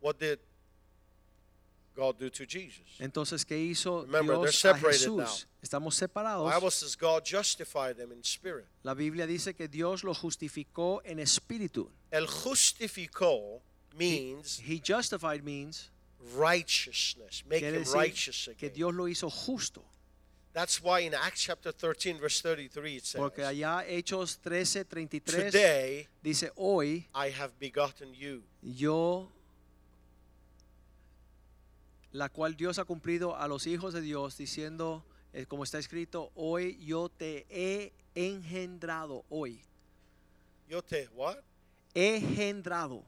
what 0.00 0.18
did 0.18 0.38
God 1.96 2.18
do 2.18 2.28
to 2.30 2.44
Jesus? 2.44 2.84
Entonces, 3.00 3.44
¿qué 3.44 3.58
hizo 3.58 4.02
Remember, 4.02 4.36
they're 4.36 4.50
Dios 4.50 4.64
a 4.64 4.74
Jesús? 4.74 5.46
Estamos 5.62 5.98
The 5.98 6.06
separados. 6.06 6.52
Bible 6.54 6.70
says 6.70 6.94
God 6.96 7.24
justified 7.24 7.96
them 7.96 8.12
in 8.12 8.22
spirit. 8.22 8.66
La 8.82 8.94
Biblia 8.94 9.26
dice 9.26 9.54
que 9.54 9.66
Dios 9.66 10.04
lo 10.04 10.14
justificó 10.14 11.00
en 11.04 11.18
espíritu. 11.18 11.90
El 12.10 12.26
justificó 12.26 13.62
means 13.96 14.60
He 14.60 14.78
justified 14.78 15.42
means 15.42 15.90
righteousness. 16.36 17.42
Make 17.48 17.62
him 17.64 17.84
righteous 17.94 18.48
que 18.58 18.66
again. 18.68 18.74
Dios 18.74 18.94
lo 18.94 19.04
hizo 19.08 19.30
justo. 19.30 19.82
That's 20.52 20.82
why 20.82 21.00
in 21.00 21.12
Acts 21.12 21.42
chapter 21.42 21.70
13, 21.70 22.18
verse 22.18 22.40
33, 22.40 22.96
it 22.96 23.04
says, 23.04 23.18
Porque 23.20 23.42
allá 23.44 23.84
Hechos 23.86 24.38
13, 24.38 24.84
33 24.84 25.44
Today 25.50 26.08
dice, 26.22 26.50
hoy 26.56 27.06
I 27.14 27.28
have 27.28 27.52
begotten 27.60 28.14
you. 28.14 28.42
yo, 28.62 29.28
la 32.12 32.28
cual 32.28 32.56
Dios 32.56 32.78
ha 32.78 32.84
cumplido 32.84 33.36
a 33.36 33.48
los 33.48 33.66
hijos 33.66 33.92
de 33.92 34.00
Dios, 34.00 34.36
diciendo, 34.36 35.04
eh, 35.32 35.46
como 35.46 35.64
está 35.64 35.78
escrito, 35.78 36.30
hoy 36.34 36.78
yo 36.84 37.08
te 37.08 37.46
he 37.50 37.92
engendrado, 38.14 39.24
hoy, 39.28 39.60
Yo 40.68 40.82
te, 40.82 41.08
what? 41.14 41.36
engendrado, 41.94 43.02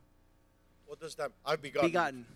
What 0.87 0.99
does 1.01 1.15
that 1.17 1.31
I've 1.45 1.61
begotten. 1.61 1.91
begotten. 1.91 2.27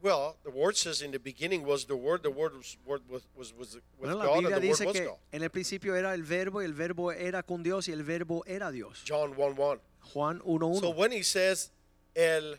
Well, 0.00 0.36
the 0.44 0.50
word 0.50 0.76
says 0.76 1.02
in 1.02 1.10
the 1.10 1.18
beginning 1.18 1.64
was 1.66 1.84
the 1.84 1.96
word, 1.96 2.22
the 2.22 2.30
word 2.30 2.54
was, 2.56 2.76
word 2.86 3.02
was, 3.10 3.22
was, 3.36 3.52
was 3.58 3.74
with 3.74 3.82
Bueno, 4.10 4.16
la 4.18 4.24
God, 4.26 4.34
Biblia 4.34 4.54
and 4.56 4.62
the 4.62 4.68
word 4.68 4.86
was 4.86 4.96
que 4.96 5.04
God. 5.06 5.16
en 5.32 5.42
el 5.42 5.48
principio 5.50 5.96
era 5.96 6.14
el 6.14 6.22
verbo 6.22 6.60
y 6.62 6.64
el 6.66 6.72
verbo 6.74 7.10
era 7.10 7.42
con 7.42 7.64
Dios 7.64 7.88
y 7.88 7.92
el 7.92 8.04
verbo 8.04 8.44
era 8.46 8.70
Dios. 8.70 9.02
John 9.08 9.34
1 9.36 9.54
1. 9.56 9.80
Juan 10.12 10.38
1.1. 10.40 10.80
So 10.80 10.90
when 10.90 11.10
he 11.10 11.22
says 11.24 11.72
el 12.14 12.58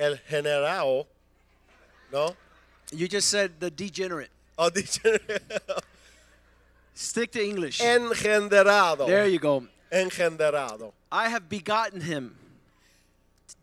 el 0.00 0.18
general, 0.28 1.06
no? 2.12 2.34
you 2.90 3.06
just 3.06 3.28
said 3.28 3.52
the 3.60 3.70
degenerate. 3.70 4.30
Oh, 4.58 4.70
degenerate. 4.70 5.42
Stick 6.94 7.32
to 7.32 7.42
English. 7.44 7.80
engendrado. 7.80 9.06
there 9.06 9.26
you 9.26 9.38
go. 9.38 9.66
Engendrado. 9.92 10.92
I 11.12 11.28
have 11.28 11.48
begotten 11.48 12.00
him. 12.00 12.36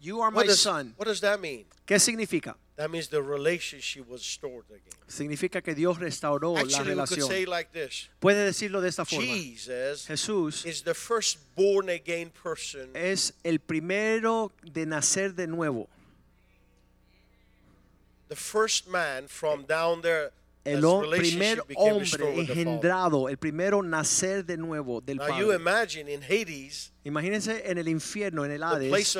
You 0.01 0.21
are 0.21 0.31
my 0.31 0.37
What 0.37 0.47
does, 0.47 0.61
son. 0.61 0.93
what 0.97 1.05
does 1.07 1.21
that 1.21 1.41
mean? 1.41 1.65
¿Qué 1.85 1.99
significa? 1.99 2.55
That 2.75 2.91
means 2.91 3.07
the 3.07 3.23
relationship 3.23 4.07
was 4.07 4.21
restored 4.21 4.65
again. 4.69 4.93
Significa 5.07 5.63
que 5.63 5.73
Dios 5.73 5.97
restauró 5.97 6.53
la 6.53 6.61
Actually, 6.61 6.93
we 6.93 7.05
could 7.07 7.23
say 7.23 7.45
relación. 7.45 7.47
like 7.47 7.71
this. 7.71 8.09
Puede 8.21 8.45
decirlo 8.45 8.81
de 8.81 8.89
esta 8.89 9.03
forma. 9.05 9.25
Jesus 9.25 10.05
Jesús 10.07 10.65
is 10.65 10.83
the 10.83 10.93
first 10.93 11.39
born 11.55 11.89
again 11.89 12.29
person 12.29 12.89
es 12.93 13.33
el 13.43 13.57
primero 13.59 14.51
de 14.63 14.85
nacer 14.85 15.33
de 15.35 15.47
nuevo. 15.47 15.87
The 18.27 18.35
first 18.35 18.87
man 18.87 19.27
from 19.27 19.65
down 19.65 20.01
there 20.01 20.31
El 20.65 20.81
primer 21.09 21.63
hombre 21.77 22.39
engendrado, 22.41 23.29
el 23.29 23.37
primero 23.37 23.81
nacer 23.81 24.45
de 24.45 24.57
nuevo 24.57 24.99
del 24.99 25.17
Padre. 25.17 25.57
Imagínense 27.05 27.63
en 27.71 27.77
el 27.77 27.87
infierno, 27.87 28.43
en 28.43 28.51
el 28.51 28.63
Hades, 28.63 29.15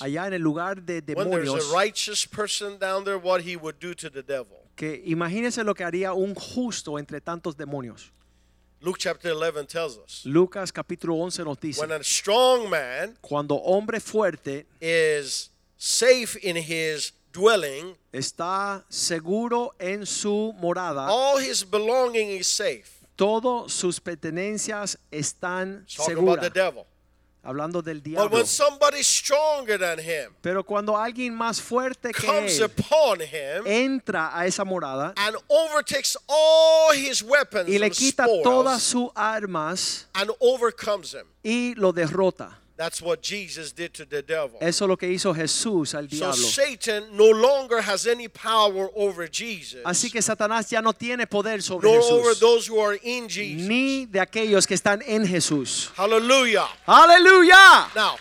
allá 0.00 0.26
en 0.28 0.32
el 0.32 0.40
lugar 0.40 0.82
de 0.82 1.02
demonios, 1.02 1.70
a 1.70 1.78
righteous 1.78 2.26
person 2.26 2.78
down 2.78 3.04
there, 3.04 3.18
what 3.18 3.42
he 3.42 3.54
would 3.54 3.78
do 3.78 3.94
to 3.94 4.08
the 4.08 4.22
devil. 4.22 4.62
que 4.74 5.02
imagínense 5.04 5.62
lo 5.62 5.74
que 5.74 5.84
haría 5.84 6.14
un 6.14 6.34
justo 6.34 6.98
entre 6.98 7.20
tantos 7.20 7.56
demonios. 7.56 8.10
Luke 8.80 8.98
chapter 8.98 9.32
11 9.32 9.66
tells 9.66 9.96
us 9.96 10.24
Lucas 10.24 10.72
capítulo 10.72 11.14
11 11.14 11.44
nos 11.44 11.60
dice, 11.60 11.80
when 11.80 11.92
a 11.92 12.02
strong 12.02 12.68
man 12.68 13.16
cuando 13.20 13.54
hombre 13.54 14.00
fuerte 14.00 14.66
is 14.80 15.50
safe 15.76 16.36
in 16.42 16.56
his 16.56 17.12
dwelling, 17.32 17.96
está 18.12 18.84
seguro 18.88 19.74
en 19.78 20.04
su 20.06 20.52
morada, 20.60 21.06
all 21.08 21.38
his 21.38 21.64
belonging 21.68 22.28
is 22.30 22.46
safe. 22.46 22.84
todas 23.16 23.72
sus 23.72 24.00
pertenencias 24.00 24.98
están 25.10 25.86
Talking 25.86 26.18
about 26.18 26.40
the 26.40 26.46
seguras. 26.48 26.54
devil. 26.54 26.86
Hablando 27.44 27.82
del 27.82 27.96
But 27.98 28.04
diablo. 28.04 28.30
when 28.36 28.46
somebody 28.46 29.02
stronger 29.02 29.76
than 29.76 29.98
him 29.98 30.32
Pero 30.42 30.62
cuando 30.62 30.96
alguien 30.96 31.34
más 31.34 31.60
fuerte 31.60 32.12
que 32.12 32.24
comes 32.24 32.56
él 32.60 32.66
upon 32.66 33.20
him 33.20 33.66
entra 33.66 34.30
a 34.32 34.46
esa 34.46 34.64
morada 34.64 35.12
and 35.16 35.36
overtakes 35.48 36.16
all 36.28 36.92
his 36.94 37.20
weapons 37.20 37.68
y 37.68 37.78
le 37.78 37.90
quita 37.90 38.26
todas 38.44 38.80
sus 38.80 39.10
armas 39.16 40.06
and 40.14 40.30
overcomes 40.38 41.14
him. 41.14 41.26
y 41.42 41.74
lo 41.76 41.92
derrota. 41.92 42.60
That's 42.76 43.02
what 43.02 43.22
Jesus 43.22 43.70
did 43.72 43.92
to 43.94 44.04
the 44.06 44.22
devil. 44.22 44.58
Eso 44.60 44.84
es 44.84 44.88
lo 44.88 44.96
que 44.96 45.06
hizo 45.08 45.34
Jesús 45.34 45.94
al 45.94 46.08
So 46.08 46.16
diablo. 46.16 46.34
Satan 46.48 47.16
no 47.16 47.30
longer 47.30 47.80
has 47.82 48.06
any 48.06 48.28
power 48.28 48.88
over 48.96 49.28
Jesus, 49.30 49.82
Así 49.84 50.10
que 50.10 50.20
Satanás 50.22 50.70
ya 50.70 50.80
no 50.80 50.92
tiene 50.92 51.26
poder 51.26 51.62
sobre 51.62 51.88
nor 51.88 52.00
over 52.02 52.30
Jesús, 52.34 52.40
those 52.40 52.66
who 52.66 52.80
are 52.80 52.98
in 53.02 53.28
Jesus. 53.28 53.68
ni 53.68 54.06
de 54.06 54.20
aquellos 54.20 54.66
que 54.66 54.74
están 54.74 55.02
en 55.06 55.26
Jesús. 55.26 55.90
Hallelujah. 55.96 56.66
Aleluya. 56.86 57.88
Now, 57.94 58.16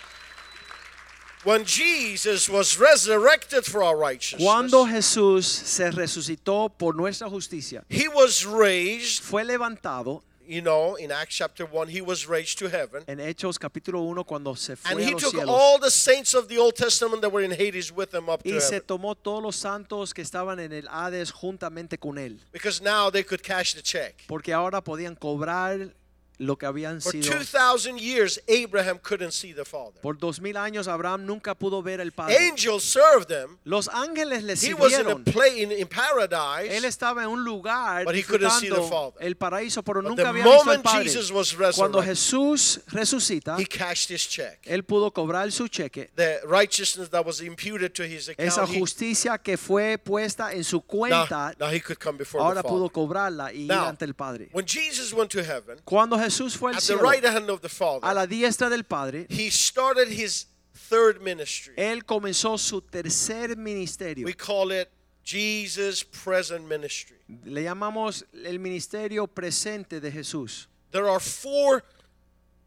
when 1.44 1.66
Jesus 1.66 2.48
was 2.50 2.78
resurrected 2.78 3.66
for 3.66 3.82
our 3.82 3.98
righteousness, 3.98 4.44
Cuando 4.46 4.86
Jesús 4.86 5.46
se 5.46 5.90
resucitó 5.90 6.70
por 6.78 6.94
nuestra 6.94 7.28
justicia, 7.30 7.84
he 7.90 8.08
was 8.10 8.46
raised, 8.46 9.24
fue 9.24 9.44
levantado 9.44 10.22
you 10.52 10.62
know, 10.62 10.96
in 10.98 11.12
Acts 11.12 11.36
chapter 11.36 11.66
1, 11.66 11.88
he 11.88 12.02
was 12.02 12.28
raised 12.28 12.60
to 12.60 12.68
heaven. 12.68 13.04
en 13.08 13.20
Hechos 13.20 13.58
capítulo 13.58 14.02
1 14.02 14.26
cuando 14.26 14.54
se 14.56 14.76
fue 14.76 14.92
And 14.92 15.00
a 15.00 15.04
he 15.04 15.12
los 15.14 15.22
took 15.22 15.32
cielos 15.34 15.48
all 15.50 15.80
the 15.80 15.90
saints 15.90 16.34
of 16.36 16.48
the 16.50 16.58
Old 16.58 16.76
Testament 16.76 17.22
that 17.22 17.32
were 17.32 17.42
in 17.46 17.52
Hades 17.52 17.92
with 17.92 18.14
him 18.14 18.28
up 18.30 18.44
to 18.44 18.50
y 18.50 18.60
se 18.60 18.76
heaven. 18.76 18.88
tomó 18.88 19.16
todos 19.16 19.42
los 19.42 19.56
santos 19.56 20.14
que 20.14 20.22
estaban 20.22 20.60
en 20.60 20.74
el 20.74 20.88
Hades 20.90 21.32
juntamente 21.32 21.98
con 21.98 22.18
él, 22.18 22.40
Because 22.52 22.82
now 22.84 23.10
they 23.10 23.24
could 23.24 23.42
cash 23.42 23.74
the 23.76 23.82
check. 23.82 24.16
porque 24.28 24.52
ahora 24.54 24.82
podían 24.84 25.16
cobrar 25.16 25.94
lo 26.42 26.58
que 26.58 26.66
habían 26.66 27.00
For 27.02 27.12
sido 27.12 27.32
2,000 27.38 27.98
years, 28.00 28.42
Abraham 28.50 28.98
couldn't 29.00 29.32
see 29.32 29.54
the 29.54 29.64
Father. 29.64 30.00
por 30.02 30.18
dos 30.18 30.42
mil 30.42 30.58
años 30.58 30.88
Abraham 30.88 31.26
nunca 31.26 31.54
pudo 31.56 31.84
ver 31.84 32.02
al 32.02 32.12
Padre. 32.12 32.36
Angels 32.50 32.84
served 32.84 33.30
him. 33.32 33.58
Los 33.64 33.88
ángeles 33.88 34.44
le 34.44 34.54
He 34.56 34.74
was 34.74 34.92
in 34.94 35.02
a 35.02 35.04
sirvieron. 35.04 35.24
play 35.24 35.62
in, 35.62 35.72
in 35.72 35.80
Él 35.82 35.88
paradise. 35.88 36.88
estaba 36.88 37.24
en 37.24 37.30
un 37.30 37.44
lugar 37.44 38.06
But 38.06 38.16
he 38.16 38.24
couldn't 38.24 38.50
see 38.52 38.70
the 38.70 38.76
disfrutando 38.76 39.12
Father. 39.14 39.28
el 39.28 39.36
paraíso, 39.38 39.84
pero 39.84 40.02
But 40.02 40.10
nunca 40.10 40.24
the 40.24 40.30
había 40.30 40.44
visto 40.44 40.58
moment 40.66 40.84
Padre. 40.84 41.04
Jesus 41.04 41.32
was 41.32 41.54
Cuando 41.54 42.00
resurrected, 42.00 42.06
Jesús 42.10 42.80
resucita, 42.88 43.58
he 43.60 43.66
cashed 43.66 44.10
his 44.10 44.28
check. 44.28 44.60
él 44.66 44.84
pudo 44.84 45.12
cobrar 45.14 45.52
su 45.52 45.68
cheque. 45.68 46.10
The 46.16 46.40
righteousness 46.46 47.10
that 47.12 47.26
was 47.26 47.42
imputed 47.42 47.94
to 47.94 48.04
his 48.04 48.30
Esa 48.38 48.62
account, 48.64 48.70
he, 48.76 48.80
justicia 48.80 49.38
que 49.38 49.58
fue 49.58 49.98
puesta 49.98 50.54
en 50.54 50.64
su 50.64 50.78
now, 50.78 50.84
cuenta, 50.88 51.56
now 51.60 51.70
he 51.70 51.80
could 51.80 52.00
come 52.00 52.18
before 52.18 52.42
ahora 52.44 52.62
the 52.64 52.68
pudo 52.68 52.90
cobrarla 52.90 53.54
y 53.54 53.62
ir 53.64 53.68
Now, 53.68 53.88
ante 53.90 54.06
el 54.06 54.14
Padre. 54.16 54.50
when 54.54 54.66
Jesus 54.66 55.14
went 55.14 55.30
to 55.32 55.44
heaven, 55.44 55.80
Cuando 55.86 56.18
Jesús 56.32 56.58
fue 56.58 56.72
al 56.72 56.78
at 56.78 56.82
the 56.82 56.94
cielo, 56.94 57.02
right 57.02 57.24
hand 57.24 57.50
of 57.50 57.62
the 57.62 57.68
a 57.68 57.70
Father, 57.70 58.14
la 58.14 58.26
diestra 58.26 58.70
del 58.70 58.84
Padre, 58.84 59.26
he 59.30 59.50
started 59.50 60.08
his 60.08 60.46
third 60.74 61.22
ministry. 61.22 61.74
él 61.78 62.04
comenzó 62.06 62.58
su 62.58 62.82
tercer 62.82 63.56
ministerio. 63.58 64.26
We 64.26 64.34
call 64.34 64.72
it 64.72 64.90
Jesus 65.24 66.04
present 66.04 66.68
ministry. 66.68 67.18
Le 67.46 67.64
llamamos 67.64 68.24
el 68.46 68.60
ministerio 68.60 69.28
presente 69.28 70.00
de 70.00 70.12
Jesús. 70.12 70.68
There 70.92 71.08
are 71.10 71.20
four 71.20 71.84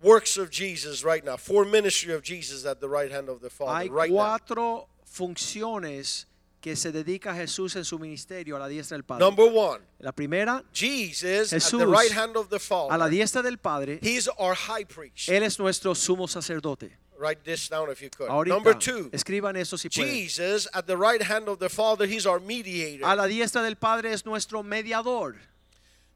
works 0.03 0.37
of 0.37 0.51
Jesus 0.51 1.03
right 1.03 1.25
now, 1.25 1.37
four 1.37 1.65
ministry 1.65 2.13
of 2.13 2.23
Jesus 2.23 2.65
at 2.65 2.81
the 2.81 2.89
right 2.89 3.11
hand 3.11 3.29
of 3.29 3.41
the 3.41 3.51
Father 3.51 3.85
Hay 3.85 3.89
right 3.89 4.11
now. 4.11 4.39
cuatro 4.39 4.87
funciones 5.05 6.27
que 6.65 6.77
se 6.77 6.91
dedica 6.91 7.33
a 7.33 7.35
Jesús 7.35 7.77
en 7.77 7.85
su 7.85 7.99
ministerio 7.99 8.57
a 8.57 8.59
la 8.59 8.69
diestra 8.69 8.97
del 8.97 9.05
Padre. 9.05 9.23
Number 9.23 9.45
one, 9.53 9.81
La 9.99 10.13
primera, 10.13 10.65
Jesus 10.73 11.53
at 11.53 11.61
Jesús 11.61 11.79
the 11.79 11.87
right 11.87 12.11
hand 12.11 12.39
of 12.39 12.49
the 12.49 12.57
a 12.57 12.97
la 12.97 13.05
Father. 13.05 13.11
diestra 13.11 13.43
del 13.43 13.59
Padre, 13.59 13.99
He's 14.01 14.29
our 14.39 14.55
high 14.55 14.87
priest. 14.87 15.29
Él 15.29 15.43
es 15.43 15.59
nuestro 15.59 15.95
sumo 15.95 16.27
sacerdote. 16.27 16.97
Write 17.19 17.45
this 17.45 17.69
down 17.69 17.91
if 17.91 18.01
you 18.01 18.09
could. 18.09 18.31
Ahorita, 18.31 18.49
Number 18.55 18.73
two, 18.73 19.11
escriban 19.13 19.57
eso 19.57 19.77
si 19.77 19.91
pueden. 19.91 20.11
Jesus 20.11 20.67
at 20.73 20.87
the 20.87 20.97
right 20.97 21.21
hand 21.21 21.51
of 21.51 21.59
the 21.59 21.69
Father, 21.69 22.07
he's 22.07 22.25
our 22.25 22.41
mediator. 22.41 23.05
A 23.05 23.15
la 23.15 23.27
diestra 23.27 23.63
del 23.63 23.77
Padre 23.77 24.11
es 24.11 24.25
nuestro 24.25 24.63
mediador. 24.63 25.37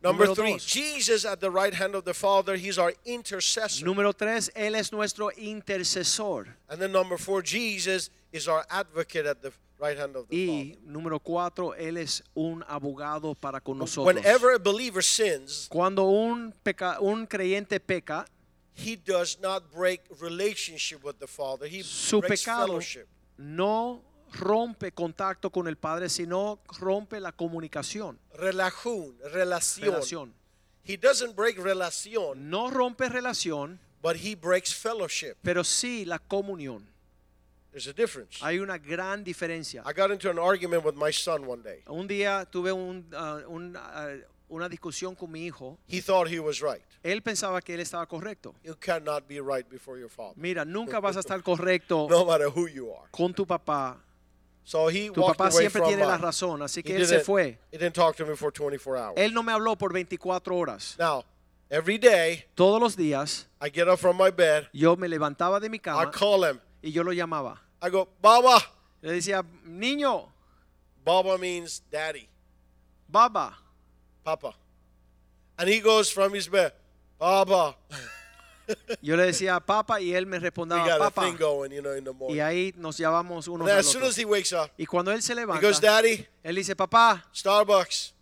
Number 0.01 0.29
Número 0.29 0.35
three, 0.35 0.53
dos. 0.53 0.65
Jesus 0.65 1.27
at 1.27 1.41
the 1.41 1.51
right 1.51 1.75
hand 1.75 1.95
of 1.95 2.05
the 2.07 2.15
Father, 2.15 2.57
he's 2.57 2.79
our 2.79 2.95
intercessor. 3.05 3.85
Número 3.85 4.17
tres, 4.17 4.51
Él 4.57 4.77
es 4.77 4.93
nuestro 4.93 5.31
intercesor. 5.37 6.47
And 6.71 6.81
then 6.81 6.91
number 6.93 7.19
four, 7.19 7.43
Jesus 7.43 8.09
is 8.33 8.49
our 8.49 8.65
advocate 8.71 9.27
at 9.27 9.43
the 9.43 9.53
right 9.81 9.99
hand 9.99 10.17
of 10.17 10.27
the 10.29 10.35
Y 10.37 10.79
número 10.85 11.21
cuatro, 11.21 11.75
Él 11.75 11.97
es 11.99 12.23
un 12.35 12.65
abogado 12.69 13.35
para 13.35 13.61
con 13.61 13.77
Father. 13.79 13.81
nosotros. 13.81 14.15
Whenever 14.15 14.55
a 14.55 14.59
believer 14.59 15.03
sins, 15.03 15.67
Cuando 15.71 16.05
un, 16.05 16.53
peca- 16.65 16.99
un 17.01 17.27
creyente 17.27 17.79
peca, 17.81 18.27
he 18.75 18.97
does 18.97 19.39
not 19.41 19.65
break 19.75 20.03
relationship 20.21 21.03
with 21.05 21.17
the 21.19 21.27
Father. 21.27 21.67
He 21.67 21.83
su 21.83 22.21
breaks 22.21 22.43
pecado 22.43 22.67
fellowship. 22.67 23.07
no 23.37 24.03
rompe 24.33 24.93
contacto 24.93 25.51
con 25.51 25.67
el 25.69 25.77
Padre, 25.77 26.09
sino 26.09 26.61
rompe 26.79 27.19
la 27.21 27.33
comunicación, 27.33 28.19
Relajun, 28.35 29.17
relación. 29.33 29.85
relación. 29.91 30.35
He 30.85 30.97
doesn't 30.97 31.35
break 31.37 31.59
relación, 31.59 32.49
No 32.51 32.71
rompe 32.71 33.09
relación, 33.09 33.79
but 34.03 34.17
he 34.17 34.35
breaks 34.35 34.73
fellowship. 34.75 35.35
pero 35.43 35.63
sí 35.65 36.05
la 36.05 36.19
comunión. 36.19 36.89
There's 37.71 37.87
a 37.87 37.93
difference. 37.93 38.39
Hay 38.43 38.59
una 38.59 38.79
gran 38.79 39.23
diferencia. 39.23 39.83
I 39.85 39.93
got 39.93 40.11
into 40.11 40.31
an 40.31 40.39
argument 40.39 40.85
with 40.85 40.95
my 40.95 41.13
son 41.13 41.47
one 41.47 41.63
day. 41.63 41.83
Un 41.87 42.09
día 42.09 42.47
tuve 42.51 42.73
un, 42.73 43.07
un, 43.49 43.77
ah, 43.77 44.15
una 44.49 44.69
discusión 44.69 45.15
con 45.15 45.31
mi 45.31 45.45
hijo. 45.47 45.79
He 45.87 46.01
thought 46.01 46.29
he 46.29 46.41
was 46.41 46.63
right. 46.63 46.83
Él 47.03 47.23
pensaba 47.23 47.61
que 47.61 47.75
él 47.75 47.81
estaba 47.81 48.07
correcto. 48.07 48.55
You 48.65 48.75
cannot 48.75 49.29
be 49.29 49.41
right 49.41 49.69
before 49.69 49.99
your 49.99 50.09
father, 50.09 50.35
Mira, 50.37 50.65
nunca 50.65 50.99
vas 51.01 51.17
a 51.17 51.21
estar 51.21 51.43
correcto 51.43 52.07
no 52.11 52.25
matter 52.25 52.49
who 52.49 52.67
you 52.69 52.91
are. 52.91 53.09
con 53.11 53.35
tu 53.35 53.47
papá. 53.47 53.99
So 54.65 54.89
he 54.91 55.11
Tu 55.11 55.25
papá 55.25 55.51
siempre 55.51 55.81
tiene 55.83 56.05
la 56.05 56.19
razón, 56.19 56.61
así 56.63 56.83
que 56.83 56.97
él 56.97 57.07
se 57.07 57.21
fue. 57.21 57.59
he 57.71 57.79
didn't 57.79 57.95
talk 57.95 58.17
to 58.17 58.27
me 58.27 58.35
for 58.35 58.51
24 58.51 58.97
hours. 58.97 59.15
Él 59.17 59.33
no 59.33 59.43
me 59.43 59.53
habló 59.53 59.77
por 59.77 59.93
24 59.93 60.55
horas. 60.57 60.97
Now, 60.99 61.25
every 61.71 61.99
day 61.99 62.45
Todos 62.55 62.81
los 62.81 62.97
días 62.97 63.47
I 63.63 63.71
get 63.71 63.89
up 63.89 63.99
from 63.99 64.17
my 64.17 64.31
bed, 64.31 64.69
yo 64.73 64.97
me 64.97 65.09
levantaba 65.09 65.61
de 65.61 65.69
mi 65.71 65.77
I 65.77 65.81
cama 65.81 66.11
call 66.11 66.45
him. 66.45 66.61
Y 66.83 66.93
yo 66.93 67.03
lo 67.05 67.13
llamaba. 67.13 67.61
I 67.83 67.89
go, 67.91 68.09
Baba. 68.21 68.59
Le 69.03 69.13
decía, 69.13 69.45
niño, 69.65 70.33
Baba 71.05 71.39
means 71.39 71.83
daddy, 71.91 72.29
baba. 73.09 73.57
papa. 74.25 74.55
And 75.57 75.69
he 75.69 75.81
goes 75.81 76.11
from 76.13 76.35
his 76.35 76.49
bed, 76.49 76.73
Baba. 77.19 77.77
Yo 79.01 79.17
le 79.17 79.23
decía 79.25 79.59
papá 79.61 79.99
y 79.99 80.13
él 80.13 80.27
me 80.27 80.39
respondía 80.39 80.85
got 80.85 81.01
a 81.01 81.11
papá. 81.11 81.23
thing 81.25 81.37
going, 81.39 81.71
you 81.73 81.81
know, 81.81 81.95
in 81.97 82.05
the 82.05 82.13
Y 82.29 82.39
ahí 82.41 82.75
nos 82.77 82.99
llamamos 82.99 83.49
uno 83.49 83.65
al 83.65 83.71
as 83.79 83.87
soon 83.87 84.03
otro. 84.03 84.09
as 84.11 84.17
he 84.19 84.27
wakes 84.27 84.53
up, 84.53 84.71
Y 84.77 84.85
cuando 84.85 85.11
él 85.11 85.23
se 85.23 85.33
he 85.33 85.37
levanta, 85.37 85.63
goes, 85.67 85.81
Daddy, 85.81 86.27
él 86.45 86.55
dice, 86.57 86.77
papá, 86.77 87.25
Starbucks. 87.35 88.13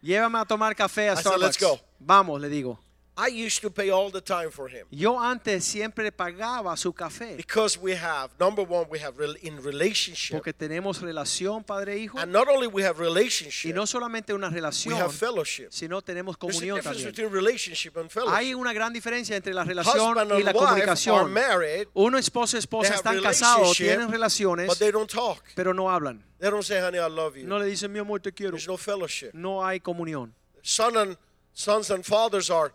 llévame 0.00 0.38
a 0.38 0.44
tomar 0.44 0.76
café 0.76 1.08
a 1.08 1.14
I 1.14 1.16
said, 1.16 1.32
"Let's 1.38 1.56
Starbucks. 1.56 1.60
go." 1.60 1.80
Vamos, 1.98 2.40
le 2.40 2.48
digo. 2.48 2.78
I 3.18 3.28
used 3.28 3.62
to 3.62 3.70
pay 3.70 3.88
all 3.90 4.10
the 4.10 4.20
time 4.20 4.50
for 4.50 4.68
him. 4.68 4.86
Yo 4.90 5.18
antes 5.18 5.64
siempre 5.64 6.12
pagaba 6.12 6.76
su 6.76 6.92
café 6.92 7.34
Because 7.36 7.78
we 7.78 7.94
have, 7.96 8.30
number 8.38 8.62
one, 8.62 8.86
we 8.90 8.98
have 8.98 9.14
in 9.42 9.56
relationship. 9.62 10.34
porque 10.36 10.52
tenemos 10.52 11.00
relación 11.00 11.64
padre 11.64 11.94
e 11.94 11.98
hijo 12.00 12.18
And 12.18 12.30
not 12.30 12.46
only 12.48 12.66
we 12.66 12.82
have 12.84 12.96
y 12.98 13.04
relationship, 13.04 13.74
no 13.74 13.86
solamente 13.86 14.34
una 14.34 14.48
we 14.48 14.54
relación, 14.56 14.94
have 15.00 15.14
fellowship. 15.14 15.68
sino 15.70 16.02
tenemos 16.02 16.36
There's 16.38 16.56
a 16.56 16.58
comunión 16.58 16.76
difference 16.76 17.04
también. 17.04 17.12
between 17.14 17.32
relationship 17.32 17.96
and 17.96 18.04
Hay 18.04 18.10
fellowship. 18.10 18.54
una 18.56 18.72
gran 18.74 18.92
diferencia 18.92 19.34
entre 19.34 19.54
la 19.54 19.64
relación 19.64 19.96
Husband 20.10 20.32
y 20.32 20.34
and 20.34 20.44
la 20.44 20.52
wife 20.52 21.10
are 21.10 21.24
married, 21.26 21.88
Uno 21.94 22.18
esposo 22.18 22.56
y 22.56 22.58
esposa 22.58 22.94
están 22.96 23.22
casados, 23.22 23.76
tienen 23.78 24.10
relaciones, 24.10 24.66
but 24.68 24.78
they 24.78 24.90
don't 24.92 25.10
talk. 25.10 25.42
pero 25.54 25.72
no 25.72 25.88
hablan. 25.90 26.22
They 26.38 26.50
don't 26.50 26.62
say, 26.62 26.80
honey, 26.82 26.98
I 26.98 27.08
love 27.08 27.34
you. 27.38 27.46
No 27.46 27.58
le 27.58 27.64
dicen 27.64 27.90
mi 27.90 27.98
amor 27.98 28.20
te 28.20 28.30
quiero. 28.30 28.52
There's 28.52 28.68
no 28.68 28.76
fellowship. 28.76 29.30
No 29.32 29.64
hay 29.64 29.80
comunión. 29.80 30.34
Son 30.60 30.94
and 30.98 31.16
sons 31.54 31.90
and 31.90 32.04
fathers 32.04 32.50
are 32.50 32.74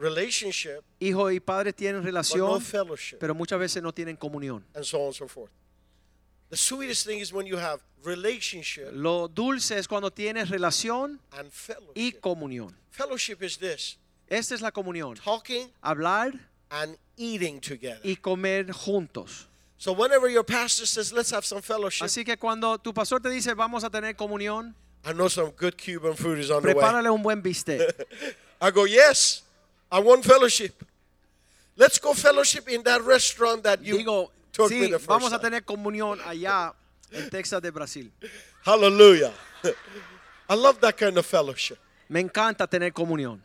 relationship, 0.00 0.82
Hijo 0.98 1.30
y 1.30 1.40
padre 1.40 1.72
tienen 1.72 1.96
but 2.02 2.04
no 2.04 2.10
relación, 2.10 2.60
fellowship, 2.62 3.18
pero 3.20 3.34
muchas 3.34 3.58
veces 3.58 3.82
no 3.82 3.92
tienen 3.92 4.16
comunión. 4.16 4.64
and 4.74 4.84
so 4.84 4.98
on 4.98 5.06
and 5.06 5.14
so 5.14 5.28
forth. 5.28 5.50
The 6.48 6.56
sweetest 6.56 7.06
thing 7.06 7.20
is 7.20 7.32
when 7.32 7.46
you 7.46 7.56
have 7.58 7.80
relationship 8.02 8.88
Lo 8.92 9.28
dulce 9.28 9.78
es 9.78 9.86
cuando 9.86 10.10
tienes 10.10 10.48
relación 10.48 11.20
and 11.32 11.48
y 11.48 11.50
fellowship. 11.52 12.20
comunión. 12.20 12.74
Fellowship 12.90 13.42
is 13.42 13.58
this: 13.58 13.98
Esta 14.28 14.54
es 14.54 14.60
la 14.60 14.70
comunión. 14.72 15.16
talking 15.22 15.70
Hablar 15.82 16.32
and 16.70 16.96
eating 17.16 17.60
together. 17.60 18.00
y 18.02 18.16
comer 18.16 18.72
juntos. 18.72 19.46
So 19.78 19.92
whenever 19.92 20.28
your 20.28 20.44
pastor 20.44 20.86
says, 20.86 21.12
"Let's 21.12 21.32
have 21.32 21.44
some 21.44 21.62
fellowship," 21.62 22.04
Así 22.04 22.24
que 22.24 22.36
cuando 22.36 22.78
tu 22.78 22.92
pastor 22.92 23.20
te 23.20 23.30
dice 23.30 23.54
vamos 23.54 23.84
a 23.84 23.90
tener 23.90 24.14
comunión, 24.16 24.74
I 25.04 25.12
know 25.12 25.28
some 25.28 25.52
good 25.56 25.74
Cuban 25.76 26.16
food 26.16 26.38
is 26.38 26.50
on 26.50 26.62
the 26.62 26.68
way. 26.68 26.74
prepárale 26.74 27.08
un 27.10 27.22
buen 27.22 27.40
bistec. 27.42 27.80
I 28.60 28.70
go, 28.72 28.84
yes, 28.86 29.42
I 29.90 30.00
want 30.00 30.24
fellowship. 30.24 30.84
Let's 31.76 31.98
go 31.98 32.14
fellowship 32.14 32.68
in 32.68 32.82
that 32.84 33.02
restaurant 33.02 33.62
that 33.64 33.82
you 33.82 33.98
Digo, 33.98 34.30
took 34.52 34.70
sí, 34.70 34.80
me 34.80 34.86
the 34.88 34.98
first 34.98 35.08
vamos 35.08 35.32
a 35.32 35.38
tener 35.38 35.62
comunión 35.62 36.20
allá 36.24 36.74
en 37.12 37.30
Texas 37.30 37.60
de 37.62 37.70
Brasil. 37.70 38.10
Hallelujah. 38.64 39.32
I 40.48 40.54
love 40.54 40.80
that 40.80 40.96
kind 40.96 41.16
of 41.16 41.24
fellowship. 41.26 41.78
Me 42.08 42.20
encanta 42.20 42.68
tener 42.68 42.92
comunión. 42.92 43.40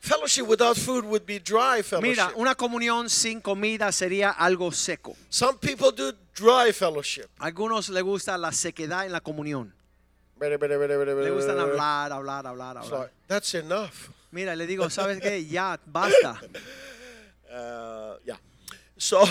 Fellowship 0.00 0.46
without 0.46 0.76
food 0.76 1.04
would 1.04 1.26
be 1.26 1.38
dry 1.38 1.82
fellowship. 1.82 2.16
Mira, 2.16 2.32
una 2.36 2.54
comunión 2.54 3.08
sin 3.10 3.40
comida 3.40 3.92
sería 3.92 4.30
algo 4.30 4.72
seco. 4.72 5.14
Some 5.28 5.58
people 5.58 5.92
do 5.92 6.12
dry 6.34 6.72
fellowship. 6.72 7.28
Algunos 7.38 7.88
les 7.90 8.02
gusta 8.02 8.38
la 8.38 8.50
sequedad 8.50 9.06
en 9.06 9.12
la 9.12 9.20
comunión. 9.20 9.72
Le 10.40 10.56
Le 10.56 11.30
gustan 11.30 11.58
hablar, 11.58 12.12
hablar, 12.12 12.46
hablar, 12.46 12.78
hablar. 12.78 13.10
That's 13.26 13.54
enough. 13.54 14.10
Mira, 14.30 14.54
le 14.54 14.66
digo, 14.66 14.88
¿sabes 14.90 15.20
qué? 15.20 15.44
Ya, 15.48 15.78
basta. 15.86 16.40
Uh, 17.52 18.16
yeah. 18.24 18.38
So 18.96 19.22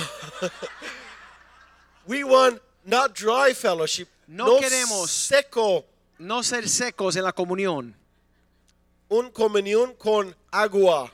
we 2.07 2.23
want 2.23 2.59
not 2.85 3.15
dry 3.15 3.53
fellowship. 3.53 4.07
No 4.27 4.59
queremos- 4.59 5.07
seco. 5.09 5.85
No 6.19 6.43
ser 6.43 6.67
secos 6.67 7.15
en 7.15 7.23
la 7.23 7.31
comunión. 7.31 7.95
Un 9.09 9.31
comunión 9.31 9.93
con 9.95 10.35
agua 10.51 11.11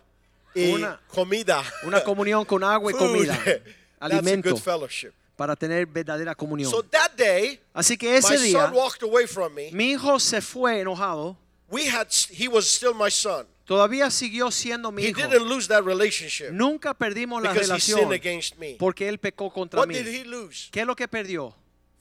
y 0.55 0.73
Una- 0.73 0.99
comida. 1.07 1.63
Una 1.83 2.03
comunión 2.03 2.43
con 2.45 2.63
agua 2.63 2.91
y 2.91 2.95
comida. 2.95 3.35
That's 3.35 3.61
a 3.99 4.05
Alimento 4.05 4.49
good 4.51 4.59
fellowship. 4.59 5.11
para 5.37 5.55
tener 5.55 5.85
verdadera 5.85 6.33
comunión. 6.33 6.71
So 6.71 6.81
that 6.83 7.11
day, 7.15 7.61
Así 7.73 7.97
que 7.97 8.09
my 8.09 8.17
ese 8.17 8.39
día, 8.39 8.65
son 8.65 8.73
walked 8.73 9.03
away 9.03 9.27
from 9.27 9.53
me. 9.53 9.69
mi 9.71 9.91
hijo 9.91 10.19
se 10.19 10.41
fue 10.41 10.79
enojado. 10.81 11.37
We 11.69 11.87
had 11.87 12.07
he 12.31 12.47
was 12.47 12.65
still 12.67 12.93
my 12.95 13.11
son. 13.11 13.45
Todavía 13.65 14.11
siguió 14.11 14.51
siendo 14.51 14.91
mi 14.91 15.03
He 15.03 15.09
hijo. 15.09 15.21
didn't 15.21 15.47
lose 15.47 15.67
that 15.67 15.83
relationship 15.83 16.51
Nunca 16.51 16.93
perdimos 16.93 17.41
la 17.41 17.51
because 17.51 17.73
he 17.73 17.79
sinned 17.79 17.97
relación 17.99 18.13
against 18.13 18.57
me. 18.57 18.75
porque 18.77 19.07
él 19.09 19.17
pecó 19.17 19.51
contra 19.51 19.79
What 19.79 19.87
mí. 19.87 19.95
did 19.95 20.07
he 20.07 20.23
lose? 20.23 20.69
¿Qué 20.71 20.81
es 20.81 20.87
lo 20.87 20.95
que 20.95 21.07
perdió? 21.07 21.55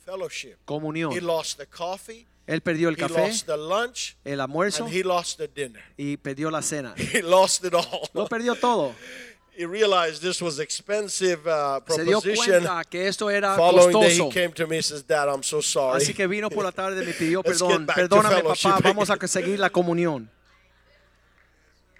Fellowship. 0.05 0.57
Comunión. 0.67 1.13
He 1.13 1.21
lost 1.23 1.57
the 1.59 1.67
coffee, 1.67 2.27
Él 2.47 2.61
perdió 2.61 2.91
el 2.91 2.97
he 2.97 2.99
café, 2.99 3.27
lost 3.29 3.47
the 3.47 3.57
lunch, 3.57 4.17
el 4.25 4.39
almuerzo 4.41 4.85
and 4.85 4.93
he 4.95 5.03
lost 5.03 5.39
the 5.39 5.49
dinner. 5.49 5.83
y 5.97 6.19
perdió 6.19 6.51
la 6.51 6.61
cena. 6.61 6.95
He 7.15 7.23
lost 7.23 7.65
it 7.65 7.73
all. 7.73 8.09
Lo 8.13 8.27
perdió 8.29 8.55
todo. 8.55 8.95
He 9.57 9.65
realized 9.67 10.21
this 10.21 10.43
was 10.43 10.59
expensive 10.59 11.47
uh, 11.49 11.81
Se 11.89 12.03
dio 12.05 12.21
proposition. 12.21 12.65
cuenta 12.65 12.83
que 12.91 13.07
esto 13.07 13.31
era 13.31 13.55
Following 13.55 13.93
day, 14.01 14.13
he 14.17 14.19
costoso. 14.19 14.29
came 14.31 14.53
to 14.53 14.67
me 14.67 14.77
and 14.79 14.85
says, 14.85 15.07
Dad, 15.07 15.29
I'm 15.33 15.45
so 15.45 15.63
sorry. 15.63 16.03
Así 16.03 16.13
que 16.13 16.27
vino 16.27 16.51
por 16.51 16.65
la 16.65 16.73
tarde 16.73 17.03
y 17.03 17.07
me 17.07 17.13
pidió 17.15 17.41
Let's 17.45 17.63
perdón. 17.63 17.79
get 17.79 17.87
back 17.87 17.97
to 17.97 18.03
Perdóname, 18.03 18.43
papá, 18.43 18.81
vamos 18.83 19.09
a 19.09 19.27
seguir 19.29 19.59
la 19.61 19.71
comunión. 19.71 20.29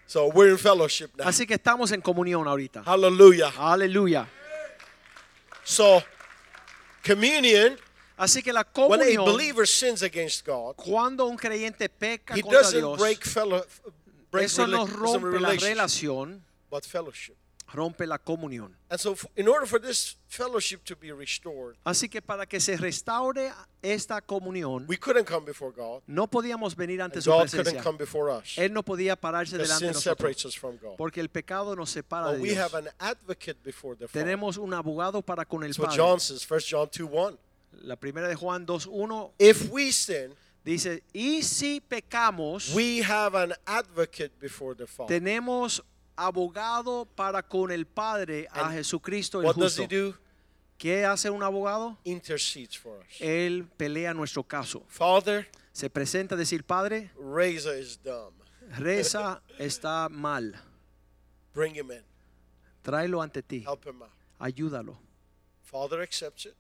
So 0.07 0.29
we're 0.29 0.51
in 0.51 0.59
fellowship 0.59 1.11
now. 1.17 1.27
Así 1.27 1.47
que 1.47 1.55
estamos 1.55 1.93
en 1.93 2.01
comunión 2.01 2.47
ahorita. 2.47 2.83
Hallelujah. 2.85 3.53
Aleluya. 3.57 4.29
So, 5.65 6.03
communion, 7.03 7.79
Así 8.17 8.43
que 8.43 8.53
la 8.53 8.61
when 8.75 9.01
a 9.01 9.05
comunión, 9.05 9.25
believer 9.25 9.67
sins 9.67 10.03
against 10.03 10.47
God, 10.47 10.77
cuando 10.77 11.27
un 11.27 11.37
creyente 11.37 11.89
peca 11.89 12.37
he 12.37 12.43
contra 12.43 12.61
doesn't 12.61 12.81
Dios, 12.81 12.99
break, 12.99 13.25
fellow, 13.25 13.65
break 14.31 14.47
eso 14.47 14.67
no 14.67 14.87
rompe 14.87 15.41
la 15.41 15.49
relationship, 15.49 15.69
relación, 15.69 16.45
but 16.71 16.85
fellowship. 16.85 17.37
Rompe 17.75 18.07
la 18.07 18.19
comunión. 18.19 18.77
And 18.89 18.99
so, 19.01 19.13
f- 19.13 19.27
in 19.37 19.49
order 19.49 19.67
for 19.67 19.81
this 19.81 20.17
fellowship 20.29 20.85
to 20.85 20.95
be 20.97 21.13
restored, 21.13 21.77
Así 21.85 22.09
que 22.09 22.23
para 22.23 22.47
que 22.47 22.61
se 22.61 22.77
restaure 22.77 23.53
esta 23.83 24.21
comunión, 24.21 24.87
we 24.89 24.97
couldn't 24.97 25.27
come 25.27 25.45
before 25.45 25.73
God. 25.73 26.03
no 26.07 26.27
podíamos 26.29 26.77
venir 26.77 27.03
ante 27.03 27.21
su 27.21 27.31
God 27.31 27.41
couldn't 27.51 27.65
presencia. 27.65 27.83
come 27.83 27.99
before 27.99 28.31
us. 28.31 28.57
Él 28.57 28.73
no 28.73 28.83
podía 28.85 29.17
pararse 29.17 29.59
delante 29.59 29.87
de 29.87 29.93
nosotros. 29.93 30.61
Porque 30.97 31.21
el 31.21 31.29
pecado 31.29 31.75
nos 31.75 31.91
separa 31.91 32.33
de 32.33 32.41
we 32.41 32.51
Dios. 32.51 32.59
have 32.59 32.75
an 32.79 32.89
advocate 32.99 33.59
before 33.65 33.97
the 33.97 34.07
Father. 34.07 34.25
Tenemos 34.25 34.57
un 34.57 34.73
abogado 34.73 35.21
para 35.23 35.45
con 35.45 35.65
el 35.65 35.75
Padre. 35.75 35.97
John 35.97 36.21
says, 36.21 36.47
1 36.49 36.61
John 36.71 36.89
2 36.91 37.09
1. 37.11 37.39
La 37.83 37.97
primera 37.97 38.29
de 38.29 38.37
Juan 38.37 38.65
2.1 38.65 39.33
If 39.41 39.69
we 39.73 39.91
sin, 39.91 40.33
dice, 40.65 41.03
y 41.13 41.43
si 41.43 41.81
pecamos, 41.81 42.73
we 42.73 43.03
have 43.03 43.35
an 43.35 43.53
advocate 43.67 44.31
before 44.41 44.77
the 44.77 44.87
Father. 44.87 45.09
tenemos 45.21 45.83
abogado 46.17 47.07
para 47.15 47.43
con 47.43 47.71
el 47.71 47.87
Padre 47.87 48.47
a 48.51 48.67
And 48.67 48.75
Jesucristo 48.77 49.41
el 49.41 49.47
What 49.47 49.57
does 49.57 49.79
he 49.79 49.83
justo. 49.87 49.97
do? 50.13 50.19
¿Qué 50.79 51.05
hace 51.05 51.31
un 51.31 51.43
abogado? 51.43 51.97
Intercedes 52.05 52.77
for 52.79 52.99
us. 53.01 53.21
Él 53.21 53.67
pelea 53.77 54.13
nuestro 54.15 54.43
caso. 54.43 54.85
Father, 54.89 55.49
Se 55.73 55.89
presenta 55.91 56.35
a 56.35 56.39
decir, 56.39 56.65
Padre, 56.65 57.11
Razor 57.17 57.77
is 57.77 57.99
dumb. 58.03 58.33
Reza 58.79 59.43
está 59.59 60.09
mal. 60.09 60.55
Bring 61.53 61.75
him 61.77 61.91
in. 61.93 62.03
Tráelo 62.83 63.23
ante 63.23 63.43
ti. 63.43 63.61
Help 63.67 63.85
him 63.87 64.03
out. 64.03 64.11
Ayúdalo. 64.39 64.99
Father 65.63 66.01
accepts 66.03 66.47
it, 66.47 66.55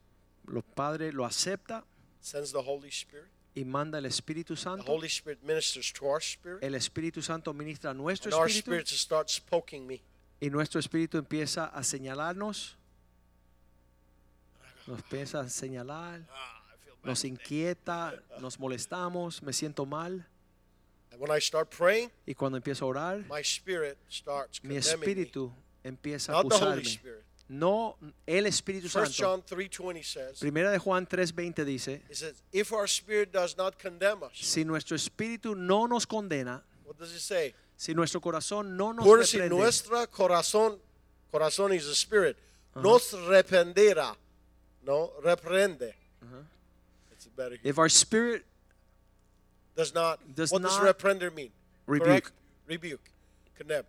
Los 0.46 0.64
padres 0.64 1.12
lo 1.14 1.24
acepta 1.24 1.84
sends 2.20 2.52
the 2.52 2.62
Holy 2.62 2.90
Spirit. 2.90 3.30
Y 3.54 3.64
manda 3.64 3.98
el 3.98 4.06
Espíritu 4.06 4.54
The 4.54 4.60
Santo. 4.62 4.84
Holy 4.92 5.06
Spirit 5.08 5.42
ministers 5.42 5.92
to 5.92 6.06
our 6.06 6.20
spirit. 6.20 6.62
El 6.62 6.74
Espíritu 6.74 7.22
Santo 7.22 7.52
ministra 7.54 7.90
a 7.90 7.94
nuestro 7.94 8.30
And 8.32 8.40
our 8.40 8.48
espíritu 8.48 8.60
spirit 8.60 8.88
starts 8.88 9.38
poking 9.40 9.86
me. 9.86 10.00
y 10.40 10.50
nuestro 10.50 10.80
espíritu 10.80 11.18
empieza 11.18 11.66
a 11.66 11.82
señalarnos. 11.84 12.76
Nos 14.86 14.98
empieza 14.98 15.40
a 15.40 15.48
señalar, 15.48 16.26
nos 17.02 17.24
inquieta, 17.24 18.22
nos 18.40 18.58
molestamos, 18.58 19.42
me 19.42 19.52
siento 19.52 19.86
mal. 19.86 20.26
And 21.10 21.20
when 21.20 21.30
I 21.30 21.40
start 21.40 21.70
praying, 21.70 22.10
Y 22.26 22.34
cuando 22.34 22.58
empiezo 22.58 22.84
a 22.84 22.88
orar, 22.88 23.24
my 23.30 23.40
spirit 23.42 23.96
starts 24.10 24.62
mi 24.62 24.74
condemning 24.74 24.82
me. 25.00 25.06
espíritu 25.06 25.52
empieza 25.82 26.32
a 26.32 26.42
Not 26.42 26.50
the 26.52 26.56
Holy 26.58 26.80
acusarme. 26.82 27.22
No 27.48 27.96
el 28.26 28.46
Espíritu 28.46 28.88
1 28.88 29.06
Santo. 29.06 29.12
John 29.12 29.42
3.20 29.42 30.02
says, 30.02 30.38
Primera 30.40 30.70
de 30.70 30.78
Juan 30.78 31.06
3:20 31.06 31.64
dice, 31.64 32.00
it 32.08 32.16
says, 32.16 32.42
if 32.52 32.72
our 32.72 32.86
spirit 32.86 33.32
does 33.32 33.56
not 33.56 33.78
condemn 33.78 34.22
us, 34.22 34.32
si 34.34 34.64
nuestro 34.64 34.96
espíritu 34.96 35.54
no 35.54 35.86
nos 35.86 36.06
condena, 36.06 36.62
what 36.84 36.98
does 36.98 37.12
it 37.12 37.20
say? 37.20 37.54
si 37.76 37.92
nuestro 37.94 38.20
corazón 38.20 38.76
no 38.78 38.92
nos 38.92 39.04
Por 39.04 39.26
si 39.26 39.38
reprende, 39.38 39.56
nuestra 39.56 40.06
corazón, 40.06 40.78
corazón 41.30 41.74
is 41.74 41.86
the 41.86 41.94
spirit, 41.94 42.38
nos 42.76 43.12
reprenderá, 43.12 44.16
no 44.86 45.12
reprende. 45.22 45.90
It 45.90 45.96
It's 47.12 47.26
better 47.26 47.56
here. 47.56 47.70
If 47.70 47.78
our 47.78 47.90
spirit 47.90 48.46
does 49.76 49.94
not 49.94 50.18
does 50.34 50.50
what 50.50 50.62
does 50.62 50.78
not 50.78 50.96
reprender 50.96 51.34
mean? 51.34 51.50
rebuke. 51.86 52.06
Correct? 52.06 52.32
Rebuke. 52.66 53.10
Condemn. 53.54 53.84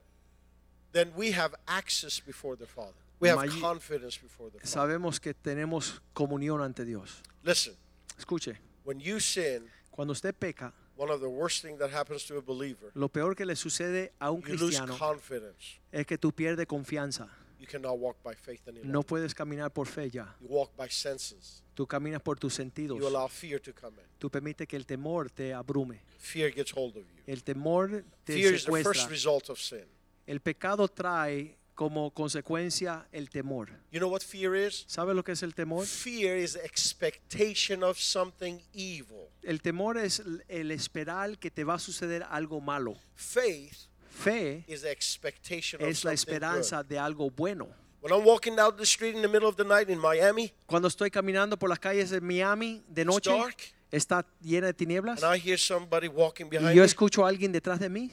Then 0.91 1.13
we 1.15 1.31
have 1.31 1.55
access 1.67 2.19
before 2.19 2.57
the 2.57 2.65
Father. 2.65 3.04
We 3.19 3.29
have 3.29 3.47
confidence 3.61 4.17
before 4.21 4.49
the 4.51 4.59
Father. 4.59 4.67
sabemos 4.67 5.19
que 5.19 5.33
tenemos 5.33 6.01
comunión 6.13 6.61
ante 6.61 6.85
Dios. 6.85 7.21
Listen, 7.43 7.75
Escuche, 8.17 8.57
when 8.83 8.99
you 8.99 9.19
sin, 9.19 9.69
cuando 9.91 10.11
usted 10.11 10.33
peca, 10.33 10.73
one 10.97 11.11
of 11.11 11.21
the 11.21 11.29
worst 11.29 11.61
things 11.61 11.79
that 11.79 11.91
happens 11.91 12.25
to 12.25 12.37
a 12.37 12.41
believer, 12.41 12.91
lo 12.93 13.09
peor 13.09 13.35
que 13.35 13.45
le 13.45 13.55
sucede 13.55 14.11
a 14.19 14.31
un 14.31 14.41
you 14.41 14.53
lose 14.53 14.77
cristiano 14.77 14.97
confidence. 14.97 15.79
es 15.91 16.05
que 16.05 16.17
tú 16.17 16.31
pierdes 16.31 16.65
confianza. 16.67 17.29
You 17.57 17.67
cannot 17.67 17.97
walk 17.97 18.17
by 18.21 18.35
faith 18.35 18.67
any 18.67 18.81
No 18.83 19.01
puedes 19.01 19.33
caminar 19.33 19.71
por 19.71 19.87
fe 19.87 20.09
ya. 20.09 20.35
You 20.41 20.47
walk 20.49 20.75
by 20.75 20.89
senses. 20.89 21.63
Tú 21.73 21.87
caminas 21.87 22.21
por 22.21 22.37
tus 22.37 22.53
sentidos. 22.53 22.99
You 22.99 23.07
allow 23.07 23.27
fear 23.27 23.59
to 23.61 23.73
come 23.73 23.97
in. 23.97 24.07
Tú 24.19 24.29
permites 24.29 24.67
que 24.67 24.75
el 24.75 24.85
temor 24.85 25.29
te 25.29 25.53
abrume. 25.53 26.01
Fear 26.19 26.51
gets 26.51 26.71
hold 26.75 26.97
of 26.97 27.03
you. 27.03 27.23
El 27.25 27.43
temor 27.43 28.03
te 28.23 28.33
Fear 28.33 28.53
is 28.55 28.65
the 28.65 28.83
first 28.83 29.09
result 29.09 29.49
of 29.49 29.59
sin. 29.59 29.85
El 30.27 30.41
pecado 30.41 30.87
trae 30.87 31.57
como 31.75 32.09
consecuencia 32.11 33.05
el 33.11 33.29
temor. 33.29 33.69
You 33.91 33.99
know 33.99 34.09
what 34.09 34.21
fear 34.21 34.55
is? 34.55 34.85
¿Sabe 34.87 35.13
lo 35.13 35.23
que 35.23 35.33
es 35.33 35.43
el 35.43 35.53
temor? 35.53 35.85
Fear 35.85 36.37
is 36.37 36.55
expectation 36.55 37.83
of 37.83 37.97
something 37.99 38.59
evil. 38.73 39.29
El 39.43 39.61
temor 39.61 39.97
es 39.97 40.21
el- 40.47 40.71
esperar 40.71 41.37
que 41.37 41.51
te 41.51 41.63
va 41.63 41.75
a 41.75 41.79
suceder 41.79 42.23
algo 42.29 42.61
malo. 42.61 42.95
Faith 43.15 43.87
Fe 44.09 44.63
is 44.67 44.81
the 44.81 44.91
expectation 44.91 45.81
of 45.81 45.87
es 45.89 46.03
la 46.05 46.11
something 46.15 46.31
esperanza 46.31 46.77
good. 46.77 46.85
de 46.89 46.97
algo 46.99 47.29
bueno. 47.29 47.67
When 48.01 48.13
I'm 48.13 48.25
walking 48.25 48.55
down 48.55 48.77
the 48.77 48.83
street 48.85 49.15
in 49.15 49.21
the 49.21 49.27
middle 49.27 49.47
of 49.49 49.55
the 49.57 49.63
night 49.65 49.89
in 49.89 49.99
Miami 49.99 50.53
Cuando 50.67 50.87
estoy 50.87 51.09
caminando 51.11 51.57
por 51.57 51.69
las 51.69 51.79
calles 51.79 52.09
de 52.11 52.21
Miami 52.21 52.83
de 52.87 53.01
It's 53.01 53.11
noche, 53.11 53.31
dark. 53.31 53.57
está 53.91 54.25
llena 54.41 54.67
de 54.67 54.73
tinieblas 54.73 55.21
and 55.23 55.35
I 55.35 55.39
hear 55.39 55.57
somebody 55.57 56.07
walking 56.07 56.45
y 56.45 56.49
behind 56.49 56.75
yo 56.75 56.81
me, 56.81 56.85
escucho 56.85 57.25
a 57.25 57.29
alguien 57.29 57.51
detrás 57.51 57.79
de 57.79 57.89
mí 57.89 58.11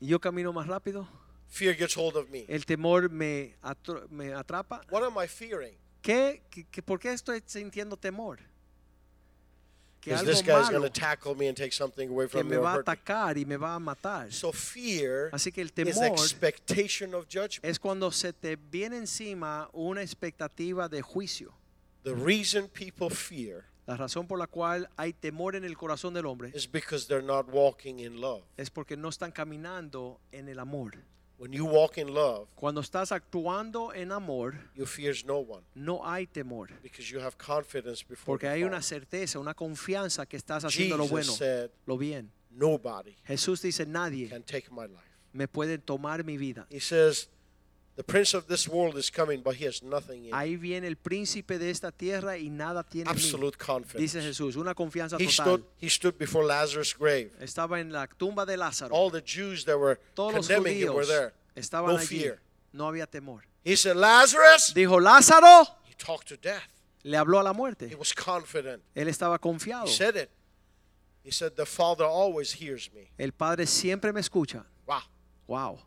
y 0.00 0.08
yo 0.08 0.20
camino 0.20 0.52
más 0.52 0.66
rápido, 0.66 1.08
fear 1.54 1.74
gets 1.74 1.94
hold 1.96 2.16
of 2.16 2.28
me. 2.30 2.44
el 2.48 2.64
temor 2.64 3.08
me, 3.10 3.54
atro- 3.62 4.08
me 4.10 4.32
atrapa. 4.34 4.80
What 4.90 5.04
am 5.04 5.16
I 5.16 5.26
fearing? 5.28 5.74
¿Qué, 6.02 6.42
qué- 6.50 6.66
qué- 6.70 6.82
¿Por 6.82 6.98
qué 6.98 7.12
estoy 7.12 7.42
sintiendo 7.46 7.96
temor? 7.96 8.38
Que 10.00 10.10
Because 10.10 10.20
algo 10.26 10.32
this 10.32 10.46
malo 10.46 10.70
going 10.70 10.82
to 10.82 10.90
tackle 10.90 11.34
me 11.34 11.48
and 11.48 11.56
take 11.56 11.72
something 11.72 12.10
away 12.10 12.26
que 12.26 12.38
from 12.38 12.46
me 12.48 12.50
me 12.50 12.56
or 12.58 12.64
va 12.64 12.72
a 12.72 12.76
hurt 12.76 12.86
me. 12.86 12.92
atacar 12.92 13.38
y 13.38 13.44
me 13.46 13.56
va 13.56 13.74
a 13.74 13.78
matar. 13.78 14.30
So 14.30 14.52
fear 14.52 15.30
Así 15.32 15.50
que 15.50 15.62
el 15.62 15.68
is 15.68 15.72
temor 15.74 16.06
expectation 16.08 17.14
of 17.14 17.24
judgment. 17.26 17.64
es 17.64 17.78
cuando 17.78 18.10
se 18.10 18.32
te 18.34 18.56
viene 18.56 18.98
encima 18.98 19.70
una 19.72 20.02
expectativa 20.02 20.88
de 20.90 21.00
juicio. 21.00 21.54
The 22.02 22.14
reason 22.14 22.68
people 22.68 23.08
fear 23.08 23.64
La 23.86 23.96
razón 23.96 24.26
por 24.26 24.38
la 24.38 24.46
cual 24.46 24.88
hay 24.98 25.14
temor 25.14 25.56
en 25.56 25.64
el 25.64 25.74
corazón 25.76 26.12
del 26.12 26.26
hombre 26.26 26.50
is 26.54 26.66
because 26.70 27.06
they're 27.06 27.24
not 27.24 27.48
walking 27.50 27.98
in 28.00 28.20
love. 28.20 28.42
es 28.58 28.68
porque 28.68 28.96
no 28.98 29.08
están 29.08 29.32
caminando 29.32 30.20
en 30.32 30.48
el 30.50 30.58
amor. 30.58 30.92
When 31.36 31.52
you 31.52 31.64
walk 31.64 31.98
in 31.98 32.14
love, 32.14 32.46
Cuando 32.54 32.80
estás 32.80 33.10
actuando 33.10 33.92
en 33.92 34.12
amor, 34.12 34.54
you 34.74 34.86
fears 34.86 35.24
no 35.24 35.38
one 35.38 35.62
no 35.74 36.00
hay 36.04 36.26
temor, 36.26 36.70
because 36.82 37.10
you 37.10 37.20
have 37.20 37.36
confidence 37.36 38.04
before 38.04 38.24
porque 38.24 38.48
hay 38.48 38.62
una 38.62 38.80
certeza, 38.82 39.38
una 39.38 39.54
confianza 39.54 40.26
que 40.26 40.36
estás 40.36 40.64
haciendo 40.64 40.96
lo 40.96 41.04
Jesus 41.04 41.10
bueno, 41.10 41.32
said, 41.32 41.70
lo 41.86 41.98
bien. 41.98 42.30
nobody 42.50 43.16
Jesús 43.26 43.60
dice, 43.62 43.84
nadie 43.84 44.28
can 44.28 44.42
take 44.44 44.70
my 44.70 44.86
life. 44.86 45.10
me 45.32 45.48
puede 45.48 45.78
tomar 45.78 46.24
mi 46.24 46.36
vida. 46.36 46.66
He 46.70 46.78
says, 46.80 47.28
Ahí 50.32 50.56
viene 50.56 50.86
el 50.88 50.96
príncipe 50.96 51.58
de 51.58 51.70
esta 51.70 51.92
tierra 51.92 52.36
y 52.36 52.50
nada 52.50 52.82
tiene 52.82 53.10
en 53.10 53.16
mí. 53.16 53.22
Absolute 53.22 53.56
confidence. 53.58 53.98
Dice 53.98 54.20
Jesús, 54.22 54.56
una 54.56 54.74
confianza 54.74 55.16
He 55.16 55.26
total. 55.26 55.32
stood, 55.32 55.62
he 55.80 55.88
stood 55.88 56.14
before 56.18 56.44
Lazarus' 56.46 56.94
grave. 56.98 57.30
Estaba 57.40 57.80
en 57.80 57.92
la 57.92 58.06
tumba 58.08 58.44
de 58.44 58.56
Lázaro. 58.56 58.94
All 58.94 59.10
the 59.10 59.22
Jews 59.24 59.64
that 59.64 59.76
were 59.78 59.96
Todos 60.14 60.34
los 60.34 60.46
condemning 60.48 60.78
him 60.78 60.88
were 60.94 61.04
judíos 61.04 61.08
there. 61.08 61.32
estaban 61.54 61.92
No 61.92 61.98
allí. 61.98 62.06
fear. 62.20 62.40
No 62.72 62.88
había 62.88 63.06
temor. 63.06 63.44
He 63.64 63.76
said, 63.76 63.96
Lazarus! 63.96 64.72
Dijo, 64.74 64.98
Lázaro, 65.00 65.64
He 65.88 65.94
talked 65.94 66.26
to 66.28 66.36
death. 66.36 66.68
le 67.04 67.16
habló 67.16 67.38
a 67.38 67.42
la 67.44 67.52
He 67.52 67.56
muerte. 67.56 67.94
was 67.96 68.12
confident. 68.12 68.82
Él 68.94 69.08
estaba 69.08 69.38
confiado. 69.38 69.86
He 69.86 69.92
said 69.92 70.16
it. 70.16 70.30
He 71.22 71.30
said, 71.30 71.52
The 71.56 71.64
Father 71.64 72.04
always 72.04 72.52
hears 72.60 72.90
me. 72.92 73.10
El 73.18 73.32
Padre 73.32 73.66
siempre 73.66 74.12
me 74.12 74.20
escucha. 74.20 74.66
Wow. 74.86 75.00
Wow. 75.46 75.78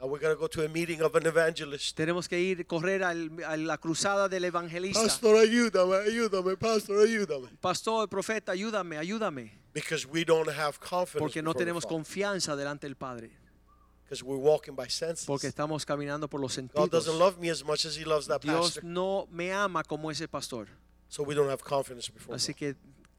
Now 0.00 0.06
we're 0.06 0.20
going 0.20 0.32
to 0.34 0.38
go 0.38 0.46
to 0.46 0.64
a 0.64 0.68
meeting 0.68 1.02
of 1.02 1.14
an 1.16 1.26
evangelist. 1.26 1.96
Tenemos 1.96 2.28
que 2.28 2.38
ir, 2.38 2.66
correr 2.66 3.02
al- 3.02 3.30
a 3.44 3.56
la 3.56 3.78
cruzada 3.78 4.28
del 4.28 4.44
evangelista. 4.44 5.02
Pastor, 5.02 5.36
ayúdame, 5.36 5.96
ayúdame, 6.06 6.56
Pastor, 6.56 7.00
ayúdame. 7.00 7.48
Pastor, 7.60 8.08
profeta, 8.08 8.52
ayúdame, 8.52 8.96
ayúdame. 8.96 9.50
Because 9.74 10.06
we 10.06 10.24
don't 10.24 10.48
have 10.48 10.78
confidence. 10.78 11.18
Porque 11.18 11.42
no 11.42 11.52
tenemos 11.52 11.84
confianza 11.84 12.54
delante 12.54 12.86
del 12.86 12.94
Padre. 12.96 13.30
Because 14.04 14.22
we're 14.24 14.38
walking 14.40 14.74
by 14.76 14.88
senses. 14.88 15.26
Porque 15.26 15.48
estamos 15.48 15.84
caminando 15.84 16.28
por 16.28 16.40
los 16.40 16.52
God 16.56 16.62
sentidos. 16.62 16.90
doesn't 16.90 17.18
love 17.18 17.38
me 17.38 17.50
as 17.50 17.64
much 17.64 17.84
as 17.84 17.96
He 17.98 18.04
loves 18.04 18.26
that 18.28 18.40
Dios 18.40 18.74
pastor. 18.76 18.84
no 18.84 19.26
me 19.32 19.52
ama 19.52 19.82
como 19.82 20.10
ese 20.12 20.28
pastor. 20.28 20.68
So 21.08 21.24
we 21.24 21.34
don't 21.34 21.50
have 21.50 21.62
confidence 21.64 22.08
before 22.08 22.36
Así 22.36 22.52
God. 22.52 22.56
que 22.58 22.76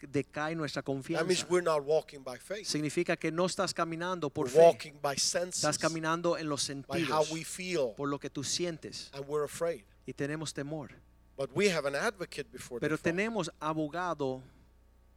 decae 0.07 0.55
nuestra 0.55 0.81
That 0.81 0.91
means 0.93 1.05
confianza. 1.43 1.45
we're 1.49 1.63
not 1.63 1.83
walking 1.85 2.23
by 2.23 2.37
faith. 2.37 2.65
Significa 2.67 3.17
que 3.17 3.31
no 3.31 3.45
estás 3.45 3.73
caminando 3.73 4.29
por 4.29 4.45
We're 4.45 4.53
fe. 4.55 4.59
walking 4.65 4.93
by 5.01 5.15
senses. 5.17 5.63
Estás 5.63 5.77
caminando 5.77 6.37
en 6.37 6.47
los 6.49 6.67
by 6.87 7.01
how 7.03 7.23
sentidos. 7.23 7.31
we 7.31 7.43
feel. 7.43 7.93
Por 7.95 8.09
lo 8.09 8.19
que 8.19 8.29
tú 8.29 8.43
sientes. 8.43 9.09
And 9.13 9.25
we're 9.27 9.45
afraid. 9.45 9.83
Y 10.05 10.13
tenemos 10.13 10.53
temor. 10.53 10.89
But 11.37 11.51
we 11.55 11.69
have 11.69 11.85
an 11.87 11.95
advocate 11.95 12.49
before 12.51 12.79
Pero 12.81 12.97
tenemos 12.97 13.49
abogado 13.61 14.41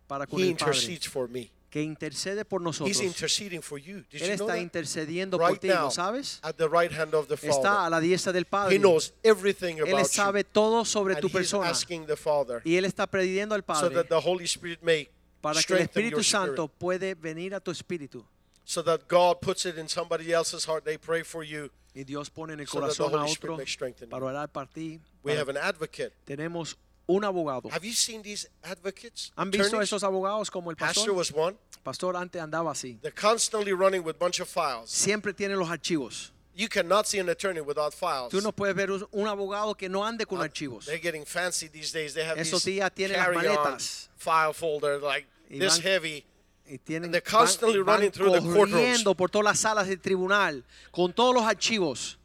para 0.07 0.27
con 0.27 0.39
He 0.41 0.49
el 0.51 0.57
Padre. 0.57 0.73
intercedes 0.77 1.09
for 1.09 1.29
me. 1.29 1.51
Que 1.73 1.81
intercede 1.83 2.45
por 2.45 2.61
nosotros. 2.61 2.95
He's 2.95 3.03
interceding 3.03 3.63
for 3.63 3.79
you. 3.79 4.05
Did 4.11 4.21
Él 4.21 4.29
you 4.33 4.37
know 4.37 4.47
está 4.47 4.53
that? 4.57 4.61
intercediendo 4.61 5.39
por 5.39 5.57
ti, 5.57 5.69
¿lo 5.69 5.91
sabes? 5.91 6.39
at 6.43 6.57
the 6.57 6.69
right 6.69 6.93
hand 6.93 7.15
of 7.15 7.29
the 7.29 7.35
Está 7.35 7.49
a 7.49 7.63
Father. 7.63 7.91
la 7.91 7.99
diestra 7.99 8.31
del 8.31 8.45
Padre. 8.45 8.75
He 8.75 8.79
knows 8.79 9.15
everything 9.23 9.79
Él 9.79 9.89
about 9.95 10.07
sabe 10.07 10.41
you. 10.43 10.49
todo 10.53 10.85
sobre 10.85 11.17
tu 11.17 11.31
persona. 11.31 11.71
asking 11.71 12.05
the 12.05 12.15
Father 12.15 12.61
Y 12.63 12.77
Él 12.77 12.85
está 12.85 13.07
pidiendo 13.07 13.55
al 13.55 13.63
so 13.63 13.67
Padre 13.67 13.95
that 13.95 14.09
the 14.09 14.21
Holy 14.21 14.45
Spirit 14.45 14.83
may 14.83 15.09
para 15.41 15.63
que 15.63 15.73
el 15.73 15.81
Espíritu 15.81 16.23
Santo 16.23 16.69
puede 16.69 17.15
venir 17.15 17.55
a 17.55 17.61
tu 17.61 17.71
espíritu. 17.71 18.23
So 18.65 18.83
that 18.83 19.09
God 19.09 19.41
puts 19.41 19.65
it 19.65 19.79
in 19.79 19.89
somebody 19.89 20.31
else's 20.31 20.67
heart. 20.67 20.85
They 20.85 20.99
pray 20.99 21.23
for 21.25 21.43
you. 21.43 21.71
Y 21.95 22.05
Dios 22.05 22.29
pone 22.29 22.53
en 22.53 22.61
el 22.61 22.67
So 22.67 22.81
corazón 22.81 23.15
a 23.15 23.23
Holy 23.23 23.33
Spirit 23.33 23.59
otro 23.61 24.09
para 24.11 24.27
orar 24.27 24.53
para 24.53 24.67
ti. 24.67 25.01
We 25.23 25.33
have 25.39 25.49
an 25.49 25.57
advocate. 25.57 26.13
Tenemos 26.27 26.77
un 27.07 27.25
abogado. 27.25 27.69
Have 27.73 27.85
you 27.87 27.93
seen 27.95 28.23
these 28.23 28.49
advocates? 28.63 29.33
¿Han 29.37 29.51
visto 29.51 29.67
Attorneys? 29.67 29.89
esos 29.89 30.03
abogados 30.03 30.51
como 30.51 30.71
el 30.71 30.77
Pastor 30.77 31.07
pastor? 31.07 31.15
was 31.17 31.33
one. 31.33 31.57
Pastor 31.83 32.17
antes 32.17 32.41
andaba 32.41 32.71
así. 32.73 32.99
They're 33.03 33.11
constantly 33.15 33.73
running 33.73 34.05
with 34.05 34.17
bunch 34.19 34.41
of 34.41 34.49
files. 34.49 34.91
Siempre 34.91 35.33
tiene 35.35 35.57
los 35.57 35.69
archivos. 35.69 36.33
You 36.55 36.69
cannot 36.69 37.07
see 37.07 37.19
an 37.19 37.29
attorney 37.31 37.61
without 37.63 37.95
files. 37.95 38.29
Tú 38.31 38.41
no 38.43 38.53
puedes 38.53 38.77
ver 38.77 38.91
un 38.91 39.27
abogado 39.27 39.75
que 39.77 39.89
no 39.89 40.05
ande 40.05 40.27
con 40.27 40.39
Uh, 40.39 40.43
archivos. 40.43 40.85
They're 40.85 41.01
getting 41.01 41.25
fancy 41.25 41.67
these 41.69 41.93
days. 41.93 42.13
They 42.15 42.25
have 42.25 42.39
Esos 42.39 42.63
these 42.65 42.75
días 42.81 42.93
tienen 42.95 43.17
las 43.17 43.27
carry-on 43.27 43.57
maletas. 43.57 44.11
file 44.17 44.53
folder 44.53 45.01
like 45.01 45.27
Y 45.51 45.59
this 45.59 45.75
van- 45.79 45.83
heavy. 45.83 46.25
Y 46.67 46.79
tienen, 46.79 47.05
And 47.07 47.15
they're 47.15 47.23
constantly 47.23 47.79
van- 47.79 47.87
van 47.87 47.95
running 47.97 48.13
through 48.13 48.33
the 48.33 48.41
courtrooms. 48.41 48.71
corriendo 48.71 49.15
por 49.17 49.31
todas 49.31 49.45
las 49.45 49.59
salas 49.61 49.89
del 49.89 49.99
tribunal 50.01 50.63
con 50.93 51.13
todos 51.13 51.35
los 51.35 51.43
archivos. 51.45 52.19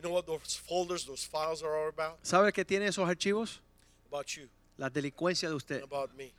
You 0.00 0.08
know 0.08 0.14
what 0.14 0.26
those 0.26 0.54
folders, 0.56 1.04
those 1.04 1.24
files 1.24 1.62
are 1.62 1.76
all 1.76 1.88
about? 1.88 2.18
¿Sabe 2.22 2.50
qué 2.52 2.64
tienen 2.64 2.88
esos 2.88 3.06
archivos? 3.06 3.60
About 4.08 4.26
you 4.34 4.48
La 4.78 4.88
delincuencia 4.88 5.50
de 5.50 5.54
usted, 5.54 5.82
and 5.82 5.84
about 5.84 6.16
me. 6.16 6.32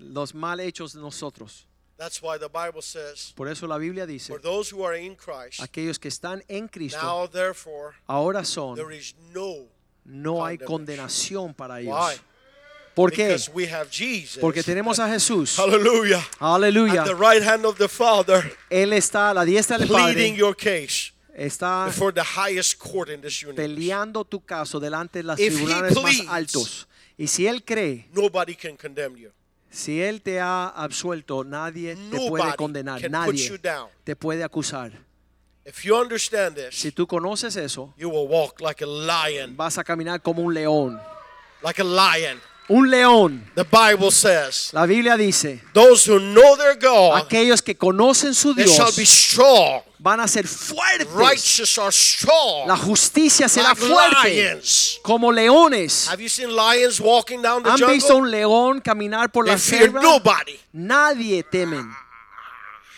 los 0.00 0.34
mal 0.34 0.58
hechos 0.58 0.94
de 0.94 1.00
nosotros. 1.00 1.66
That's 1.96 2.20
why 2.20 2.38
the 2.38 2.48
Bible 2.48 2.82
says, 2.82 3.32
Por 3.36 3.46
eso 3.46 3.68
la 3.68 3.78
Biblia 3.78 4.04
dice, 4.04 4.26
for 4.26 4.40
those 4.40 4.68
who 4.68 4.82
are 4.82 4.96
in 4.96 5.14
Christ, 5.14 5.60
aquellos 5.60 6.00
que 6.00 6.10
están 6.10 6.42
en 6.48 6.66
Cristo 6.66 7.00
now 7.00 7.28
therefore 7.28 7.94
ahora 8.08 8.44
son, 8.44 8.74
there 8.74 8.90
is 8.90 9.14
no 9.32 9.68
no 10.04 10.44
hay 10.44 10.58
condenación 10.58 11.54
para 11.54 11.74
Why? 11.74 11.82
ellos. 11.82 12.20
¿Por 12.96 13.12
qué? 13.12 13.28
Because 13.28 13.48
we 13.54 13.66
have 13.68 13.90
Jesus. 13.90 14.40
Porque 14.40 14.64
tenemos 14.64 14.98
a 14.98 15.08
Jesús. 15.08 15.56
Hallelujah. 15.56 16.20
Aleluya. 16.40 17.02
At 17.02 17.06
the 17.06 17.14
right 17.14 17.42
hand 17.42 17.64
of 17.64 17.78
the 17.78 17.88
Father, 17.88 18.42
Él 18.68 18.92
está 18.92 19.30
a 19.30 19.34
la 19.34 19.44
diestra 19.44 19.78
del 19.78 19.86
pleading 19.86 20.32
Padre. 20.32 20.36
your 20.36 20.54
case 20.56 21.11
Está 21.34 21.86
before 21.86 22.12
the 22.12 22.22
highest 22.22 22.78
court 22.78 23.08
in 23.08 23.20
this 23.20 23.42
universe. 23.42 23.56
peleando 23.62 24.24
tu 24.24 24.40
caso 24.40 24.78
delante 24.78 25.20
de 25.20 25.24
los 25.24 25.36
tribunales 25.36 25.94
más 26.02 26.20
altos. 26.28 26.86
Y 27.16 27.26
si 27.26 27.46
Él 27.46 27.64
cree, 27.64 28.08
Nobody 28.12 28.54
can 28.54 28.76
condemn 28.76 29.16
you. 29.16 29.30
si 29.70 30.02
Él 30.02 30.20
te 30.20 30.40
ha 30.40 30.68
absuelto, 30.68 31.42
nadie 31.44 31.96
te 31.96 32.28
puede 32.28 32.54
condenar. 32.56 33.10
Nadie 33.10 33.58
te 34.04 34.16
puede 34.16 34.44
acusar. 34.44 34.92
If 35.64 35.84
you 35.84 35.96
understand 35.96 36.56
this, 36.56 36.74
Si 36.74 36.90
tú 36.90 37.06
conoces 37.06 37.56
eso, 37.56 37.94
you 37.96 38.08
will 38.10 38.26
walk 38.28 38.60
like 38.60 38.82
a 38.82 38.86
lion. 38.86 39.56
vas 39.56 39.78
a 39.78 39.84
caminar 39.84 40.20
como 40.20 40.42
un 40.42 40.52
león. 40.52 41.00
Like 41.62 41.80
a 41.80 41.84
lion. 41.84 42.40
Un 42.68 42.90
león. 42.90 43.50
The 43.54 43.64
Bible 43.64 44.10
says, 44.10 44.70
La 44.72 44.86
Biblia 44.86 45.16
dice, 45.16 45.62
those 45.72 46.10
who 46.10 46.18
know 46.18 46.56
their 46.56 46.76
God, 46.76 47.16
aquellos 47.16 47.62
que 47.62 47.76
conocen 47.76 48.34
su 48.34 48.52
Dios 48.54 48.74
shall 48.74 48.92
be 48.96 49.06
strong 49.06 49.82
van 50.02 50.20
a 50.20 50.26
ser 50.26 50.46
fuertes. 50.46 51.78
Are 51.78 51.92
strong. 51.92 52.66
La 52.66 52.76
justicia 52.76 53.48
será 53.48 53.68
like 53.68 53.80
fuerte 53.80 54.28
lions. 54.28 54.98
como 55.02 55.30
leones. 55.30 56.08
Have 56.08 56.20
you 56.20 56.28
seen 56.28 56.50
lions 56.54 57.00
walking 57.00 57.40
down 57.40 57.62
the 57.62 57.70
¿Han 57.70 57.86
visto 57.92 58.16
un 58.16 58.30
león 58.30 58.80
caminar 58.80 59.30
por 59.30 59.44
They 59.44 59.52
la 59.54 59.58
selva? 59.58 60.02
nobody. 60.02 60.58
Nadie 60.72 61.44
temen. 61.44 61.88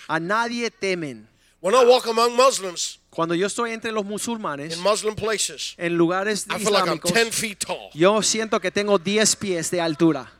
A 0.08 0.18
nadie 0.18 0.70
temen. 0.70 1.28
When 1.60 1.74
I 1.74 1.84
walk 1.84 2.06
among 2.06 2.34
Muslims 2.36 2.98
Cuando 3.10 3.34
yo 3.34 3.46
estoy 3.46 3.70
entre 3.70 3.92
los 3.92 4.04
musulmanes, 4.04 4.76
in 4.76 4.82
Muslim 4.82 5.14
places, 5.14 5.74
en 5.78 5.96
lugares 5.96 6.48
like 6.48 6.64
islámicos, 6.64 7.12
10 7.12 7.30
feet 7.32 7.64
tall. 7.64 7.90
yo 7.94 8.20
siento 8.22 8.60
que 8.60 8.72
tengo 8.72 8.98
10 8.98 9.36
pies 9.36 9.70
de 9.70 9.80
altura. 9.80 10.32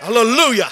Hallelujah. 0.00 0.70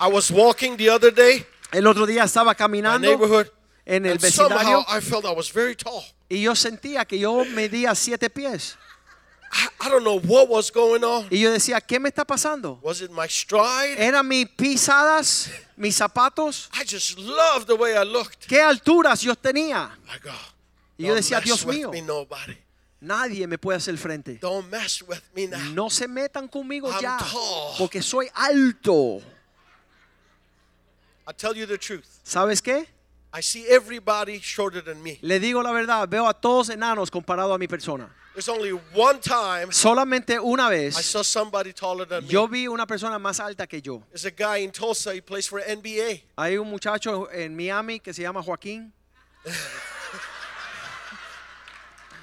I 0.00 0.08
was 0.08 0.30
walking 0.30 0.76
the 0.76 0.88
other 0.88 1.12
day, 1.12 1.44
El 1.72 1.86
otro 1.86 2.06
día 2.06 2.24
estaba 2.24 2.52
my 2.52 2.56
caminando 2.56 3.06
neighborhood, 3.06 3.48
en 3.84 4.06
el 4.06 4.18
vecindario 4.18 4.84
I 4.88 5.00
felt 5.00 5.24
I 5.24 5.32
was 5.34 5.52
very 5.52 5.76
tall. 5.76 6.02
y 6.28 6.40
yo 6.42 6.54
sentía 6.54 7.04
que 7.06 7.18
yo 7.18 7.44
medía 7.44 7.94
7 7.94 8.30
pies. 8.30 8.76
I, 9.52 9.66
I 9.86 9.88
don't 9.90 10.04
know 10.04 10.20
what 10.20 10.48
was 10.48 10.70
going 10.70 11.02
on. 11.02 11.26
Y 11.28 11.40
yo 11.40 11.50
decía, 11.50 11.80
¿qué 11.80 11.98
me 11.98 12.08
está 12.08 12.24
pasando? 12.24 12.78
Was 12.82 13.00
it 13.02 13.10
my 13.10 13.26
stride? 13.28 13.96
¿Eran 13.98 14.26
mis 14.28 14.46
pisadas, 14.48 15.50
mis 15.76 15.96
zapatos? 15.96 16.70
I 16.72 16.84
just 16.84 17.18
loved 17.18 17.66
the 17.66 17.74
way 17.74 17.94
I 17.96 18.04
looked. 18.04 18.46
¿Qué 18.46 18.60
alturas 18.62 19.20
yo 19.22 19.34
tenía? 19.34 19.90
Y 20.96 21.02
yo 21.04 21.08
"Don't 21.08 21.16
decía, 21.16 21.38
mess 21.38 21.44
Dios 21.46 21.64
with 21.64 21.74
mío, 21.74 21.90
me, 21.90 22.58
nadie 23.00 23.46
me 23.48 23.58
puede 23.58 23.78
hacer 23.78 23.98
frente. 23.98 24.38
Don't 24.40 24.70
mess 24.70 25.02
with 25.02 25.20
me 25.34 25.46
now. 25.48 25.58
No 25.74 25.90
se 25.90 26.06
metan 26.06 26.46
conmigo 26.48 26.88
I'm 26.88 27.00
ya, 27.02 27.18
tall. 27.18 27.74
porque 27.76 28.02
soy 28.02 28.28
alto. 28.34 29.20
I 31.26 31.32
tell 31.32 31.56
you 31.56 31.66
the 31.66 31.78
truth. 31.78 32.06
¿Sabes 32.24 32.60
qué? 32.62 32.86
I 33.32 33.40
see 33.42 33.64
everybody 33.68 34.40
shorter 34.40 34.82
than 34.82 35.02
me. 35.02 35.18
Le 35.22 35.38
digo 35.38 35.62
la 35.62 35.70
verdad, 35.72 36.08
veo 36.08 36.26
a 36.26 36.34
todos 36.34 36.68
enanos 36.68 37.10
comparado 37.10 37.54
a 37.54 37.58
mi 37.58 37.68
persona. 37.68 38.08
There's 38.34 38.48
only 38.48 38.70
one 38.94 39.20
time 39.20 39.70
Solamente 39.72 40.38
una 40.40 40.68
I 40.68 40.70
vez 40.70 40.96
saw 41.04 41.22
somebody 41.22 41.72
taller 41.72 42.06
than 42.06 42.22
me. 42.24 42.28
yo 42.30 42.46
vi 42.46 42.66
una 42.68 42.86
persona 42.86 43.18
más 43.18 43.40
alta 43.40 43.66
que 43.66 43.80
yo. 43.80 44.02
There's 44.10 44.24
a 44.24 44.30
guy 44.30 44.58
in 44.64 44.70
Tulsa, 44.70 45.12
he 45.14 45.20
plays 45.20 45.46
for 45.48 45.60
NBA. 45.60 46.22
Hay 46.38 46.56
un 46.56 46.68
muchacho 46.70 47.28
en 47.32 47.56
Miami 47.56 47.98
que 48.00 48.12
se 48.12 48.22
llama 48.22 48.42
Joaquín. 48.42 48.92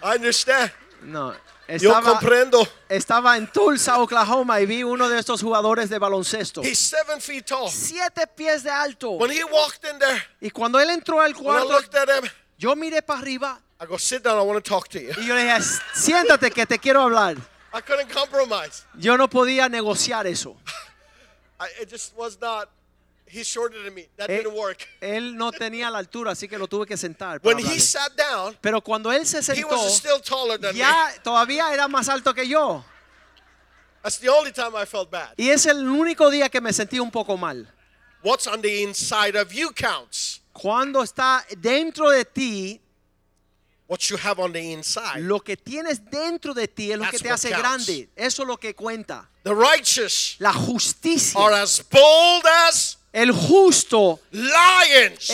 I 0.04 0.16
understand. 0.16 0.72
No, 1.04 1.34
Yo 1.68 1.90
estaba, 1.90 2.12
comprendo. 2.12 2.68
estaba 2.88 3.38
en 3.38 3.52
Tulsa, 3.52 4.00
Oklahoma 4.00 4.62
y 4.62 4.66
vi 4.66 4.84
uno 4.84 5.10
de 5.10 5.20
estos 5.20 5.42
jugadores 5.42 5.90
de 5.90 6.00
baloncesto. 6.00 6.62
He's 6.64 6.80
seven 6.80 7.20
feet 7.20 7.46
tall. 7.46 7.70
Siete 7.70 8.26
pies 8.28 8.64
de 8.64 8.70
alto. 8.70 9.12
When 9.12 9.32
he 9.32 9.44
walked 9.44 9.84
in 9.90 10.00
there, 10.00 10.24
Y 10.40 10.50
cuando 10.50 10.80
él 10.80 10.90
entró 10.90 11.22
al 11.22 11.34
cuarto, 11.36 11.80
him, 11.80 12.30
yo 12.58 12.76
miré 12.76 13.02
para 13.02 13.20
arriba 13.20 13.62
I 13.80 13.86
go, 13.86 13.98
sit 13.98 14.24
down, 14.24 14.40
I 14.40 14.42
want 14.42 14.64
to 14.64 14.68
talk 14.68 14.88
to 14.90 15.00
you. 15.00 15.12
y 15.18 15.28
yo 15.28 15.36
le 15.36 15.44
dije, 15.44 15.62
siéntate 15.94 16.50
que 16.52 16.66
te 16.66 16.80
quiero 16.80 17.02
hablar. 17.02 17.38
I 17.74 17.82
couldn't 17.82 18.12
compromise. 18.12 18.86
Yo 18.98 19.18
no 19.18 19.28
podía 19.28 19.70
negociar 19.70 20.26
eso. 20.26 20.56
I, 21.60 21.68
it 21.82 21.90
just 21.90 22.16
was 22.16 22.40
not, 22.42 22.70
he's 23.30 23.48
shorter 23.48 23.82
than 23.84 23.94
me. 23.94 24.08
That 24.18 24.30
Eh, 24.30 24.38
didn't 24.38 24.54
work. 24.56 24.88
Él 25.02 25.36
no 25.36 25.52
tenía 25.52 25.90
la 25.90 26.00
altura, 26.00 26.32
así 26.32 26.48
que 26.48 26.58
lo 26.58 26.68
tuve 26.68 26.86
que 26.86 26.98
sentar. 26.98 27.40
When 27.44 27.60
he 27.60 27.80
sat 27.80 28.16
down, 28.16 28.58
Pero 28.62 28.82
cuando 28.82 29.12
él 29.12 29.26
se 29.26 29.40
he 29.40 29.44
sentó, 29.44 29.68
was 29.70 29.96
still 29.98 30.20
taller 30.22 30.58
than 30.60 30.74
me. 30.74 30.80
ya 30.80 31.14
todavía 31.24 31.74
era 31.74 31.88
más 31.88 32.08
alto 32.10 32.34
que 32.34 32.48
yo. 32.48 32.84
That's 34.04 34.20
the 34.20 34.30
only 34.30 34.52
time 34.52 34.76
I 34.76 34.86
felt 34.86 35.10
bad. 35.12 35.34
Y 35.38 35.50
es 35.50 35.66
el 35.66 35.86
único 35.88 36.30
día 36.30 36.50
que 36.50 36.62
me 36.62 36.72
sentí 36.72 37.00
un 37.00 37.12
poco 37.12 37.36
mal. 37.38 37.68
What's 38.24 38.48
on 38.48 38.62
the 38.62 38.82
inside 38.84 39.36
of 39.36 39.52
you 39.52 39.72
counts. 39.74 40.42
Cuando 40.54 41.04
está 41.04 41.46
dentro 41.58 42.10
de 42.10 42.26
ti, 42.26 42.82
What 43.90 44.00
you 44.10 44.18
have 44.18 44.40
on 44.40 44.52
the 44.52 44.60
inside. 44.60 45.22
lo 45.22 45.40
que 45.40 45.56
tienes 45.56 46.04
dentro 46.10 46.54
de 46.54 46.68
ti 46.68 46.92
es 46.92 46.98
lo 47.00 47.10
que 47.10 47.20
te 47.20 47.30
hace 47.30 47.50
counts. 47.50 47.62
grande. 47.88 48.10
Eso 48.16 48.42
es 48.44 48.48
lo 48.48 48.58
que 48.58 48.74
cuenta. 48.76 49.30
The 49.44 49.54
righteous 49.54 50.36
La 50.40 50.52
justicia. 50.52 51.40
are 51.40 51.54
as 51.54 51.82
bold 51.90 52.46
as 52.68 52.98
El 53.18 53.32
justo 53.32 54.20
lions. 54.32 55.32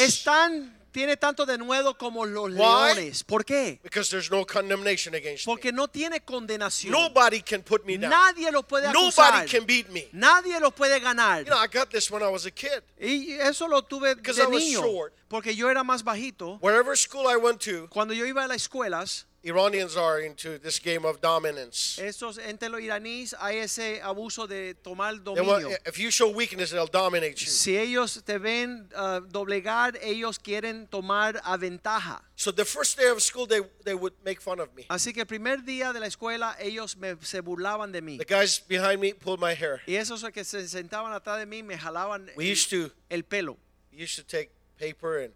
tiene 0.94 1.18
tanto 1.18 1.46
de 1.46 1.58
nuevo 1.58 1.98
como 1.98 2.26
los 2.26 2.52
Why? 2.52 2.56
leones. 2.96 3.26
¿Por 3.26 3.44
qué? 3.44 3.80
Because 3.84 4.10
there's 4.10 4.32
no 4.32 4.46
condemnation 4.46 5.14
against 5.16 5.46
me. 5.46 5.52
Porque 5.54 5.74
no 5.74 5.90
tiene 5.90 6.22
condenación. 6.22 6.94
Nobody 6.94 7.42
can 7.42 7.62
put 7.62 7.84
me 7.86 7.98
down. 7.98 8.10
Nadie 8.10 8.52
lo 8.54 8.64
puede 8.64 8.88
Nobody 8.94 9.10
acusar. 9.10 9.50
can 9.50 9.66
beat 9.66 9.90
me. 9.90 10.08
Nadie 10.14 10.62
lo 10.62 10.72
puede 10.72 10.98
ganar. 11.02 11.44
You 11.44 11.50
know, 11.50 11.58
I 11.58 11.68
got 11.68 11.90
this 11.90 12.10
when 12.10 12.24
I 12.24 12.30
was 12.30 12.46
a 12.46 12.52
kid. 12.52 12.84
Y 13.02 13.34
eso 13.34 13.68
lo 13.68 13.82
tuve 13.82 14.16
Because 14.16 14.38
de 14.38 14.44
I 14.44 14.48
was 14.48 14.64
niño. 14.64 14.80
short. 14.82 15.14
Porque 15.28 15.54
yo 15.54 15.70
era 15.70 15.84
más 15.84 16.04
bajito. 16.04 16.60
Wherever 16.62 16.96
school 16.96 17.28
I 17.28 17.36
went 17.36 17.60
to, 17.64 17.90
Cuando 17.90 18.14
yo 18.14 18.26
iba 18.26 18.46
a 18.46 18.48
las 18.48 18.62
escuelas, 18.62 19.26
Iranians 19.46 19.98
are 19.98 20.22
into 20.22 20.58
this 20.58 20.80
game 20.80 21.06
of 21.06 21.20
dominance. 21.20 22.00
esos 22.02 22.38
entre 22.38 22.70
los 22.70 22.80
iraníes 22.80 23.36
hay 23.40 23.58
ese 23.58 24.02
abuso 24.02 24.48
de 24.48 24.74
tomar 24.74 25.22
dominio. 25.22 25.70
if 25.86 26.00
you 26.00 26.10
show 26.10 26.30
weakness, 26.30 26.72
they'll 26.72 26.88
dominate 26.88 27.36
you. 27.42 27.48
Si 27.52 27.78
ellos 27.78 28.24
te 28.24 28.38
ven 28.38 28.90
ah, 28.96 29.20
doblegar, 29.20 29.98
ellos 30.02 30.40
quieren 30.40 30.88
tomar 30.88 31.42
a 31.44 31.58
ventaja. 31.58 32.22
So 32.38 32.52
the 32.52 32.64
first 32.64 32.98
day 32.98 33.10
of 33.10 33.22
school, 33.22 33.46
they, 33.46 33.60
they 33.84 33.94
would 33.94 34.14
make 34.24 34.40
fun 34.42 34.62
of 34.62 34.74
me. 34.76 34.86
Así 34.90 35.14
que 35.14 35.22
el 35.22 35.28
primer 35.28 35.64
día 35.66 35.92
de 35.92 36.00
la 36.00 36.08
escuela 36.08 36.56
ellos 36.60 36.96
me- 36.96 37.18
se 37.22 37.42
burlaban 37.42 37.92
de 37.92 38.02
mí. 38.02 38.18
The 38.18 38.26
guys 38.26 38.60
behind 38.60 39.02
me 39.02 39.14
pulled 39.14 39.42
my 39.42 39.54
hair. 39.56 39.82
Y 39.86 39.96
esos 39.96 40.24
que 40.32 40.46
se 40.46 40.66
sentaban 40.70 41.12
atrás 41.12 41.40
de 41.40 41.46
mí 41.46 41.64
me 41.64 41.78
jalaban 41.78 42.32
We 42.38 42.46
el, 42.46 42.52
used 42.54 42.70
to 42.70 42.92
el 43.10 43.24
pelo. 43.24 43.58
we 43.92 44.02
used 44.04 44.16
to 44.16 44.24
take 44.24 44.52
paper 44.80 45.20
and 45.20 45.34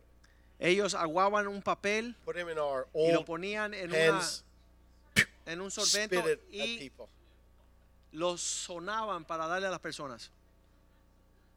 Ellos 0.59 0.95
aguaban 0.95 1.47
un 1.47 1.61
papel 1.61 2.15
put 2.25 2.35
them 2.35 2.49
in 2.49 2.57
our 2.57 2.87
y 2.93 3.11
lo 3.11 3.19
old 3.19 3.25
ponían 3.27 3.73
en, 3.75 3.89
una, 3.91 4.17
hands, 4.17 4.43
en 5.45 5.61
un 5.61 5.69
spit 5.69 5.85
sorbento 5.85 6.27
it 6.29 6.39
at 6.39 6.39
y 6.51 6.77
people. 6.79 7.05
los 8.11 8.41
sonaban 8.41 9.23
para 9.25 9.45
darle 9.47 9.67
a 9.67 9.71
las 9.71 9.79
personas. 9.79 10.31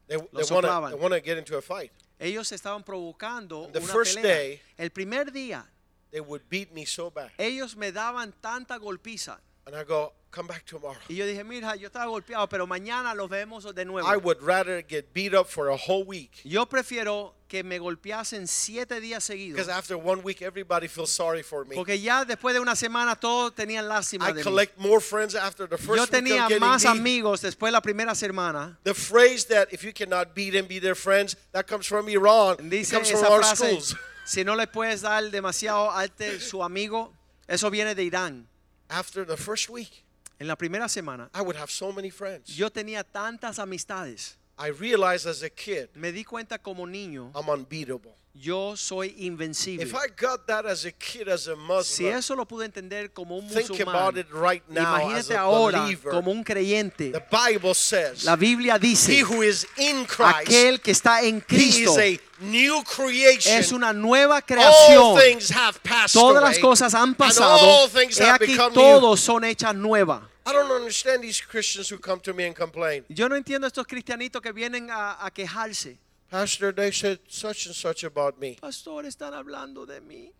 They, 0.06 0.16
they 0.18 0.26
to 0.42 0.44
soplaban. 0.44 0.90
they 0.90 0.98
want 0.98 1.14
to 1.14 1.20
get 1.20 1.38
into 1.38 1.56
a 1.56 1.62
fight. 1.62 1.92
Ellos 2.18 2.50
estaban 2.52 2.84
provocando 2.84 3.70
the 3.72 3.78
una 3.78 3.92
first 3.92 4.16
pelea. 4.18 4.34
day- 4.36 4.60
el 4.76 4.90
primer 4.90 5.30
día 5.32 5.64
They 6.10 6.20
would 6.20 6.42
beat 6.50 6.72
me 6.72 6.84
so 6.84 7.10
bad, 7.10 7.30
ellos 7.38 7.76
me 7.76 7.92
daban 7.92 8.34
tanta 8.42 8.76
golpiza 8.78 9.38
and 9.64 9.76
I 9.76 9.84
go, 9.84 10.12
"Come 10.32 10.48
back 10.48 10.64
tomorrow." 10.66 10.98
y 11.08 11.14
yo 11.14 11.24
dije, 11.24 11.44
mira, 11.44 11.76
yo 11.76 11.86
estaba 11.88 12.06
golpeado, 12.06 12.48
pero 12.48 12.66
mañana 12.66 13.14
los 13.14 13.30
vemos 13.30 13.72
de 13.74 13.84
nuevo. 13.84 14.06
I 14.06 14.16
would 14.16 14.42
rather 14.42 14.82
get 14.86 15.12
beat 15.14 15.32
up 15.32 15.46
for 15.46 15.68
a 15.70 15.76
whole 15.76 16.04
week 16.04 16.40
Yo 16.44 16.66
prefiero 16.66 17.34
que 17.50 17.64
me 17.64 17.80
golpeasen 17.80 18.46
siete 18.46 19.00
días 19.00 19.24
seguidos. 19.24 19.68
after 19.68 19.96
one 19.96 20.22
week, 20.22 20.40
everybody 20.40 20.86
feels 20.86 21.10
sorry 21.10 21.42
for 21.42 21.66
me. 21.66 21.74
Porque 21.74 22.00
ya 22.00 22.24
después 22.24 22.54
de 22.54 22.60
una 22.60 22.76
semana 22.76 23.16
todos 23.16 23.52
tenían 23.56 23.88
lástima 23.88 24.30
I 24.30 24.32
de 24.34 24.40
mí. 24.40 24.44
collect 24.44 24.78
more 24.78 25.00
friends 25.00 25.34
after 25.34 25.68
the 25.68 25.76
first 25.76 25.96
Yo 25.96 26.06
tenía 26.06 26.48
más 26.60 26.84
amigos 26.86 27.42
después 27.42 27.70
de 27.70 27.72
la 27.72 27.82
primera 27.82 28.14
semana. 28.14 28.78
The 28.84 28.94
phrase 28.94 29.46
that 29.48 29.72
if 29.72 29.82
you 29.82 29.92
cannot 29.92 30.32
beat 30.32 30.52
them, 30.52 30.68
be 30.68 30.78
their 30.78 30.94
friends, 30.94 31.36
that 31.50 31.66
comes 31.66 31.86
from 31.88 32.08
Iran. 32.08 32.56
It 32.60 32.70
Dice 32.70 32.92
comes 32.92 33.10
from 33.10 33.24
our 33.24 33.40
frase, 33.42 33.56
schools. 33.56 33.96
si 34.24 34.44
no 34.44 34.54
le 34.54 34.68
puedes 34.68 35.00
dar 35.02 35.28
demasiado 35.32 35.90
arte 35.90 36.38
su 36.38 36.62
amigo, 36.62 37.12
eso 37.48 37.68
viene 37.68 37.96
de 37.96 38.04
Irán. 38.04 38.46
After 38.88 39.26
the 39.26 39.36
first 39.36 39.68
week, 39.68 40.04
En 40.38 40.46
la 40.46 40.54
primera 40.56 40.88
semana 40.88 41.28
I 41.34 41.42
would 41.42 41.56
have 41.56 41.70
so 41.70 41.92
many 41.92 42.10
friends. 42.10 42.46
yo 42.56 42.70
tenía 42.70 43.02
tantas 43.02 43.58
amistades. 43.58 44.36
I 44.62 44.68
realized 44.68 45.26
as 45.26 45.42
a 45.42 45.48
kid, 45.50 45.88
Me 45.94 46.12
di 46.12 46.22
cuenta 46.24 46.58
como 46.58 46.84
niño, 46.86 47.30
I'm 47.34 47.48
unbeatable. 47.48 48.12
yo 48.34 48.76
soy 48.76 49.14
invencible. 49.18 49.82
If 49.82 49.94
I 49.94 50.06
got 50.16 50.46
that 50.48 50.64
as 50.66 50.84
a 50.84 50.92
kid, 50.92 51.28
as 51.28 51.48
a 51.48 51.56
Si 51.56 52.04
Muslim, 52.04 52.16
eso 52.18 52.36
lo 52.36 52.44
pude 52.44 52.66
entender 52.66 53.10
como 53.12 53.36
un 53.38 53.48
think 53.48 53.70
musulmán, 53.70 53.88
about 53.88 54.18
it 54.18 54.26
right 54.32 54.62
now 54.68 54.96
as 54.96 55.28
imagínate 55.28 55.34
a 55.36 55.40
ahora 55.40 55.80
believer. 55.82 56.10
como 56.12 56.30
un 56.30 56.44
creyente. 56.44 57.10
The 57.10 57.24
Bible 57.30 57.74
says, 57.74 58.24
La 58.24 58.36
Biblia 58.36 58.74
He 58.76 58.78
dice, 58.90 59.22
who 59.22 59.42
is 59.42 59.66
in 59.78 60.04
Christ, 60.04 60.46
aquel 60.48 60.80
que 60.82 60.92
está 60.92 61.22
en 61.24 61.36
he 61.36 61.40
Cristo 61.40 61.98
is 61.98 62.18
a 62.18 62.44
new 62.44 62.82
creation. 62.84 63.54
es 63.58 63.72
una 63.72 63.92
nueva 63.94 64.36
all 64.36 64.42
creación. 64.42 65.18
things 65.18 65.50
have 65.50 65.82
passed 65.82 66.12
Todas 66.14 66.42
away, 66.42 66.50
las 66.52 66.58
cosas 66.58 66.92
han 66.94 67.08
and 67.08 67.16
pasado. 67.16 67.58
all 67.58 67.88
things 67.88 68.18
He 68.18 68.24
have 68.24 68.36
aquí 68.40 68.52
become 68.52 68.72
new. 68.74 68.80
todos 68.80 69.20
son 69.20 69.42
hechas 69.42 69.74
nuevas. 69.74 70.20
I 70.50 70.52
don't 70.52 70.70
understand 70.72 71.22
these 71.22 71.40
Christians 71.40 71.88
who 71.88 71.98
come 71.98 72.20
to 72.20 72.32
me 72.32 72.44
and 72.46 72.54
complain. 72.54 73.04
Yo 73.08 73.28
no 73.28 73.36
entiendo 73.36 73.66
estos 73.66 73.86
cristianitos 73.86 74.42
que 74.42 74.52
vienen 74.52 74.90
a, 74.90 75.16
a 75.24 75.30
quejarse. 75.30 75.96
Pastor, 76.30 76.72
they 76.72 76.90
said 76.92 77.18
such 77.28 77.66
and 77.66 77.74
such 77.74 78.04
about 78.04 78.38
me. 78.40 78.56
Pastor, 78.60 79.04
están 79.04 79.32
hablando 79.34 79.86
de 79.86 80.00
mí. 80.00 80.30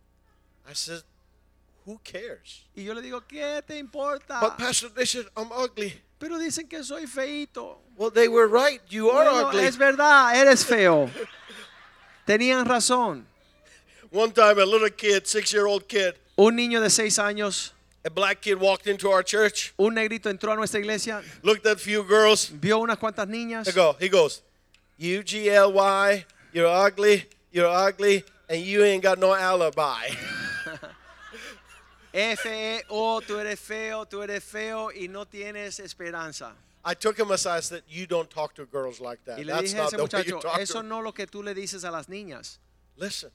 I 0.69 0.73
said, 0.73 1.01
who 1.85 1.99
cares? 2.03 2.61
Y 2.75 2.83
yo 2.83 2.93
le 2.93 3.01
digo, 3.01 3.21
¿qué 3.27 3.61
te 3.65 3.77
importa? 3.77 4.39
But 4.39 4.57
Pastor, 4.57 4.89
they 4.89 5.05
said 5.05 5.25
I'm 5.35 5.51
ugly. 5.51 5.93
Pero 6.19 6.37
dicen 6.37 6.69
que 6.69 6.83
soy 6.83 7.07
feito. 7.07 7.79
Well, 7.97 8.11
they 8.11 8.27
were 8.27 8.47
right. 8.47 8.79
You 8.89 9.09
are 9.09 9.25
Bueno, 9.29 9.47
ugly. 9.49 9.63
es 9.65 9.75
verdad, 9.77 10.35
eres 10.35 10.63
feo. 10.63 11.09
Tenían 12.25 12.65
razón. 12.65 13.25
One 14.11 14.31
time, 14.31 14.59
a 14.59 14.65
little 14.65 14.89
kid, 14.89 15.25
six-year-old 15.25 15.87
kid, 15.87 16.15
Un 16.37 16.55
niño 16.55 16.81
de 16.81 16.89
seis 16.89 17.17
años, 17.17 17.71
a 18.03 18.09
black 18.09 18.41
kid 18.41 18.59
walked 18.59 18.87
into 18.87 19.09
our 19.11 19.23
church, 19.23 19.73
un 19.77 19.93
negrito 19.93 20.29
entró 20.29 20.53
a 20.53 20.55
nuestra 20.55 20.79
iglesia, 20.79 21.21
looked 21.43 21.65
at 21.65 21.73
a 21.77 21.79
few 21.79 22.03
girls. 22.03 22.45
vio 22.49 22.79
unas 22.79 22.97
cuantas 22.97 23.27
niñas 23.27 23.65
They 23.65 23.71
go, 23.73 23.95
he 23.99 24.09
goes, 24.09 24.41
U 24.97 25.23
G 25.23 25.49
L 25.49 25.71
Y, 25.73 26.25
you're 26.53 26.67
ugly, 26.67 27.25
you're 27.51 27.67
ugly, 27.67 28.23
and 28.49 28.61
you 28.61 28.83
ain't 28.83 29.03
got 29.03 29.19
no 29.19 29.33
alibi. 29.33 30.09
F-E-O, 32.13 33.21
tú 33.25 33.39
eres 33.39 33.57
feo, 33.59 34.05
tú 34.05 34.21
eres 34.21 34.43
feo 34.43 34.89
y 34.91 35.07
no 35.07 35.25
tienes 35.25 35.79
esperanza. 35.79 36.51
I 36.83 36.93
took 36.93 37.17
him 37.17 37.31
aside 37.31 37.57
and 37.57 37.63
said, 37.63 37.83
You 37.87 38.05
don't 38.07 38.29
talk 38.29 38.53
to 38.55 38.65
girls 38.65 38.99
like 38.99 39.23
that. 39.25 39.37
Y 39.37 39.43
le 39.43 39.53
That's 39.53 39.71
dije 39.73 39.75
a 39.75 39.77
not 39.77 39.85
ese 39.85 39.91
the 39.91 39.97
way 39.97 40.23
you 40.25 40.33
muchacho, 40.35 40.39
talk 40.41 40.55
to 40.55 40.61
eso 40.61 40.73
them." 40.79 40.89
no 40.89 40.97
es 40.99 41.03
lo 41.05 41.11
que 41.13 41.25
tú 41.27 41.43
le 41.43 41.53
dices 41.53 41.83
a 41.85 41.91
las 41.91 42.07
niñas. 42.07 42.57
Listen, 42.97 43.29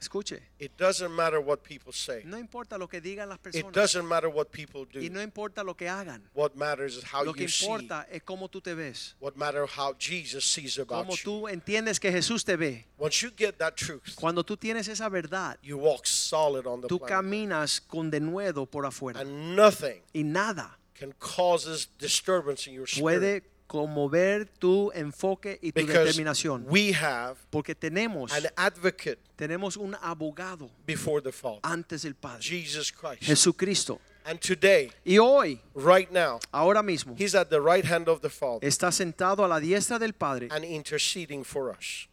Escuche, 0.00 0.40
it 0.60 0.76
doesn't 0.78 1.10
matter 1.12 1.40
what 1.40 1.62
people 1.64 1.92
say. 1.92 2.22
no 2.24 2.38
importa 2.38 2.78
lo 2.78 2.86
que 2.86 3.00
digan 3.00 3.28
las 3.28 3.38
It 3.38 3.42
personas 3.66 3.72
doesn't 3.72 4.06
matter 4.06 4.28
what 4.30 4.52
people 4.52 4.84
do. 4.84 5.00
y 5.00 5.08
no 5.10 5.20
importa 5.20 5.64
lo 5.64 5.74
que 5.74 5.88
hagan. 5.88 6.22
What 6.34 6.54
matters 6.54 6.96
is 6.96 7.02
how 7.04 7.24
Lo 7.24 7.32
que 7.32 7.42
you 7.42 7.48
see. 7.48 7.64
importa 7.66 8.06
es 8.10 8.22
cómo 8.22 8.48
tú 8.48 8.60
te 8.60 8.74
ves, 8.74 9.16
What 9.18 9.34
matters 9.36 9.70
how 9.76 9.94
Jesus 9.98 10.44
sees 10.44 10.78
about 10.78 11.06
cómo 11.06 11.16
tú 11.16 11.48
entiendes 11.48 11.98
que 11.98 12.12
Jesús 12.12 12.44
te 12.44 12.54
ve. 12.56 12.86
Once 12.96 13.20
you 13.22 13.30
get 13.36 13.58
that 13.58 13.74
truth, 13.76 14.14
Cuando 14.14 14.44
tú 14.44 14.56
tienes 14.56 14.86
esa 14.86 15.08
verdad, 15.08 15.58
you 15.62 15.76
walk 15.76 16.06
solid 16.06 16.66
on 16.66 16.80
the 16.80 16.86
tú 16.86 16.98
planet. 16.98 17.16
caminas 17.16 17.80
con 17.80 18.08
denuedo 18.10 18.66
por 18.66 18.86
afuera 18.86 19.18
And 19.20 19.56
nothing 19.56 20.00
y 20.14 20.22
nada 20.22 20.78
can 20.94 21.12
cause 21.18 21.88
disturbance 21.98 22.68
in 22.68 22.74
your 22.74 22.86
spirit. 22.86 23.02
puede 23.02 23.42
conmover 23.68 24.46
tu 24.58 24.90
enfoque 24.92 25.58
y 25.62 25.70
tu 25.70 25.80
Because 25.82 26.06
determinación. 26.16 26.64
we 26.68 26.92
have 26.92 27.36
Porque 27.50 27.74
tenemos, 27.76 28.32
an 28.32 28.46
advocate 28.56 29.18
tenemos 29.36 29.76
un 29.76 29.94
abogado 30.02 30.68
before 30.86 31.20
the 31.22 31.30
Father, 31.30 31.60
antes 31.62 32.02
del 32.02 32.14
Padre, 32.14 32.40
Jesus 32.42 32.90
Christ. 32.90 33.22
Jesucristo. 33.22 34.00
And 34.24 34.40
today, 34.40 34.90
Y 35.06 35.16
hoy, 35.18 35.60
right 35.74 36.10
now, 36.10 36.40
ahora 36.52 36.82
mismo, 36.82 37.14
He's 37.16 37.34
at 37.34 37.48
the 37.48 37.60
right 37.60 37.84
hand 37.84 38.08
of 38.08 38.20
the 38.20 38.28
Father 38.28 38.66
está 38.66 38.90
sentado 38.90 39.44
a 39.44 39.48
la 39.48 39.60
diestra 39.60 39.98
del 39.98 40.12
Padre, 40.14 40.48
and 40.50 40.64
interceding 40.64 41.44
for 41.44 41.70
us, 41.70 42.08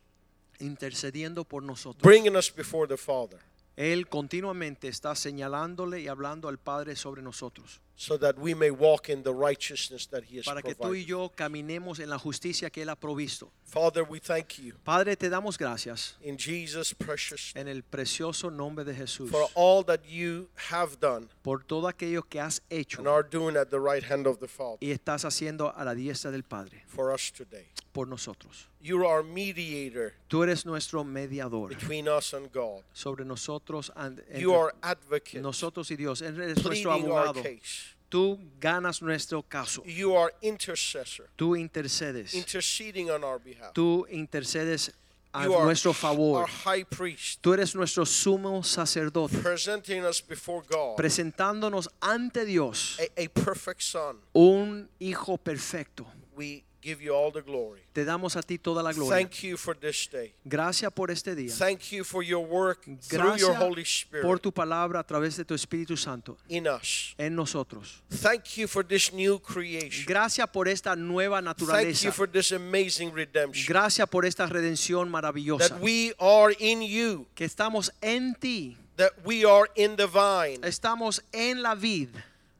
intercediendo 0.59 1.43
por 1.43 1.61
nosotros. 1.61 2.01
bringing 2.03 2.35
us 2.35 2.49
before 2.53 2.87
the 2.87 2.97
Father 2.97 3.39
Él 3.75 4.07
continuamente 4.07 4.87
está 4.87 5.13
señalándole 5.15 5.99
y 5.99 6.07
hablando 6.07 6.47
al 6.47 6.57
Padre 6.57 6.95
sobre 6.95 7.21
nosotros, 7.21 7.81
so 7.97 8.17
that 8.17 8.37
we 8.37 8.53
may 8.53 8.71
walk 8.71 9.09
in 9.09 9.23
the 9.23 9.33
righteousness 9.33 10.05
that 10.07 10.23
He 10.25 10.37
has 10.37 10.45
para 10.45 10.61
que 10.61 10.75
tú 10.75 10.93
y 10.95 11.05
yo 11.05 11.29
caminemos 11.29 11.99
en 11.99 12.09
la 12.09 12.17
justicia 12.17 12.69
que 12.69 12.83
Él 12.83 12.89
ha 12.89 12.95
provisto. 12.95 13.51
Father, 13.63 14.03
we 14.03 14.19
thank 14.19 14.57
you 14.59 14.73
Padre, 14.83 15.15
te 15.15 15.29
damos 15.29 15.57
gracias 15.57 16.15
in 16.21 16.37
Jesus' 16.37 16.93
precious 16.93 17.53
en 17.55 17.67
el 17.67 17.83
precioso 17.83 18.49
nombre 18.49 18.83
de 18.85 18.93
Jesús 18.93 19.29
for 19.29 19.47
all 19.55 19.83
that 19.83 20.01
you 20.07 20.47
have 20.71 20.99
done 20.99 21.27
por 21.41 21.63
todo 21.63 21.87
aquello 21.87 22.21
que 22.29 22.39
has 22.39 22.61
hecho 22.69 22.99
and 22.99 23.07
are 23.07 23.23
doing 23.23 23.55
at 23.57 23.69
the 23.69 23.79
right 23.79 24.03
hand 24.03 24.27
of 24.27 24.39
the 24.39 24.47
Father 24.47 24.77
y 24.81 24.91
estás 24.91 25.23
haciendo 25.25 25.73
a 25.75 25.83
la 25.83 25.93
diestra 25.95 26.31
del 26.31 26.43
Padre 26.43 26.83
for 26.87 27.11
us 27.13 27.31
today. 27.31 27.67
por 27.93 28.07
nosotros. 28.07 28.67
You 28.81 29.07
are 29.07 29.23
mediator 29.23 30.13
Tú 30.27 30.43
eres 30.43 30.65
nuestro 30.65 31.03
mediador 31.03 31.69
between 31.69 32.07
us 32.07 32.33
and 32.33 32.51
God. 32.51 32.83
sobre 32.93 33.23
nosotros, 33.25 33.89
and- 33.95 34.21
You 34.35 34.51
entre 34.53 34.55
are 34.55 34.75
advocate 34.83 35.41
nosotros 35.41 35.89
y 35.91 35.95
Dios. 35.95 36.21
Eres 36.21 36.63
nuestro 36.63 36.91
our 36.91 36.99
abogado. 36.99 37.41
case. 37.41 37.84
Tú 38.09 38.39
ganas 38.59 39.01
nuestro 39.01 39.41
caso. 39.43 39.83
You 39.85 40.15
are 40.15 40.33
intercessor 40.41 41.27
Tú 41.35 41.55
intercedes. 41.55 42.33
interceding 42.33 43.09
on 43.09 43.23
our 43.23 43.39
behalf. 43.39 43.73
Tú 43.73 44.05
intercedes 44.09 44.91
a 45.33 45.43
You 45.45 45.59
nuestro 45.63 45.91
favor. 45.91 46.41
our 46.43 46.47
high 46.47 46.85
priest 46.85 47.41
Tú 47.41 47.53
eres 47.53 47.75
nuestro 47.75 48.05
sumo 48.05 48.63
sacerdote, 48.63 49.37
presenting 49.39 50.05
us 50.05 50.21
before 50.25 50.63
God 50.69 50.95
presentándonos 50.95 51.89
ante 51.99 52.45
Dios 52.45 52.97
a, 52.99 53.21
a 53.21 53.27
perfect 53.29 53.81
son. 53.81 54.17
un 54.33 54.87
hijo 54.99 55.37
perfecto. 55.37 56.05
We 56.37 56.63
give 56.85 57.03
you 57.03 57.13
all 57.15 57.31
the 57.31 57.41
glory. 57.41 57.81
Te 57.93 58.05
damos 58.05 58.35
a 58.35 58.43
ti 58.43 58.59
toda 58.59 58.83
la 58.83 58.91
gloria. 58.93 59.17
Thank 59.17 59.43
you 59.43 59.57
for 59.57 59.75
this 59.75 60.07
day. 60.11 60.33
Gracias 60.45 60.91
por 60.93 61.09
este 61.09 61.35
día. 61.35 61.51
Thank 61.57 61.91
you 61.91 62.03
for 62.03 62.23
your 62.23 62.45
work 62.45 62.83
through 62.83 63.37
your 63.37 63.53
Gracias 63.53 63.57
Holy 63.57 63.83
por 64.21 64.35
Spirit 64.37 64.41
tu 64.41 64.51
palabra 64.51 64.99
a 64.99 65.03
través 65.03 65.35
de 65.37 65.43
tu 65.45 65.55
Espíritu 65.55 65.97
Santo 65.97 66.37
in 66.47 66.67
us. 66.67 67.15
en 67.17 67.35
nosotros. 67.35 68.03
Thank 68.21 68.57
you 68.57 68.67
for 68.67 68.85
this 68.85 69.11
new 69.11 69.39
creation. 69.39 70.05
Gracias 70.05 70.47
por 70.49 70.67
esta 70.67 70.95
nueva 70.95 71.37
Thank 71.37 71.59
naturaleza. 71.59 72.05
you 72.05 72.11
for 72.11 72.29
this 72.29 72.51
amazing 72.51 73.11
redemption. 73.13 73.65
Gracias 73.67 74.07
por 74.07 74.25
esta 74.25 74.45
redención 74.45 75.09
maravillosa. 75.09 75.69
That 75.69 75.81
we 75.81 76.13
are 76.19 76.55
in 76.59 76.81
you, 76.83 77.25
Que 77.33 77.45
estamos 77.45 77.91
en 78.01 78.35
ti, 78.35 78.77
that 78.97 79.13
we 79.25 79.43
are 79.45 79.69
in 79.75 79.95
the 79.95 80.07
vine, 80.07 80.65
estamos 80.67 81.23
en 81.33 81.63
la 81.63 81.75
vid 81.75 82.09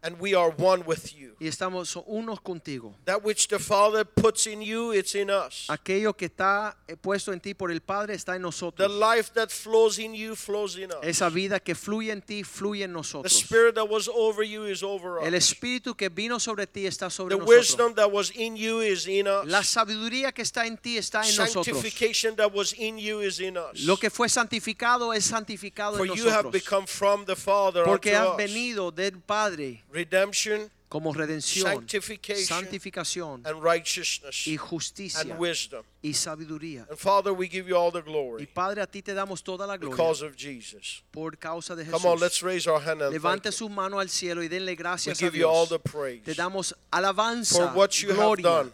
and 0.06 0.20
we 0.20 0.36
are 0.36 0.52
one 0.52 0.84
with 0.86 1.14
you. 1.18 1.36
y 1.40 1.48
estamos 1.48 1.96
unos 2.08 2.40
contigo. 2.42 2.94
That 3.06 3.24
which 3.24 3.48
the 3.48 3.58
Father 3.60 4.06
puts 4.06 4.46
in 4.48 4.62
you, 4.62 4.92
it's 4.94 5.16
in 5.16 5.30
us. 5.30 5.66
Aquello 5.68 6.16
que 6.16 6.28
está 6.28 6.78
eh, 6.88 6.96
puesto 6.96 7.34
en 7.34 7.40
ti 7.42 7.54
por 7.54 7.72
el 7.72 7.82
Padre 7.82 8.14
está 8.14 8.36
en 8.36 8.42
The 8.42 8.46
nosotros. 8.46 8.92
life 8.92 9.32
that 9.34 9.50
flows 9.50 9.98
in 10.00 10.14
you 10.14 10.36
flows 10.36 10.78
in 10.78 10.92
us. 10.92 10.98
Esa 11.02 11.30
vida 11.30 11.60
que 11.60 11.74
fluye 11.76 12.12
en 12.12 12.22
ti 12.22 12.44
fluye 12.44 12.84
en 12.84 12.92
The 12.92 12.98
nosotros. 12.98 13.34
spirit 13.34 13.76
that 13.76 13.90
was 13.90 14.08
over 14.08 14.44
you 14.46 14.66
is 14.66 14.84
over 14.84 15.20
El 15.26 15.34
us. 15.34 15.52
espíritu 15.52 15.96
que 15.98 16.10
vino 16.10 16.40
sobre 16.40 16.68
ti 16.68 16.86
está 16.86 17.10
sobre 17.10 17.36
The 17.36 17.40
nosotros. 17.42 17.68
wisdom 17.68 17.96
that 17.96 18.12
was 18.12 18.32
in 18.36 18.56
you 18.56 18.82
is 18.82 19.08
in 19.08 19.26
La 19.26 19.60
us. 19.60 19.68
sabiduría 19.68 20.32
que 20.32 20.44
está 20.44 20.66
en 20.68 20.78
ti 20.78 20.98
está 20.98 21.22
en 21.28 21.36
nosotros. 21.36 21.66
Sanctification 21.66 22.36
that 22.36 22.54
was 22.54 22.74
in 22.74 22.98
you 23.00 23.22
is 23.22 23.40
in 23.40 23.58
us. 23.58 23.82
Lo 23.86 23.98
que 23.98 24.10
fue 24.10 24.30
santificado 24.30 25.14
es 25.14 25.26
santificado 25.26 25.98
For 25.98 26.06
en 26.08 26.14
you 26.14 26.30
have 26.30 26.44
nosotros. 26.46 26.54
become 26.54 26.86
from 26.88 27.26
the 27.26 27.36
Father 27.36 27.84
Porque 27.84 28.16
has 28.16 28.38
venido 28.38 28.92
del 28.92 29.20
Padre 29.20 29.84
redemption 29.96 30.70
como 30.88 31.12
redención, 31.14 31.64
Sanctification 31.66 32.46
santificación 32.46 33.42
and 33.46 33.62
righteousness 33.64 34.46
y 34.48 34.56
justicia 34.56 35.22
and 35.22 35.40
wisdom. 35.40 35.84
y 36.04 36.14
sabiduría. 36.14 36.86
And 36.90 36.98
Father, 36.98 37.32
we 37.34 37.48
give 37.50 37.68
you 37.68 37.76
all 37.76 37.92
the 37.92 38.00
Y 38.00 38.04
glory 38.04 38.46
Padre, 38.46 38.82
a 38.82 38.88
ti 38.88 39.02
te 39.02 39.14
damos 39.14 39.44
toda 39.44 39.66
la 39.66 39.78
gloria 39.78 39.96
because 39.96 40.22
of 40.24 40.36
Jesus. 40.38 41.02
por 41.12 41.32
causa 41.38 41.76
de 41.76 41.84
Come 41.86 41.96
on, 42.06 42.18
Jesús. 42.18 42.22
let's 42.22 42.44
raise 42.44 42.68
our 42.68 42.80
hand 42.80 43.02
and 43.02 43.12
Levante 43.12 43.52
su 43.52 43.68
mano 43.68 44.00
al 44.00 44.10
cielo 44.10 44.44
y 44.44 44.48
denle 44.48 44.72
We 44.74 44.76
gracias 44.76 45.18
a 45.22 45.26
give 45.26 45.36
you 45.38 45.48
all 45.50 45.66
Dios. 45.66 45.70
the 45.70 45.90
praise 45.90 46.22
Te 46.24 46.34
damos 46.36 46.74
alabanza, 46.92 47.56
for 47.56 47.68
what 47.78 48.02
you 48.02 48.10
have 48.10 48.18
gloria, 48.18 48.44
done 48.44 48.74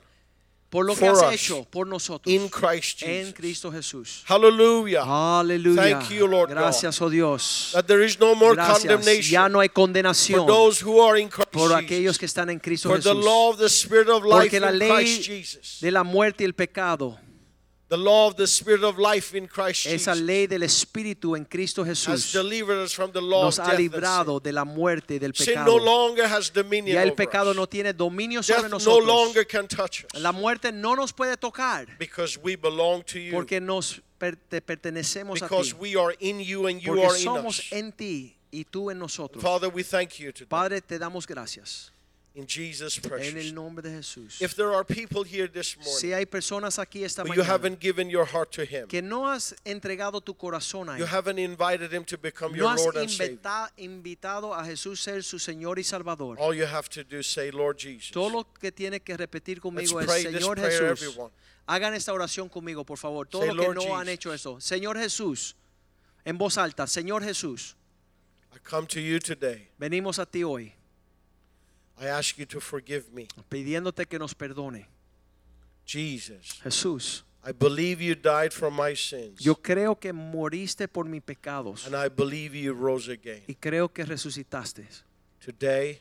por 0.72 0.86
lo 0.86 0.96
que 0.96 1.02
for 1.02 1.10
has 1.12 1.22
us 1.24 1.34
hecho 1.34 1.66
por 1.70 1.86
nosotros 1.86 2.34
in 2.34 2.48
Christ 2.48 3.04
en 3.04 3.26
Jesus. 3.26 3.34
Cristo 3.36 3.72
Jesús. 3.72 4.24
Hallelujah. 4.26 5.04
Aleluya. 5.06 6.00
Thank 6.00 6.10
you, 6.12 6.26
Lord 6.26 6.48
God. 6.50 6.58
Gracias, 6.58 7.02
oh 7.02 7.10
Dios. 7.10 7.72
That 7.74 7.86
there 7.88 8.02
is 8.04 8.18
no 8.20 8.34
more 8.34 8.56
Gracias. 8.56 8.80
condemnation 8.86 9.32
Ya 9.32 9.50
no 9.50 9.60
hay 9.60 9.68
for 9.68 9.74
condenación 9.84 10.48
those 10.48 10.82
who 10.82 11.02
are 11.02 11.20
in 11.20 11.28
Christ 11.28 11.52
por 11.52 11.74
aquellos 11.74 12.18
que 12.18 12.26
están 12.26 12.50
en 12.50 12.60
Cristo 12.60 12.88
For 12.90 13.00
the 13.02 13.10
Jesús. 13.10 13.26
law 13.26 13.50
of 13.52 13.58
the 13.60 13.70
Spirit 13.70 14.08
of 14.08 14.24
life 14.24 14.50
Porque 14.50 14.60
la 14.62 14.72
in 14.72 14.80
ley 14.80 14.90
Christ 14.90 15.24
Jesus. 15.28 15.78
de 15.82 15.92
la 15.92 16.04
muerte 16.04 16.44
y 16.44 16.46
el 16.46 16.54
pecado, 16.56 17.20
The 17.92 17.98
law 17.98 18.28
of 18.30 18.38
the 18.38 18.48
Spirit 18.48 18.86
of 18.86 18.98
life 18.98 19.36
in 19.38 19.48
Christ 19.50 19.86
esa 19.86 20.14
Jesus 20.14 20.22
ley 20.26 20.48
del 20.48 20.64
Espíritu 20.64 21.36
en 21.36 21.44
Cristo 21.44 21.84
has 21.84 22.00
Jesús, 22.08 22.32
delivered 22.32 22.78
us 22.82 22.94
from 22.94 23.12
the 23.12 23.20
law 23.20 23.44
nos 23.44 23.60
of 23.60 23.66
ha 23.66 23.72
death 23.72 23.80
and 23.80 23.92
librado 23.92 24.40
de 24.42 24.54
la 24.54 24.64
muerte 24.64 25.16
y 25.16 25.20
del 25.20 25.34
sin. 25.36 25.56
No 25.56 25.76
pecado. 25.76 25.78
longer 25.86 26.26
has 26.26 26.50
dominion 26.54 26.96
Ya 26.96 27.02
el 27.04 27.10
over 27.10 27.16
pecado 27.18 27.50
us. 27.52 27.56
no 27.58 27.66
tiene 27.68 27.92
dominio 27.92 28.42
sobre 28.42 28.62
Death 28.62 28.72
no 28.72 28.78
nosotros. 28.78 29.06
longer 29.06 29.46
can 29.46 29.68
touch 29.68 30.06
us 30.06 30.22
La 30.22 30.32
muerte 30.32 30.72
no 30.72 30.96
nos 30.96 31.12
puede 31.12 31.36
tocar 31.36 31.86
because 32.00 32.40
we 32.42 32.56
belong 32.56 33.04
to 33.04 33.20
you. 33.20 33.34
porque 33.34 33.60
nos 33.60 34.00
per- 34.18 34.38
te 34.38 34.62
pertenecemos 34.62 35.42
a 35.42 35.46
Because 35.50 35.74
ti. 35.74 35.78
we 35.78 35.98
are 35.98 36.16
in 36.22 36.40
you 36.40 36.68
and 36.68 36.80
you 36.82 36.94
Porque 36.96 37.06
are 37.08 37.18
in 37.18 37.24
somos 37.26 37.72
en 37.74 37.92
ti 37.92 38.38
y 38.54 38.64
tú 38.64 38.90
en 38.90 39.00
nosotros. 39.00 39.44
Father, 39.44 39.68
we 39.68 39.84
thank 39.84 40.18
you 40.18 40.32
today 40.32 40.48
Padre, 40.48 40.80
te 40.80 40.98
damos 40.98 41.28
gracias 41.28 41.92
in 42.34 42.48
Jesus' 42.48 42.98
en 43.20 43.38
el 43.38 43.54
nombre 43.54 43.82
de 43.82 43.98
Jesús. 43.98 44.42
If 44.42 44.56
there 44.56 44.74
are 44.74 44.86
people 44.86 45.24
here 45.24 45.50
this 45.50 45.76
Si 45.82 46.08
morning 46.08 46.14
hay 46.14 46.26
personas 46.26 46.80
aquí 46.80 47.04
esta 47.04 47.24
who 47.24 47.34
you 47.34 47.42
mañana 47.42 47.46
haven't 47.48 47.80
given 47.82 48.10
your 48.10 48.26
heart 48.26 48.52
to 48.54 48.64
Him, 48.64 48.88
que 48.88 49.02
no 49.02 49.30
has 49.30 49.54
entregado 49.66 50.22
tu 50.24 50.34
corazón 50.34 50.88
a 50.90 50.98
you 50.98 51.04
Él, 51.04 51.10
haven't 51.10 51.40
invited 51.40 51.92
Him 51.94 52.06
to 52.06 52.18
become 52.18 52.52
no 52.54 52.58
your 52.58 52.70
has 52.70 52.80
Lord 52.82 52.96
and 52.98 53.10
Savior, 53.10 53.38
invita- 53.38 53.72
invitado 53.78 54.54
a 54.54 54.64
Jesús 54.64 55.02
ser 55.02 55.24
su 55.24 55.40
Señor 55.40 55.78
y 55.78 55.84
Salvador. 55.84 56.38
all 56.40 56.54
you 56.56 56.66
have 56.66 56.88
to 56.90 57.04
do 57.04 57.18
is 57.20 57.28
say, 57.28 57.52
Lord 57.52 57.78
Jesus. 57.78 58.12
Todo 58.12 58.30
lo 58.30 58.44
que 58.46 58.72
tiene 58.72 59.02
que 59.02 59.18
repetir 59.18 59.60
conmigo 59.60 60.00
Let's 60.00 60.16
es 60.16 60.24
Señor 60.24 60.58
Jesús. 60.58 60.82
everyone. 61.04 61.32
Hagan 61.68 61.94
esta 61.94 62.14
oración 62.14 62.50
conmigo, 62.50 62.86
por 62.86 62.98
favor. 62.98 63.28
Todos 63.28 63.54
los 63.54 63.66
que 63.68 63.74
no 63.74 63.98
han 63.98 64.08
hecho 64.10 64.34
eso. 64.34 64.60
Señor 64.62 64.98
Jesús, 64.98 65.56
en 66.24 66.38
voz 66.38 66.58
alta, 66.58 66.88
Señor 66.88 67.24
Jesús, 67.24 67.76
I 68.56 68.60
come 68.60 68.88
to 68.88 69.00
you 69.02 69.20
today. 69.20 69.68
venimos 69.78 70.18
a 70.20 70.26
ti 70.26 70.44
hoy 70.44 70.74
I 72.02 72.08
ask 72.08 72.38
you 72.40 72.46
to 72.48 72.60
forgive 72.60 73.12
me. 73.14 73.28
pidiéndote 73.50 74.08
que 74.08 74.18
nos 74.18 74.34
perdone. 74.34 74.88
Jesus, 75.86 76.60
Jesús, 76.64 77.24
I 77.44 77.52
believe 77.52 78.02
you 78.02 78.16
died 78.16 78.52
for 78.54 78.72
my 78.72 78.96
sins. 78.96 79.40
yo 79.40 79.56
creo 79.56 80.00
que 80.00 80.14
moriste 80.14 80.88
por 80.88 81.06
mis 81.06 81.22
pecados 81.22 81.86
And 81.88 81.96
I 81.96 82.08
believe 82.10 82.56
you 82.56 82.74
rose 82.74 83.10
again. 83.12 83.44
y 83.48 83.56
creo 83.56 83.90
que 83.92 84.06
resucitaste. 84.06 84.88
Today, 85.44 86.00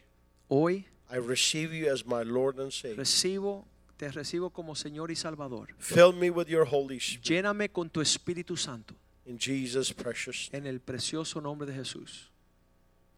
Hoy 0.48 0.86
I 1.10 1.16
receive 1.18 1.72
you 1.74 1.90
as 1.90 2.04
my 2.06 2.22
Lord 2.24 2.58
and 2.60 2.70
Savior. 2.72 2.98
recibo, 2.98 3.66
te 3.96 4.10
recibo 4.10 4.50
como 4.50 4.74
Señor 4.74 5.10
y 5.10 5.16
Salvador. 5.16 5.68
Fill 5.78 6.12
me 6.12 6.30
with 6.30 6.46
your 6.48 6.66
Holy 6.70 6.98
Spirit. 6.98 7.24
Lléname 7.24 7.70
con 7.70 7.88
tu 7.90 8.00
Espíritu 8.00 8.56
Santo 8.56 8.94
In 9.26 9.38
Jesus' 9.38 9.92
precious 9.92 10.50
name. 10.52 10.66
en 10.68 10.74
el 10.74 10.80
precioso 10.80 11.40
nombre 11.40 11.66
de 11.66 11.74
Jesús. 11.74 12.29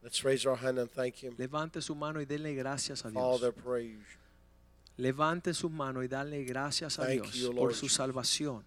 Let's 0.03 0.25
raise 0.25 0.47
our 0.47 0.57
hand 0.57 0.79
and 0.79 0.91
thank 0.91 1.23
Him. 1.23 1.35
Levante 1.39 1.81
su 1.81 1.95
mano 1.95 2.21
y 2.21 2.25
denle 2.25 2.55
gracias 2.55 3.05
a 3.05 3.11
Dios. 3.11 3.23
Father, 3.23 3.53
praise. 3.53 3.93
you. 3.93 4.23
Levante 4.97 5.55
sus 5.55 5.71
manos 5.71 6.05
y 6.05 6.09
dale 6.09 6.45
gracias 6.45 6.99
a 6.99 7.07
Thank 7.07 7.23
Dios 7.23 7.35
you, 7.35 7.55
por 7.55 7.75
su 7.75 7.89
salvación, 7.89 8.65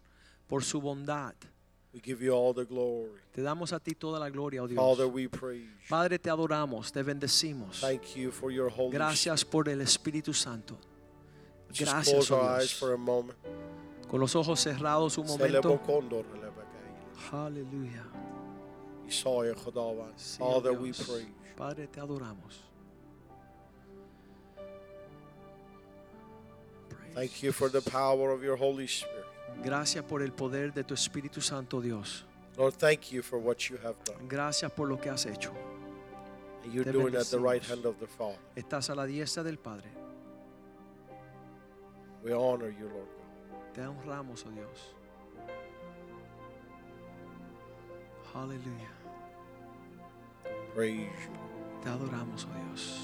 por 0.48 0.64
su 0.64 0.82
bondad. 0.82 1.36
We 1.94 2.02
give 2.02 2.22
you 2.22 2.34
all 2.34 2.54
the 2.54 2.66
glory. 2.66 3.22
Te 3.32 3.42
damos 3.42 3.72
a 3.72 3.80
ti 3.80 3.94
toda 3.94 4.20
la 4.20 4.30
gloria, 4.30 4.64
oh 4.64 4.68
Dios. 4.68 4.78
Father, 4.78 5.08
we 5.08 5.30
praise 5.30 5.64
you. 5.64 5.88
Padre, 5.88 6.20
te 6.20 6.30
adoramos, 6.30 6.92
te 6.92 7.04
bendecimos. 7.04 7.80
Thank 7.80 8.16
you 8.16 8.32
for 8.32 8.52
your 8.52 8.70
Holy 8.70 8.92
Gracias 8.92 9.46
por 9.46 9.70
el 9.70 9.80
Espíritu 9.82 10.34
Santo. 10.34 10.78
Just 11.70 11.92
Gracias, 11.92 12.14
close 12.14 12.32
oh 12.32 12.38
our 12.38 12.60
eyes 12.60 12.74
for 12.74 12.94
a 12.94 12.98
moment. 12.98 13.38
Con 14.10 14.20
los 14.20 14.36
ojos 14.36 14.60
cerrados 14.60 15.18
un 15.18 15.28
momento. 15.28 15.80
Aleluya. 17.32 18.04
Isaiah. 19.08 19.56
Sí, 20.16 20.38
oh 20.40 20.54
Father, 20.54 20.74
we 20.74 20.92
Dios. 20.92 21.08
praise 21.08 21.26
you. 21.26 21.56
Padre, 21.56 21.88
te 21.88 22.00
adoramos. 22.00 22.64
Thank 27.14 27.44
you 27.44 27.52
for 27.54 27.70
the 27.70 27.82
power 27.82 28.32
of 28.32 28.44
your 28.44 28.58
Holy 28.58 28.88
Spirit. 28.88 29.26
Gracias 29.64 30.04
por 30.04 30.22
el 30.22 30.32
poder 30.32 30.74
de 30.74 30.84
tu 30.84 30.94
Espíritu 30.94 31.42
Santo, 31.42 31.80
Dios. 31.82 32.26
Lord, 32.58 32.74
thank 32.74 33.12
you 33.12 33.22
for 33.22 33.40
what 33.40 33.70
you 33.70 33.78
have 33.78 33.96
done. 34.04 34.28
Gracias 34.28 34.72
por 34.72 34.88
lo 34.88 34.98
que 34.98 35.10
has 35.10 35.26
hecho. 35.26 35.52
And 36.64 36.74
you're 36.74 36.84
Te 36.84 36.92
doing 36.92 37.16
at 37.16 37.28
the 37.28 37.40
right 37.40 37.64
hand 37.64 37.86
of 37.86 38.00
the 38.00 38.08
Father. 38.08 38.38
Estás 38.56 38.90
a 38.90 38.96
la 38.96 39.06
diestra 39.06 39.44
del 39.44 39.58
Padre. 39.58 39.90
We 42.24 42.34
honor 42.34 42.70
you, 42.70 42.86
Lord 42.88 43.08
God. 43.08 43.74
Te 43.74 43.82
honramos, 43.82 44.46
oh 44.46 44.52
Dios. 44.52 44.96
Aleluya. 48.36 48.90
Praise 50.74 50.98
you. 51.00 51.82
Te 51.84 51.90
adoramos, 51.90 52.46
oh 52.46 52.70
Dios. 52.70 53.00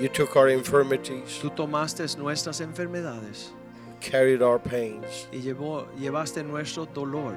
You 0.00 0.08
took 0.08 0.36
our 0.36 0.48
infirmities, 0.48 1.38
Tú 1.40 1.50
tomaste 1.50 2.04
nuestras 2.18 2.60
enfermedades 2.60 3.52
carried 4.00 4.42
our 4.42 4.58
pains. 4.58 5.28
y 5.32 5.40
llevó, 5.40 5.86
llevaste 5.98 6.44
nuestro 6.44 6.86
dolor. 6.86 7.36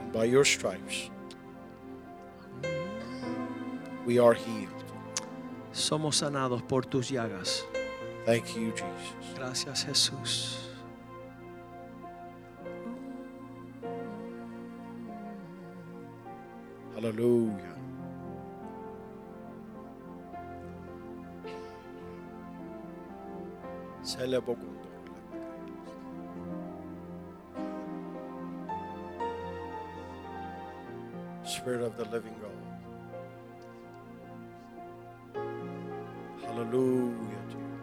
And 0.00 0.12
by 0.12 0.24
your 0.26 0.44
stripes, 0.44 1.10
we 4.06 4.18
are 4.18 4.34
healed. 4.34 4.68
Somos 5.72 6.16
sanados 6.22 6.62
por 6.62 6.82
tus 6.82 7.10
llagas. 7.10 7.64
Thank 8.26 8.54
you, 8.56 8.72
Jesus. 8.72 9.34
Gracias, 9.34 9.84
Jesús. 9.84 10.63
Hallelujah. 16.94 17.74
Spirit 31.44 31.82
of 31.82 31.96
the 31.96 32.04
living 32.06 32.34
God. 32.40 32.52
Hallelujah 36.42 37.42
to 37.50 37.56
you. 37.56 37.80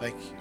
Thank 0.00 0.16
you, 0.32 0.39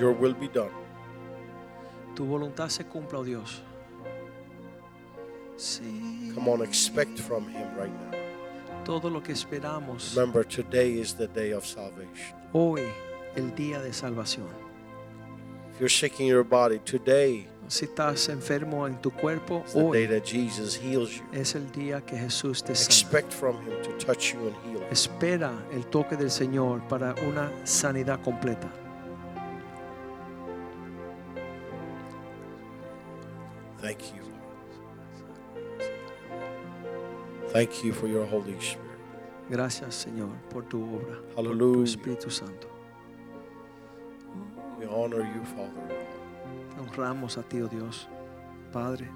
your 0.00 0.12
will 0.12 0.34
be 0.34 0.48
done. 0.48 0.70
Tu 2.16 2.24
voluntad 2.24 2.68
se 2.70 2.84
cumpla, 2.84 3.18
oh 3.20 3.24
Dios. 3.24 3.62
Sí. 5.56 6.32
Come 6.34 6.48
on, 6.50 6.62
expect 6.62 7.18
from 7.18 7.46
Him 7.48 7.68
right 7.76 7.92
now. 8.10 8.18
Todo 8.84 9.10
lo 9.10 9.22
que 9.22 9.32
esperamos 9.32 10.14
Remember, 10.16 10.42
today 10.44 10.98
is 10.98 11.14
the 11.14 11.28
day 11.28 11.52
of 11.52 11.64
salvation. 11.66 12.34
hoy, 12.52 12.82
el 13.36 13.54
día 13.54 13.80
de 13.82 13.92
salvación. 13.92 14.48
If 15.74 15.78
you're 15.80 15.88
sick 15.90 16.18
in 16.20 16.26
your 16.26 16.42
body, 16.44 16.78
today 16.80 17.46
Si 17.68 17.84
estás 17.86 18.28
enfermo 18.30 18.86
en 18.88 19.00
tu 19.00 19.10
cuerpo, 19.12 19.62
is 19.66 19.74
the 19.74 19.90
day 19.92 20.06
that 20.06 20.24
Jesus 20.24 20.74
heals 20.74 21.18
you. 21.18 21.24
es 21.32 21.54
el 21.54 21.70
día 21.70 22.00
que 22.00 22.16
Jesús 22.18 22.64
te 22.64 22.74
sana. 22.74 22.86
Expect 22.86 23.32
from 23.32 23.56
Him 23.62 23.80
to 23.82 23.92
touch 24.04 24.32
you 24.34 24.40
and 24.48 24.56
heal 24.64 24.80
you. 24.80 24.86
Espera 24.90 25.52
el 25.72 25.84
toque 25.86 26.16
del 26.16 26.30
Señor 26.30 26.80
para 26.88 27.14
una 27.28 27.52
sanidad 27.64 28.20
completa. 28.22 28.68
Thank 37.60 37.84
you 37.84 37.92
for 37.92 38.08
your 38.08 38.24
Holy 38.24 38.58
Spirit. 38.58 38.88
Gracias, 39.50 40.06
Señor, 40.06 40.30
por 40.48 40.62
tu 40.62 40.82
obra, 40.82 41.20
por 41.34 41.44
tu 41.44 41.50
Hallelujah. 41.50 41.84
Espíritu 41.84 42.30
Santo. 42.30 42.66
We 44.78 44.86
honor 44.86 45.20
you, 45.20 45.44
Father. 45.44 46.06
Honramos 46.78 47.36
a 47.36 47.42
ti, 47.42 47.60
oh 47.60 47.66
Dios, 47.68 48.06
Padre, 48.72 49.08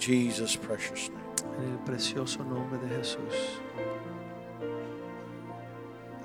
Jesus' 0.00 0.56
precious 0.56 1.08
name. 1.08 1.22
en 1.62 1.72
el 1.74 1.78
precioso 1.84 2.38
nombre 2.44 2.80
de 2.80 2.88
Jesús. 2.96 3.60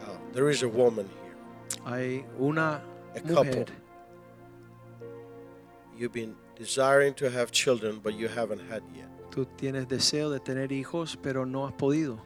Uh, 0.02 0.18
there 0.34 0.50
is 0.50 0.64
a 0.64 0.68
woman 0.68 1.08
here. 1.22 1.86
Hay 1.86 2.26
una 2.40 2.82
A 3.16 3.20
mujer, 3.20 3.36
couple. 3.36 3.66
You've 5.96 6.14
been 6.14 6.36
desiring 6.56 7.14
to 7.16 7.30
have 7.30 7.52
children, 7.52 8.00
but 8.02 8.16
you 8.16 8.28
haven't 8.28 8.62
had 8.72 8.82
yet. 8.96 9.13
Tú 9.34 9.46
tienes 9.46 9.88
deseo 9.88 10.30
de 10.30 10.40
tener 10.40 10.72
hijos, 10.72 11.18
pero 11.22 11.46
no 11.46 11.66
has 11.66 11.74
podido. 11.74 12.18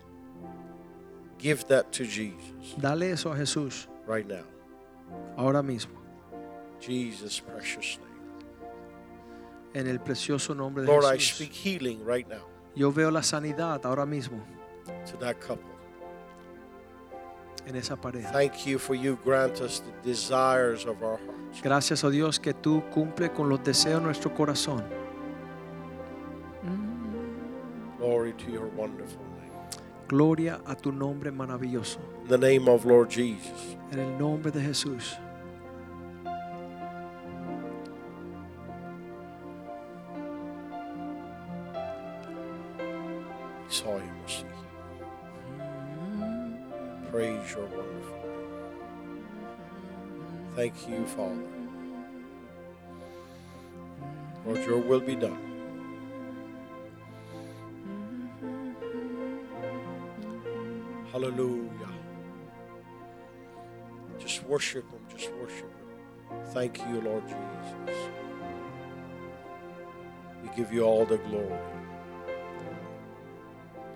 Give 1.40 1.64
that 1.68 1.86
to 1.92 2.04
Jesus 2.04 2.76
Dale 2.78 3.12
eso 3.12 3.32
a 3.32 3.36
Jesús 3.38 3.88
right 4.08 4.26
now. 4.28 4.44
ahora 5.38 5.62
mismo, 5.62 5.94
Jesus' 6.82 7.40
precious 7.42 8.00
name. 8.00 8.08
en 9.76 9.88
el 9.88 10.00
precioso 10.00 10.56
nombre 10.56 10.84
de 10.84 10.88
Lord, 10.88 11.06
I 11.06 11.18
Jesús. 11.18 11.36
speak 11.36 11.52
healing 11.54 12.04
right 12.06 12.28
now 12.28 12.42
Yo 12.76 12.92
veo 12.92 13.12
la 13.12 13.22
sanidad 13.22 13.86
ahora 13.86 14.06
mismo 14.06 14.44
to 15.10 15.18
that 15.20 15.36
couple. 15.40 15.64
en 17.68 17.76
esa 17.76 17.96
pareja. 17.96 18.32
Thank 18.32 18.66
you 18.66 18.80
for 18.80 18.96
you 18.96 19.18
grant 19.26 19.60
us 19.62 19.82
the 19.82 20.10
desires 20.10 20.86
of 20.86 21.02
our 21.04 21.18
hearts. 21.20 21.62
Gracias, 21.62 22.04
oh 22.04 22.10
Dios, 22.10 22.40
que 22.40 22.54
tú 22.54 22.82
cumple 22.94 23.32
con 23.32 23.48
los 23.50 23.62
deseos 23.64 24.00
de 24.00 24.06
nuestro 24.06 24.34
corazón. 24.34 24.84
To 28.38 28.52
your 28.52 28.68
wonderful 28.68 29.24
name. 29.40 29.52
Gloria 30.08 30.62
a 30.66 30.76
tu 30.76 30.92
nombre 30.92 31.32
maravilloso. 31.32 32.00
In 32.24 32.28
the 32.28 32.38
name 32.38 32.70
of 32.70 32.86
Lord 32.86 33.10
Jesus. 33.10 33.76
En 33.92 34.00
el 34.00 34.18
nombre 34.18 34.52
de 34.52 34.62
Jesús. 34.62 35.18
saw 43.70 43.98
him 44.00 44.16
see. 44.26 44.44
Praise 47.12 47.52
your 47.52 47.66
wonderful 47.66 48.18
name. 48.24 48.56
Thank 50.56 50.90
you, 50.90 51.06
Father. 51.06 51.48
Lord, 54.46 54.66
your 54.66 54.80
will 54.80 55.00
be 55.00 55.16
done. 55.16 55.47
Hallelujah. 61.18 61.90
Just 64.20 64.44
worship 64.44 64.84
him. 64.92 65.00
Just 65.18 65.32
worship 65.42 65.66
him. 65.66 66.46
Thank 66.54 66.78
you, 66.78 67.02
Lord 67.02 67.24
Jesus. 67.28 67.98
We 70.44 70.50
give 70.56 70.72
you 70.72 70.84
all 70.84 71.06
the 71.06 71.18
glory. 71.18 71.60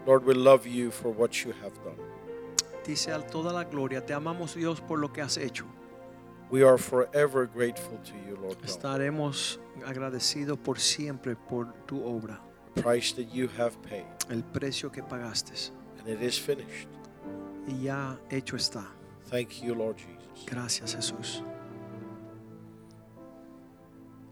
Lord, 0.07 0.25
we 0.25 0.33
love 0.33 0.65
you 0.65 0.89
for 0.89 1.09
what 1.09 1.45
you 1.45 1.53
have 1.61 1.75
done. 1.83 1.99
Dice 2.83 3.09
a 3.09 3.21
toda 3.21 3.53
la 3.53 3.65
gloria, 3.65 4.01
te 4.01 4.13
amamos 4.13 4.55
Dios 4.55 4.79
por 4.79 4.97
lo 4.97 5.09
que 5.09 5.21
has 5.21 5.37
hecho. 5.37 5.65
We 6.49 6.63
are 6.63 6.79
forever 6.79 7.45
grateful 7.45 7.99
to 7.99 8.13
you, 8.27 8.35
Lord 8.41 8.57
God. 8.61 8.67
Estaremos 8.67 9.59
agradecidos 9.85 10.57
por 10.57 10.79
siempre 10.79 11.35
por 11.35 11.71
tu 11.85 12.03
obra, 12.03 12.39
The 12.73 12.81
price 12.81 13.11
that 13.13 13.31
you 13.31 13.47
have 13.59 13.79
paid, 13.83 14.07
el 14.31 14.41
precio 14.41 14.91
que 14.91 15.03
pagaste. 15.03 15.69
and 15.99 16.07
it 16.09 16.23
is 16.23 16.35
finished. 16.35 16.87
Y 17.71 17.83
ya 17.85 18.19
hecho 18.29 18.57
está. 18.57 18.83
Thank 19.29 19.63
you, 19.63 19.73
Lord 19.73 19.95
Jesus. 19.97 20.45
Gracias 20.45 20.93
Jesús. 20.95 21.41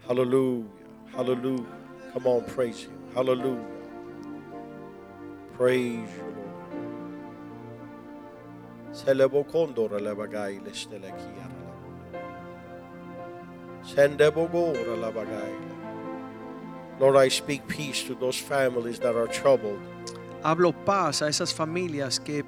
Hallelujah. 0.05 0.65
Hallelujah. 1.15 1.65
Come 2.13 2.27
on, 2.27 2.43
praise 2.43 2.83
Him. 2.83 2.91
Hallelujah. 3.15 3.65
Praise 5.57 6.09
you, 6.17 6.33
Lord. 6.35 6.49
Selebo 8.91 9.45
kondora 9.45 9.99
lebagai 9.99 10.59
lestele 10.65 11.13
kiara 11.13 11.59
la. 11.63 12.19
Sendebo 13.83 14.51
gora 14.51 14.97
labagai. 14.97 15.55
Lord, 16.99 17.15
I 17.15 17.29
speak 17.29 17.65
peace 17.67 18.03
to 18.03 18.15
those 18.15 18.37
families 18.37 18.99
that 18.99 19.15
are 19.15 19.27
troubled. 19.27 19.79
Hablo 20.43 20.73
paz 20.85 21.21
a 21.21 21.27
esas 21.29 21.53
familias 21.53 22.19
que 22.19 22.43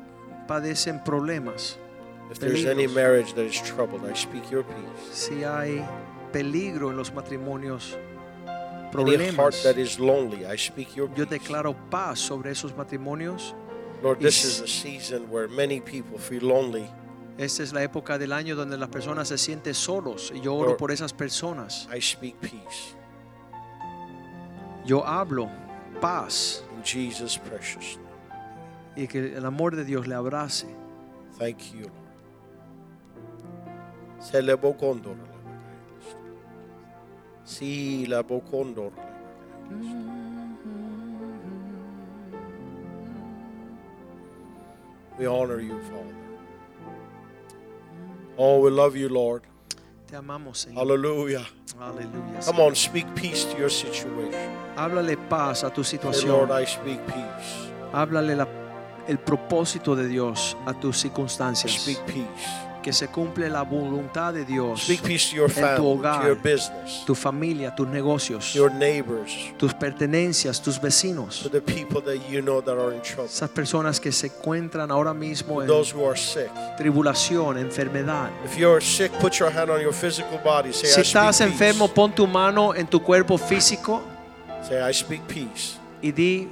padecen 0.52 1.02
problemas. 1.04 1.78
If 2.30 2.40
there's 2.40 2.66
any 2.66 2.86
marriage 2.88 3.34
that 3.36 3.46
is 3.46 3.62
troubled, 3.62 4.04
I 4.06 4.14
speak 4.16 4.50
your 4.52 4.64
peace. 4.64 5.14
Si 5.14 5.44
hay 5.44 5.82
peligro 6.34 6.90
en 6.90 6.98
los 6.98 7.12
matrimonios, 7.12 7.94
Any 8.44 8.48
heart 8.48 8.92
problemas, 8.92 9.64
that 9.64 9.78
is 9.78 9.98
lonely, 10.00 10.46
I 10.46 10.58
speak 10.58 10.94
your 10.96 11.08
yo 11.16 11.26
peace. 11.26 11.40
declaro 11.40 11.74
paz 11.90 12.20
sobre 12.20 12.52
esos 12.52 12.74
matrimonios. 12.76 13.54
Lord, 14.04 14.20
this 14.20 14.44
Is- 14.44 14.56
is 14.56 14.62
a 14.62 14.68
season 14.68 15.30
where 15.30 15.48
many 15.48 15.80
people 15.80 16.18
feel 16.18 16.44
lonely. 16.44 16.90
Esta 17.38 17.64
es 17.64 17.72
la 17.72 17.82
época 17.84 18.18
del 18.20 18.34
año 18.34 18.56
donde 18.58 18.78
las 18.78 18.90
personas 18.90 19.30
se 19.30 19.38
sienten 19.38 19.74
solos 19.74 20.32
y 20.36 20.42
yo 20.42 20.54
oro 20.56 20.70
Lord. 20.72 20.78
por 20.78 20.92
esas 20.92 21.14
personas. 21.14 21.88
I 21.96 22.00
speak 22.02 22.36
peace 22.42 22.96
Yo 24.86 25.02
hablo 25.06 25.50
paz 26.02 26.64
in 26.76 26.84
Jesus' 26.84 27.38
precious 27.38 27.98
name. 27.98 28.11
Y 28.96 29.08
que 29.08 29.36
el 29.38 29.46
amor 29.46 29.76
de 29.76 29.86
Dios 29.86 30.08
le 30.08 30.16
abrace. 30.16 30.68
Thank 31.38 31.74
you, 31.74 31.82
Lord. 31.82 31.92
Se 34.20 34.42
le 34.42 34.54
bocondor 34.56 35.16
la. 35.18 35.32
Si 37.44 38.06
la 38.06 38.22
bocondor. 38.22 38.92
We 45.18 45.28
honor 45.28 45.60
you, 45.60 45.80
Father. 45.82 46.16
Oh, 48.38 48.60
we 48.60 48.72
love 48.72 48.96
you, 48.96 49.10
Lord. 49.10 49.44
Te 50.08 50.16
amamos, 50.16 50.58
Señor. 50.66 50.80
Hallelujah. 50.80 51.46
Aleluya. 51.80 52.40
Come 52.46 52.60
on, 52.60 52.76
speak 52.76 53.06
peace 53.16 53.46
to 53.46 53.58
your 53.58 53.70
situation. 53.70 54.34
Háblale 54.76 55.18
paz 55.30 55.64
a 55.64 55.70
tu 55.72 55.84
Say, 55.84 55.98
situación. 55.98 56.30
Lord, 56.32 56.52
I 56.52 56.66
speak 56.66 57.00
peace. 57.08 57.72
Háblale 57.94 58.36
la- 58.36 58.48
el 59.08 59.18
propósito 59.20 59.96
de 59.96 60.08
Dios 60.08 60.56
a 60.66 60.74
tus 60.74 60.98
circunstancias. 60.98 61.72
speak 61.74 62.00
peace. 62.06 62.28
Que 62.82 62.92
se 62.92 63.10
cumple 63.10 63.48
la 63.48 63.62
voluntad 63.62 64.34
de 64.34 64.44
Dios. 64.44 64.82
Speak 64.86 65.04
peace 65.04 65.30
to 65.30 65.36
your 65.36 65.50
en 65.52 65.54
tu 65.54 65.62
family, 65.62 65.76
to 65.78 65.84
hogar, 65.84 66.26
your 66.26 66.36
business, 66.36 67.04
tu 67.06 67.14
familia, 67.14 67.76
tus 67.76 67.88
negocios, 67.88 68.54
your 68.56 68.72
neighbors, 68.74 69.54
tus 69.60 69.72
pertenencias, 69.76 70.60
tus 70.60 70.82
vecinos. 70.82 71.44
to 71.44 71.50
the 71.50 71.62
people 71.62 72.02
that 72.02 72.18
you 72.28 72.42
know 72.42 72.60
that 72.60 72.76
are 72.80 72.92
in 72.92 73.00
trouble, 73.04 73.26
Esas 73.30 73.52
personas 73.52 74.00
que 74.00 74.12
se 74.12 74.28
encuentran 74.30 74.90
ahora 74.90 75.14
mismo 75.14 75.62
en 75.62 75.68
those 75.68 75.94
who 75.96 76.04
are 76.10 76.18
sick. 76.18 76.50
tribulación, 76.76 77.60
enfermedad. 77.60 78.32
If 78.46 78.58
you're 78.58 78.82
sick, 78.84 79.12
put 79.20 79.34
your 79.40 79.52
hand 79.56 79.70
on 79.70 79.80
your 79.80 79.94
physical 79.94 80.40
body. 80.44 80.74
Say, 80.74 80.88
Si 80.88 81.02
I 81.02 81.04
speak 81.04 81.06
estás 81.06 81.42
enfermo, 81.42 81.86
peace. 81.86 81.94
pon 81.96 82.16
tu 82.16 82.26
mano 82.26 82.74
en 82.74 82.88
tu 82.88 83.00
cuerpo 83.04 83.38
físico 83.38 84.02
Say, 84.68 84.80
I 84.82 84.92
speak 84.92 85.22
peace. 85.28 85.78
y 86.02 86.12
di, 86.12 86.48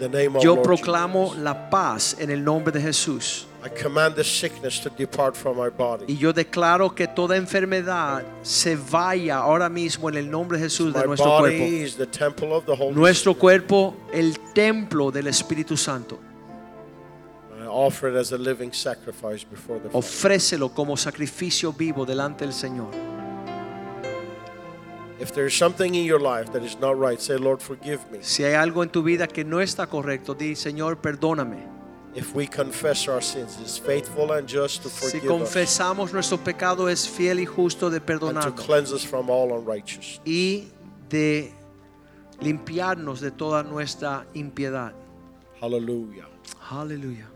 the 0.00 0.08
name 0.08 0.36
of 0.36 0.42
yo 0.42 0.54
Lord 0.56 0.64
proclamo 0.66 1.28
Jesus. 1.28 1.42
la 1.44 1.70
paz 1.70 2.16
en 2.18 2.30
el 2.30 2.42
nombre 2.42 2.72
de 2.72 2.80
Jesús. 2.80 3.46
I 3.62 3.68
command 3.68 4.14
the 4.16 4.24
sickness 4.24 4.80
to 4.80 4.88
depart 4.90 5.36
from 5.36 5.58
my 5.58 5.68
body. 5.68 6.06
Y 6.08 6.16
yo 6.16 6.32
declaro 6.32 6.94
que 6.94 7.06
toda 7.06 7.36
enfermedad 7.36 8.22
se 8.42 8.74
vaya 8.74 9.36
ahora 9.36 9.68
mismo 9.68 10.08
en 10.08 10.16
el 10.16 10.30
nombre 10.30 10.56
de 10.58 10.64
Jesús 10.64 10.92
de 10.94 11.00
My 11.00 11.06
nuestro 11.08 11.38
cuerpo. 11.38 11.58
body 11.58 11.82
is 11.82 11.94
the 11.96 12.06
temple 12.06 12.52
of 12.54 12.64
the 12.64 12.74
Holy 12.74 12.94
Nuestro 12.94 13.32
Spirit. 13.32 13.40
cuerpo, 13.66 13.94
el 14.12 14.38
templo 14.54 15.10
del 15.10 15.26
Espíritu 15.26 15.76
Santo. 15.76 16.18
I 17.62 17.66
offer 17.66 18.08
it 18.10 18.16
as 18.16 18.32
a 18.32 18.38
living 18.38 18.72
sacrifice 18.72 19.44
before 19.44 19.78
the 19.78 19.90
Father. 19.90 19.98
Ofrécelo 19.98 20.70
como 20.74 20.96
sacrificio 20.96 21.72
vivo 21.74 22.06
delante 22.06 22.44
del 22.46 22.54
Señor. 22.54 22.88
If 25.20 25.32
there's 25.34 25.54
something 25.54 25.94
in 25.94 26.04
your 26.04 26.18
life 26.18 26.50
that 26.52 26.62
is 26.64 26.78
not 26.80 26.98
right, 26.98 27.20
say, 27.20 27.36
Lord, 27.36 27.60
forgive 27.60 28.00
me. 28.10 28.20
Si 28.22 28.42
hay 28.42 28.54
algo 28.54 28.82
en 28.82 28.88
tu 28.88 29.02
vida 29.02 29.26
que 29.26 29.44
no 29.44 29.60
está 29.60 29.86
correcto, 29.86 30.34
di, 30.34 30.54
Señor, 30.54 30.96
perdóname. 31.02 31.68
If 32.14 32.34
we 32.34 32.46
confess 32.46 33.06
our 33.06 33.20
sins, 33.22 33.58
is 33.60 33.78
faithful 33.78 34.32
and 34.32 34.48
just 34.48 34.82
to 34.82 34.88
Si 34.88 35.18
forgive 35.20 35.24
us 35.24 35.28
confesamos 35.30 36.12
nuestro 36.12 36.38
pecado, 36.38 36.88
es 36.88 37.06
fiel 37.08 37.38
y 37.38 37.44
justo 37.46 37.90
de 37.90 37.98
and 37.98 38.06
to 38.06 38.12
perdonarnos 38.12 38.60
cleanse 38.66 38.92
us 38.92 39.04
from 39.04 39.28
all 39.30 39.52
unrighteousness. 39.52 40.20
y 40.24 40.68
de 41.08 41.52
limpiarnos 42.40 43.20
de 43.20 43.30
toda 43.30 43.62
nuestra 43.62 44.26
impiedad. 44.34 44.92
Hallelujah. 45.60 46.26
Aleluya. 46.70 47.28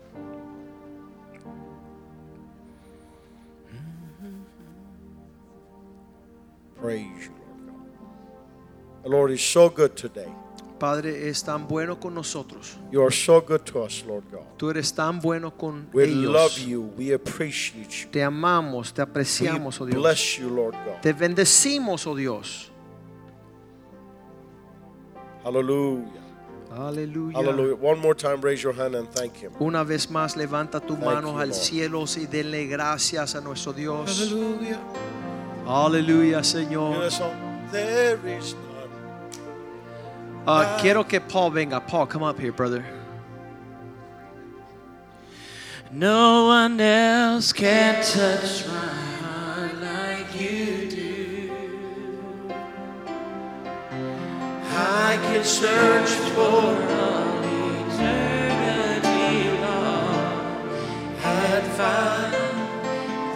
Praise 6.75 7.27
you. 7.27 7.34
The 9.05 9.11
Lord 9.11 9.31
is 9.31 9.41
so 9.41 9.69
good 9.69 9.95
today. 9.95 10.27
Padre, 10.79 11.29
es 11.29 11.41
tan 11.43 11.67
bueno 11.67 11.97
con 11.99 12.13
nosotros. 12.15 12.75
You 12.91 13.01
are 13.03 13.11
so 13.11 13.39
good 13.39 13.63
to 13.67 13.83
us, 13.83 14.03
Lord 14.05 14.23
God. 14.31 14.41
Tú 14.57 14.69
eres 14.71 14.91
tan 14.93 15.19
bueno 15.21 15.51
con 15.51 15.87
We 15.93 16.03
ellos. 16.05 16.33
love 16.33 16.57
you. 16.57 16.91
We 16.97 17.13
appreciate 17.13 17.91
you. 18.03 18.09
Te 18.11 18.21
amamos, 18.23 18.91
te 18.93 19.01
apreciamos, 19.03 19.79
oh 19.79 19.85
we 19.85 19.91
Dios. 19.91 20.01
bless 20.01 20.37
you, 20.39 20.49
Lord 20.49 20.73
God. 20.83 21.01
Te 21.01 21.13
bendecimos, 21.13 22.05
oh 22.07 22.15
Dios. 22.15 22.71
Hallelujah. 25.43 26.21
Aleluya. 26.75 27.37
Hallelujah. 27.37 27.75
One 27.75 27.99
more 27.99 28.15
time, 28.15 28.41
raise 28.41 28.61
your 28.61 28.73
hand 28.73 28.95
and 28.95 29.07
thank 29.11 29.35
Him. 29.37 29.51
Una 29.61 29.83
vez 29.83 30.09
más, 30.09 30.35
levanta 30.35 30.79
tus 30.81 30.97
manos 30.99 31.39
al 31.39 31.49
Lord. 31.49 31.53
cielo 31.53 32.03
y 32.17 32.25
denle 32.25 32.65
gracias 32.65 33.35
a 33.35 33.39
nuestro 33.41 33.71
Dios. 33.71 34.09
Hallelujah. 34.19 34.79
Aleluya, 35.67 36.39
You 36.39 36.43
Señor. 36.43 37.09
There 37.71 38.17
is. 38.37 38.55
Ah, 40.47 40.77
quiero 40.79 41.03
que 41.03 41.19
Paul 41.19 41.51
venga. 41.51 41.81
Paul, 41.81 42.05
come 42.05 42.21
up 42.23 42.39
here, 42.39 42.51
brother. 42.51 42.85
No 45.91 46.45
one 46.47 46.79
else 46.79 47.51
can 47.51 47.95
touch 48.03 48.67
my 48.67 48.73
heart 49.23 49.75
like 49.81 50.39
you 50.39 50.89
do. 50.89 51.51
I 54.77 55.17
can 55.23 55.43
search 55.43 56.09
for 56.09 56.41
all 56.41 56.75
eternity 57.87 59.49
long 59.61 60.69
and 61.23 61.65
find 61.73 62.33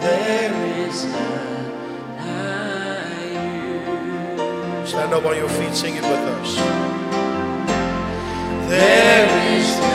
there 0.00 0.52
is 0.86 1.04
none 1.06 1.72
like 2.18 3.32
you. 3.32 4.86
Stand 4.86 5.12
up 5.14 5.24
on 5.24 5.34
your 5.34 5.48
feet, 5.48 5.74
sing 5.74 5.96
it 5.96 6.02
with 6.02 6.12
us. 6.12 6.99
There 8.70 9.56
is 9.58 9.89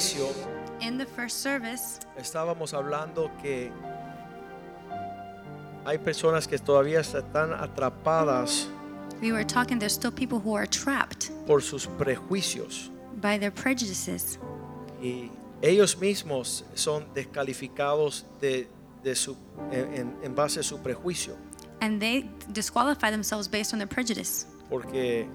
servicio 0.00 0.34
In 0.80 0.96
the 0.96 1.04
first 1.04 1.42
service, 1.42 2.00
estábamos 2.16 2.72
hablando 2.72 3.30
que 3.42 3.70
hay 5.84 5.98
personas 5.98 6.48
que 6.48 6.58
todavía 6.58 7.00
están 7.00 7.52
atrapadas 7.52 8.66
we 9.20 9.30
were 9.32 9.44
talking 9.44 9.78
there's 9.78 9.92
still 9.92 10.10
people 10.10 10.38
who 10.38 10.54
are 10.56 10.66
trapped 10.66 11.30
por 11.46 11.60
sus 11.60 11.86
prejuicios 11.86 12.90
by 13.20 13.38
their 13.38 13.52
prejudices. 13.52 14.38
y 15.02 15.30
ellos 15.60 15.98
mismos 15.98 16.64
son 16.74 17.04
descalificados 17.14 18.24
de, 18.40 18.66
de 19.02 19.14
su, 19.14 19.36
en, 19.70 20.16
en 20.22 20.34
base 20.34 20.60
a 20.60 20.62
su 20.62 20.78
prejuicio 20.78 21.36
And 21.82 21.98
they 22.00 22.28
disqualify 22.52 23.10
themselves 23.10 23.48
based 23.48 23.72
on 23.74 23.78
their 23.78 23.88
prejudice. 23.88 24.46
porque 24.70 25.28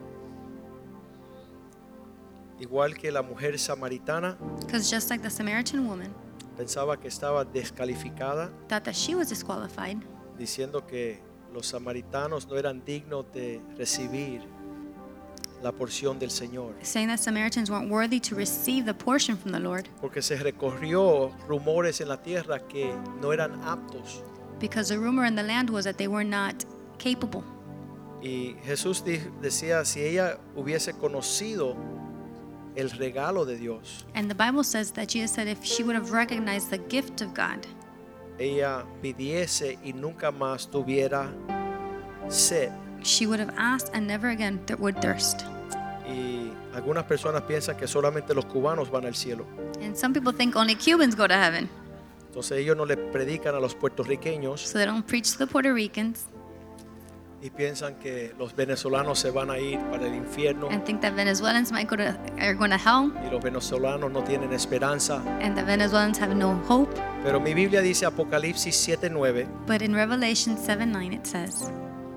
igual 2.60 2.95
que 2.95 3.12
la 3.12 3.22
mujer 3.22 3.58
samaritana 3.60 4.38
Because 4.62 4.89
just 4.89 5.10
like 5.10 5.22
the 5.22 5.30
Samaritan 5.30 5.88
woman 5.88 6.14
pensaba 6.58 6.97
que 6.99 7.08
estaba 7.10 7.43
descalificada 7.45 8.49
thought 8.70 8.84
that 8.86 8.95
she 8.95 9.14
was 9.16 9.28
disqualified, 9.30 9.97
diciendo 10.38 10.86
que 10.88 11.20
los 11.53 11.68
samaritanos 11.68 12.47
no 12.47 12.56
eran 12.58 12.84
dignos 12.86 13.26
de 13.34 13.62
recibir 13.78 14.41
la 15.62 15.72
porción 15.72 16.18
del 16.20 16.30
Señor. 16.32 16.74
saying 16.82 17.08
that 17.08 17.20
Samaritans 17.20 17.70
weren't 17.70 17.89
worthy 17.91 18.20
to 18.20 18.36
receive 18.36 18.86
the 18.86 18.93
portion 18.93 19.36
from 19.38 19.51
the 19.51 19.60
Lord 19.60 19.88
Porque 20.01 20.22
se 20.22 20.36
recorrió 20.38 21.32
rumores 21.47 21.99
en 22.01 22.08
la 22.10 22.22
tierra 22.22 22.60
que 22.60 22.93
no 23.22 23.32
eran 23.34 23.62
aptos. 23.64 24.22
because 24.60 24.88
the 24.88 24.97
rumor 24.97 25.26
in 25.26 25.36
the 25.36 25.43
land 25.43 25.70
was 25.70 25.84
that 25.86 25.97
they 25.97 26.08
were 26.08 26.24
not 26.24 26.64
capable. 26.97 27.43
Y 28.22 28.56
Jesús 28.66 29.03
di- 29.03 29.20
decía, 29.41 29.84
si 29.86 30.01
ella 30.01 30.39
hubiese 30.56 30.93
conocido 30.93 31.76
el 32.76 32.90
regalo 32.92 33.46
de 33.46 33.58
Dios, 33.58 34.06
And 34.16 34.30
the 34.30 34.36
Bible 34.36 34.64
says 34.64 34.92
that 34.94 35.08
Jesus 35.10 35.32
said 35.32 35.48
if 35.48 35.64
she 35.64 35.84
would 35.84 35.96
have 35.96 36.12
recognized 36.12 36.70
the 36.70 36.78
gift 36.90 37.22
of 37.22 37.34
God, 37.34 37.66
ella 38.38 38.86
pidiese 39.02 39.78
y 39.84 39.94
nunca 39.94 40.32
más 40.32 40.70
tuviera 40.70 41.30
sed. 42.30 42.72
she 43.04 43.26
would 43.28 43.40
have 43.40 43.54
asked 43.58 43.90
and 43.94 44.08
never 44.08 44.30
again 44.30 44.60
th- 44.66 44.80
would 44.80 44.96
thirst. 45.02 45.44
Y 46.08 46.52
algunas 46.74 47.04
personas 47.06 47.44
piensan 47.44 47.78
que 47.78 47.88
solamente 47.88 48.34
los 48.34 48.46
cubanos 48.46 48.89
van 48.92 49.06
al 49.06 49.16
cielo. 49.16 49.46
And 49.82 49.96
some 49.96 50.14
people 50.14 50.34
think 50.34 50.56
only 50.56 50.76
Cubans 50.76 51.16
go 51.16 51.28
to 51.28 51.34
heaven, 51.34 51.70
Entonces 52.28 52.58
ellos 52.60 52.76
no 52.76 52.86
le 52.86 52.97
predican 52.97 53.56
a 53.56 53.60
los 53.60 53.74
puertorriqueños 53.76 54.60
so 54.60 54.78
they 54.78 54.86
don't 54.86 55.06
preach 55.06 55.32
to 55.32 55.38
the 55.38 55.47
Puerto 55.47 55.72
Ricans 55.74 56.26
y 57.46 57.51
piensan 57.51 57.93
que 57.96 58.34
los 58.39 58.55
venezolanos 58.55 59.20
se 59.20 59.30
van 59.30 59.51
a 59.51 59.59
ir 59.59 59.80
para 59.92 60.08
el 60.08 60.16
infierno 60.16 60.67
and 60.72 60.84
think 60.84 61.00
that 61.01 61.13
Venezuelans 61.13 61.72
might 61.72 61.88
go 61.88 61.96
to 61.96 62.04
are 62.39 62.55
going 62.55 62.72
to 62.72 62.78
hell 62.78 63.12
y 63.24 63.30
los 63.32 63.43
venezolanos 63.43 64.12
no 64.12 64.24
tienen 64.24 64.51
esperanza. 64.51 65.22
and 65.42 65.55
the 65.55 65.63
Venezuelans 65.63 66.20
have 66.20 66.34
no 66.34 66.59
hope. 66.67 66.89
Pero 67.24 67.39
mi 67.39 67.54
Biblia 67.54 67.82
dice 67.82 68.05
Apocalipsis 68.08 68.76
7:9, 68.88 69.46
But 69.67 69.84
in 69.84 69.93
Revelation 69.93 70.58
7 70.58 70.88
9, 70.92 71.13
it 71.13 71.26
says 71.26 71.70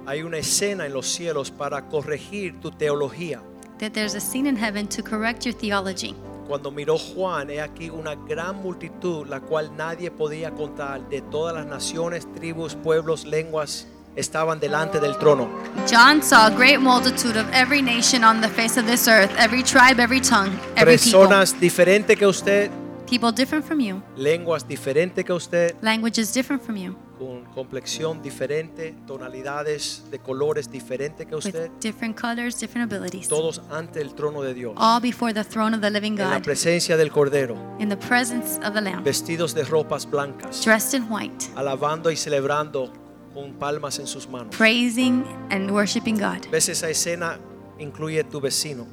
hay 0.07 0.23
una 0.23 0.39
escena 0.39 0.87
en 0.87 0.95
los 0.95 1.07
cielos 1.07 1.51
para 1.51 1.83
corregir 1.89 2.59
tu 2.61 2.71
teología. 2.71 3.43
that 3.81 3.93
there's 3.93 4.15
a 4.15 4.21
scene 4.21 4.47
in 4.49 4.57
heaven 4.57 4.87
to 4.89 5.03
correct 5.03 5.45
your 5.45 5.55
theology. 5.55 6.15
Cuando 6.49 6.71
miró 6.71 6.97
Juan, 6.97 7.51
he 7.51 7.61
aquí 7.61 7.91
una 7.91 8.15
gran 8.15 8.63
multitud, 8.63 9.27
la 9.29 9.41
cual 9.41 9.77
nadie 9.77 10.11
podía 10.11 10.51
contar, 10.53 11.07
de 11.11 11.21
todas 11.21 11.55
las 11.55 11.67
naciones, 11.67 12.27
tribus, 12.33 12.75
pueblos, 12.75 13.27
lenguas, 13.27 13.87
estaban 14.19 14.59
delante 14.61 15.01
del 15.01 15.17
trono. 15.19 15.49
John 15.87 16.23
saw 16.23 16.47
a 16.47 16.51
great 16.51 16.81
multitude 16.81 17.37
of 17.39 17.47
every 17.53 17.81
nation 17.81 18.25
on 18.25 18.41
the 18.41 18.49
face 18.49 18.79
of 18.79 18.87
this 18.87 19.07
earth, 19.09 19.31
every 19.39 19.63
tribe, 19.63 20.01
every 20.01 20.21
tongue, 20.21 20.53
every 20.77 20.97
people. 20.97 21.21
Personas 21.21 21.59
diferentes 21.61 22.17
que 22.17 22.27
usted, 22.27 22.71
People 23.09 23.33
different 23.33 23.65
from 23.65 23.81
you, 23.81 24.03
lenguas 24.17 24.69
diferentes 24.69 25.25
que 25.25 25.33
usted, 25.33 25.75
languages 25.81 26.31
different 26.35 26.63
from 26.63 26.77
you, 26.77 26.95
con 27.19 27.43
complexión 27.55 28.21
diferente, 28.21 28.95
tonalidades 29.07 30.03
de 30.11 30.19
colores 30.19 30.71
diferentes 30.71 31.27
que 31.27 31.35
usted, 31.35 31.71
with 31.71 31.81
different 31.81 32.21
colors, 32.21 32.61
different 32.61 32.93
abilities, 32.93 33.27
todos 33.27 33.63
ante 33.71 34.03
el 34.03 34.13
trono 34.15 34.43
de 34.43 34.53
Dios, 34.53 34.75
all 34.77 35.01
before 35.01 35.33
the 35.33 35.43
throne 35.43 35.75
of 35.75 35.81
the 35.81 35.89
living 35.89 36.19
en 36.21 36.29
la 36.29 36.35
God, 36.37 36.45
presencia 36.45 36.99
del 36.99 37.11
Cordero, 37.11 37.57
in 37.79 37.89
the 37.89 37.97
presence 37.97 38.59
of 38.59 38.75
the 38.75 38.81
Lamb, 38.83 39.03
vestidos 39.03 39.55
de 39.55 39.65
ropas 39.65 40.05
blancas, 40.05 40.63
dressed 40.63 40.93
in 40.93 41.11
white, 41.11 41.47
alabando 41.57 42.11
y 42.11 42.17
celebrando 42.17 42.93
con 43.39 43.53
palmas 43.55 43.99
en 43.99 44.07
sus 44.07 44.29
manos. 44.29 44.55
praising 44.57 45.25
and 45.51 45.71
worshiping 45.71 46.17
God. 46.17 46.47
¿Ves 46.51 46.69
esa 46.69 46.89
escena? 46.91 47.39
Incluye 47.79 48.25
tu 48.25 48.41
vecino 48.41 48.87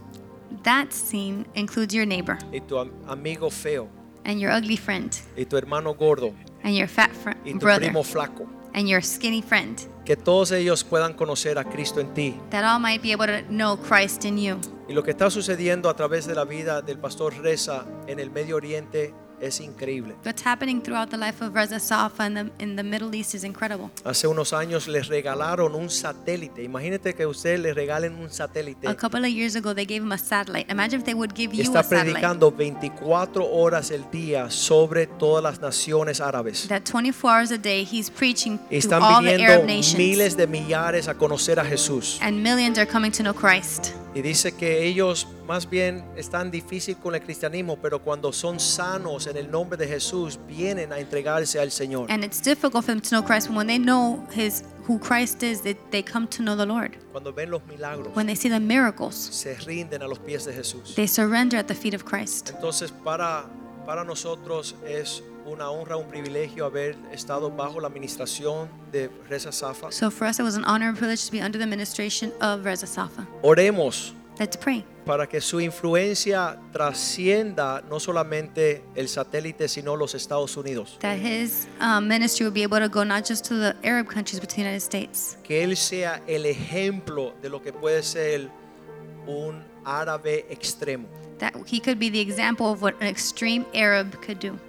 That 0.63 0.91
scene 0.91 1.45
includes 1.55 1.93
your 1.93 2.05
neighbor 2.05 2.37
y 2.51 2.59
tu 2.61 2.77
am- 2.77 2.91
amigo 3.07 3.49
feo 3.49 3.87
and 4.23 4.39
your 4.39 4.51
ugly 4.51 4.77
friend 4.77 5.11
y 5.35 5.45
tu 5.45 5.57
hermano 5.57 5.93
gordo 5.95 6.33
and 6.63 6.75
your 6.75 6.87
fat 6.87 7.09
fr- 7.11 7.35
y 7.43 7.53
tu 7.53 7.59
brother 7.59 7.81
primo 7.87 8.03
flaco. 8.03 8.47
and 8.75 8.87
your 8.87 9.01
skinny 9.03 9.41
friend, 9.41 9.79
Que 10.05 10.15
todos 10.15 10.51
ellos 10.51 10.83
puedan 10.83 11.13
conocer 11.13 11.57
a 11.57 11.63
Cristo 11.63 11.99
en 11.99 12.13
ti. 12.13 12.35
that 12.51 12.63
all 12.63 12.79
might 12.79 13.01
be 13.01 13.11
able 13.11 13.25
to 13.25 13.41
know 13.49 13.75
Christ 13.77 14.23
in 14.25 14.37
you. 14.37 14.57
Y 14.87 14.93
lo 14.93 15.01
que 15.03 15.11
está 15.11 15.31
sucediendo 15.31 15.89
a 15.89 15.95
través 15.95 16.27
de 16.27 16.35
la 16.35 16.45
vida 16.45 16.81
del 16.83 16.99
pastor 16.99 17.33
Reza 17.41 17.85
en 18.07 18.19
el 18.19 18.29
Medio 18.29 18.55
Oriente 18.57 19.13
es 19.41 19.59
increíble. 19.59 20.15
What's 20.23 20.45
happening 20.45 20.81
throughout 20.81 21.09
the 21.09 21.17
life 21.17 21.43
of 21.43 21.53
Reza 21.53 21.79
Safa 21.79 22.25
in 22.25 22.33
the, 22.33 22.51
in 22.59 22.75
the 22.75 22.83
Middle 22.83 23.13
East 23.15 23.35
is 23.35 23.43
incredible. 23.43 23.89
Hace 24.03 24.27
unos 24.27 24.53
años 24.53 24.87
les 24.87 25.07
regalaron 25.07 25.75
un 25.75 25.89
satélite. 25.89 26.63
Imagínate 26.63 27.13
que 27.13 27.23
a 27.23 27.27
usted 27.27 27.59
le 27.59 27.73
regalen 27.73 28.15
un 28.15 28.29
satélite. 28.29 28.87
A 28.87 28.95
couple 28.95 29.21
of 29.25 29.29
years 29.29 29.55
ago, 29.55 29.73
they 29.73 29.85
gave 29.85 30.01
him 30.03 30.11
a 30.11 30.17
satellite. 30.17 30.71
Imagine 30.71 30.99
if 30.99 31.05
they 31.05 31.13
would 31.13 31.33
give 31.35 31.53
you 31.55 31.63
está 31.63 31.79
a 31.79 31.83
satellite. 31.83 32.13
predicando 32.13 32.51
24 32.51 33.45
horas 33.45 33.91
el 33.91 34.09
día 34.11 34.49
sobre 34.49 35.07
todas 35.07 35.43
las 35.43 35.59
naciones 35.59 36.21
árabes. 36.21 36.67
That 36.67 36.83
24 36.83 37.29
hours 37.29 37.51
a 37.51 37.57
day, 37.57 37.83
he's 37.83 38.09
preaching 38.09 38.57
to 38.57 38.63
están 38.69 39.01
all 39.01 39.21
the 39.23 39.43
Arab 39.43 39.65
nations. 39.65 39.97
miles 39.97 40.37
de 40.37 40.47
millares 40.47 41.07
a 41.07 41.15
conocer 41.15 41.59
a 41.59 41.65
Jesús. 41.65 42.19
and 42.21 42.41
millions 42.41 42.77
are 42.77 42.85
coming 42.85 43.11
to 43.11 43.23
know 43.23 43.33
Christ. 43.33 43.93
Y 44.15 44.21
dice 44.21 44.53
que 44.53 44.85
ellos 44.85 45.27
más 45.45 45.69
bien 45.69 46.01
están 46.15 46.49
difícil 46.49 46.95
con 46.95 47.13
el 47.15 47.21
cristianismo, 47.21 47.77
pero 47.81 48.01
cuando 48.01 48.31
son 48.31 48.61
sanos 48.61 49.27
en 49.27 49.35
el 49.35 49.51
nombre 49.51 49.77
de 49.77 49.87
Jesús, 49.89 50.39
vienen 50.47 50.93
a 50.93 50.99
entregarse 50.99 51.59
al 51.59 51.69
Señor. 51.69 52.09
And 52.09 52.23
it's 52.23 52.41
difficult 52.41 52.85
for 52.85 52.93
them 52.93 53.01
to 53.01 53.09
know 53.09 53.21
Christ, 53.21 53.49
when 53.49 53.67
they 53.67 53.77
know 53.77 54.25
his 54.33 54.63
who 54.87 54.99
Christ 54.99 55.43
is, 55.43 55.61
they, 55.63 55.75
they 55.91 56.01
come 56.01 56.27
to 56.27 56.41
know 56.41 56.55
the 56.55 56.65
Lord. 56.65 56.95
Cuando 57.11 57.33
ven 57.33 57.51
los 57.51 57.61
milagros, 57.67 58.15
When 58.15 58.25
they 58.25 58.35
see 58.37 58.49
the 58.49 58.59
miracles, 58.61 59.15
se 59.15 59.53
rinden 59.55 60.01
a 60.01 60.07
los 60.07 60.19
pies 60.19 60.45
de 60.45 60.53
Jesús. 60.53 60.95
they 60.95 61.07
surrender 61.07 61.57
at 61.59 61.67
the 61.67 61.75
feet 61.75 61.93
of 61.93 62.05
Christ. 62.05 62.51
Entonces, 62.55 62.91
para, 63.03 63.45
para 63.85 64.05
nosotros 64.05 64.75
es 64.87 65.23
una 65.45 65.69
honra, 65.69 65.95
un 65.95 66.07
privilegio 66.07 66.65
haber 66.65 66.95
estado 67.11 67.51
bajo 67.51 67.79
la 67.79 67.87
administración 67.87 68.67
de 68.91 69.09
Reza 69.29 69.51
Safa. 69.51 69.91
So 69.91 70.09
for 70.09 70.27
us, 70.27 70.39
it 70.39 70.43
was 70.43 70.55
an 70.55 70.65
honor 70.65 70.87
and 70.87 70.97
privilege 70.97 71.25
to 71.25 71.31
be 71.31 71.41
under 71.41 71.57
the 71.57 71.63
administration 71.63 72.31
of 72.41 72.65
Reza 72.65 72.87
Safa. 72.87 73.27
Oremos 73.43 74.13
Let's 74.39 74.57
pray 74.57 74.83
para 75.05 75.27
que 75.27 75.39
su 75.39 75.61
influencia 75.61 76.59
trascienda 76.73 77.81
no 77.87 77.99
solamente 77.99 78.83
el 78.95 79.07
satélite, 79.07 79.67
sino 79.67 79.95
los 79.95 80.15
Estados 80.15 80.57
Unidos. 80.57 80.97
that 80.99 81.17
his 81.17 81.67
um, 81.79 82.07
ministry 82.07 82.43
would 82.45 82.53
be 82.53 82.63
able 82.63 82.79
to 82.79 82.89
go 82.89 83.03
not 83.03 83.23
just 83.25 83.45
to 83.45 83.53
the 83.55 83.75
Arab 83.83 84.07
countries, 84.07 84.39
but 84.39 84.49
to 84.49 84.55
the 84.55 84.61
United 84.61 84.81
States. 84.81 85.37
Que 85.43 85.63
Él 85.63 85.77
sea 85.77 86.21
el 86.27 86.45
ejemplo 86.45 87.33
de 87.41 87.49
lo 87.49 87.61
que 87.61 87.71
puede 87.71 88.03
ser 88.03 88.49
un 89.27 89.63
árabe 89.85 90.45
extremo. 90.49 91.07
That 91.37 91.53
he 91.67 91.79
could 91.79 91.99
be 91.99 92.09
the 92.09 92.19
example 92.19 92.71
of 92.71 92.81
what 92.81 92.95
an 93.01 93.07
extreme 93.07 93.65
Arab 93.73 94.21
could 94.21 94.39
do. 94.39 94.59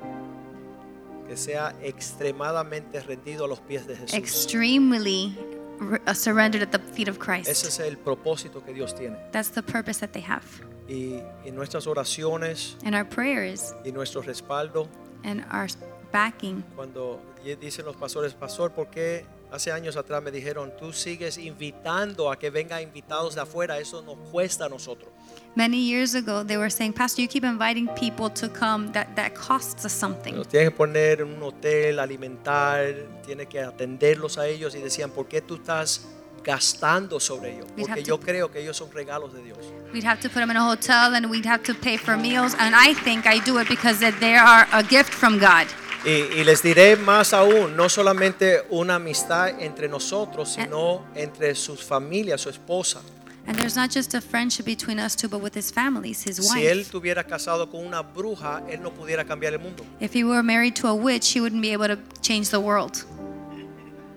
Que 1.27 1.37
sea 1.37 1.75
extremadamente 1.83 3.01
rendido 3.01 3.45
a 3.45 3.49
los 3.49 3.61
pies 3.61 3.87
de 3.87 3.97
Jesús. 3.97 4.15
Extremely 4.15 5.37
re- 5.79 6.01
uh, 6.07 6.15
surrendered 6.15 6.63
at 6.63 6.71
the 6.71 6.79
feet 6.93 7.09
of 7.09 7.17
Ese 7.17 7.25
Christ. 7.45 7.49
es 7.67 7.79
el 7.81 7.99
propósito 7.99 8.65
que 8.65 8.73
Dios 8.73 8.95
tiene. 8.95 9.17
That's 9.33 9.51
the 9.51 9.63
purpose 9.63 10.01
that 10.01 10.11
they 10.13 10.23
have. 10.23 10.45
Y, 10.89 11.21
y 11.45 11.51
nuestras 11.51 11.87
oraciones 11.87 12.77
And 12.85 12.95
our 12.95 13.05
prayers 13.09 13.75
y 13.85 13.91
nuestro 13.91 14.23
respaldo 14.23 14.89
and 15.25 15.45
our 15.53 15.69
backing 16.13 16.63
Cuando 16.77 17.21
dicen 17.61 17.85
los 17.85 17.97
pastores, 17.97 18.35
pastor, 18.35 18.71
¿por 18.73 18.89
qué 18.89 19.25
hace 19.51 19.73
años 19.73 19.97
atrás 19.97 20.23
me 20.23 20.31
dijeron, 20.31 20.73
tú 20.79 20.93
sigues 20.93 21.39
invitando 21.39 22.31
a 22.31 22.39
que 22.39 22.51
vengan 22.51 22.83
invitados 22.83 23.35
de 23.35 23.41
afuera? 23.41 23.79
Eso 23.79 24.01
nos 24.03 24.17
cuesta 24.31 24.67
a 24.67 24.69
nosotros. 24.69 25.11
Many 25.57 25.79
years 25.79 26.15
ago, 26.15 26.45
they 26.45 26.59
were 26.59 26.69
saying, 26.69 26.93
Pastor, 26.93 27.23
you 27.23 27.29
keep 27.29 27.43
inviting 27.43 27.89
people 27.99 28.29
to 28.31 28.49
come. 28.51 28.93
That 28.93 29.17
that 29.17 29.35
costs 29.35 29.87
us 29.87 29.93
something. 29.93 30.37
Los 30.37 30.49
tienes 30.49 30.69
que 30.69 30.77
poner 30.77 31.23
en 31.23 31.29
un 31.33 31.43
hotel, 31.43 31.99
alimentar, 31.99 32.95
tienes 33.25 33.47
que 33.49 33.61
atenderlos 33.61 34.37
a 34.37 34.47
ellos 34.47 34.75
y 34.75 34.81
decían, 34.83 35.11
¿por 35.11 35.27
qué 35.29 35.41
tú 35.41 35.55
estás 35.55 36.03
gastando 36.45 37.19
sobre 37.19 37.55
ellos? 37.55 37.67
Porque 37.75 38.03
yo 38.03 38.19
to- 38.19 38.27
creo 38.27 38.51
que 38.51 38.61
ellos 38.61 38.77
son 38.77 38.93
regalos 38.93 39.33
de 39.33 39.43
Dios. 39.43 39.57
We'd 39.95 40.05
have 40.05 40.21
to 40.21 40.29
put 40.29 40.41
them 40.41 40.51
in 40.51 40.59
a 40.59 40.69
hotel, 40.69 41.15
and 41.15 41.25
we'd 41.31 41.47
have 41.47 41.63
to 41.65 41.75
pay 41.75 41.97
for 41.97 42.19
meals. 42.19 42.55
And 42.59 42.75
I 42.77 42.93
think 42.95 43.25
I 43.27 43.41
do 43.41 43.59
it 43.59 43.67
because 43.67 43.99
that 44.01 44.21
they 44.21 44.37
are 44.37 44.67
a 44.73 44.83
gift 44.83 45.11
from 45.15 45.39
God. 45.39 45.67
Y, 46.05 46.11
y 46.39 46.45
les 46.45 46.63
diré 46.63 46.97
más 46.97 47.33
aún, 47.33 47.75
no 47.75 47.89
solamente 47.89 48.63
una 48.69 48.97
amistad 48.97 49.59
entre 49.59 49.89
nosotros, 49.89 50.51
sino 50.53 51.07
entre 51.15 51.55
sus 51.55 51.83
familias, 51.83 52.43
su 52.43 52.51
esposa. 52.51 53.01
And 53.49 53.57
there's 53.57 53.77
not 53.77 53.91
just 53.91 54.15
a 54.15 54.21
friendship 54.21 54.67
between 54.67 54.99
us 54.99 55.15
two, 55.15 55.29
but 55.29 55.41
with 55.41 55.55
his 55.55 55.71
families, 55.71 56.23
his 56.25 56.37
Si 56.39 56.67
él 56.67 56.79
wife. 56.79 56.91
tuviera 56.91 57.25
casado 57.25 57.71
con 57.71 57.87
una 57.87 58.03
bruja, 58.03 58.63
él 58.69 58.81
no 58.83 58.91
pudiera 58.93 59.25
cambiar 59.25 59.53
el 59.53 59.61
mundo. 59.61 59.85
If 60.01 60.13
he 60.15 60.25
were 60.25 60.43
married 60.43 60.75
to 60.77 60.89
a 60.89 60.95
witch, 60.95 61.33
he 61.33 61.41
wouldn't 61.41 61.63
be 61.63 61.73
able 61.73 61.87
to 61.87 61.97
change 62.23 62.51
the 62.51 62.59
world. 62.59 63.05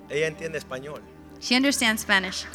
Ella 0.09 0.27
entiende 0.27 0.57
español. 0.57 0.99
She 1.39 1.55
understands 1.55 2.01
Spanish, 2.01 2.45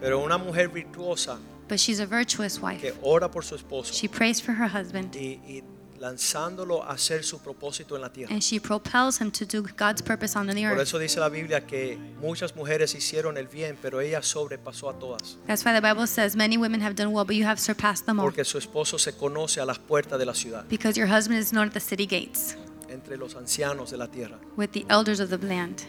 Pero 0.00 0.22
una 0.24 0.38
mujer 0.38 0.68
virtuosa 0.68 1.38
but 1.68 1.78
she's 1.80 2.00
a 2.00 2.06
virtuous 2.06 2.60
wife. 2.60 2.80
que 2.80 2.92
ora 3.02 3.30
por 3.30 3.42
su 3.42 3.54
esposo 3.54 3.92
She 3.92 4.08
prays 4.08 4.40
for 4.40 4.52
her 4.54 4.68
husband, 4.68 5.14
y, 5.14 5.38
y 5.46 5.62
lanzándolo 6.04 6.82
a 6.84 6.90
hacer 6.92 7.24
su 7.24 7.38
propósito 7.40 7.96
en 7.96 8.02
la 8.02 8.12
tierra. 8.12 8.32
and 8.32 8.42
she 8.42 8.60
propels 8.60 9.20
him 9.20 9.30
to 9.30 9.44
do 9.44 9.62
God's 9.62 10.02
purpose 10.02 10.38
on 10.38 10.46
the 10.46 10.52
Por 10.52 10.62
earth. 10.72 10.80
eso 10.82 10.98
dice 10.98 11.18
la 11.18 11.28
Biblia 11.30 11.66
que 11.66 11.96
muchas 12.20 12.54
mujeres 12.54 12.94
hicieron 12.94 13.36
el 13.38 13.48
bien, 13.48 13.78
pero 13.80 14.00
ella 14.00 14.22
sobrepasó 14.22 14.90
a 14.90 14.98
todas. 14.98 15.36
That's 15.46 15.64
why 15.64 15.72
the 15.72 15.80
Bible 15.80 16.06
says 16.06 16.36
many 16.36 16.56
women 16.56 16.82
have 16.82 16.94
done 16.94 17.08
well, 17.12 17.24
but 17.24 17.34
you 17.36 17.46
have 17.46 17.58
surpassed 17.58 18.04
them 18.06 18.18
all. 18.20 18.26
Porque 18.26 18.44
su 18.44 18.58
esposo 18.58 18.98
se 18.98 19.12
conoce 19.16 19.60
a 19.60 19.64
las 19.64 19.78
puertas 19.78 20.18
de 20.18 20.26
la 20.26 20.34
ciudad, 20.34 20.64
Because 20.68 20.98
your 20.98 21.08
husband 21.08 21.38
is 21.40 21.50
known 21.50 21.68
at 21.68 21.72
the 21.72 21.80
city 21.80 22.06
gates 22.06 22.56
entre 22.88 23.16
los 23.16 23.34
ancianos 23.34 23.90
de 23.90 23.96
la 23.96 24.06
tierra. 24.08 24.38
with 24.56 24.68
the 24.72 24.84
elders 24.88 25.20
of 25.20 25.30
the 25.30 25.38
land. 25.38 25.82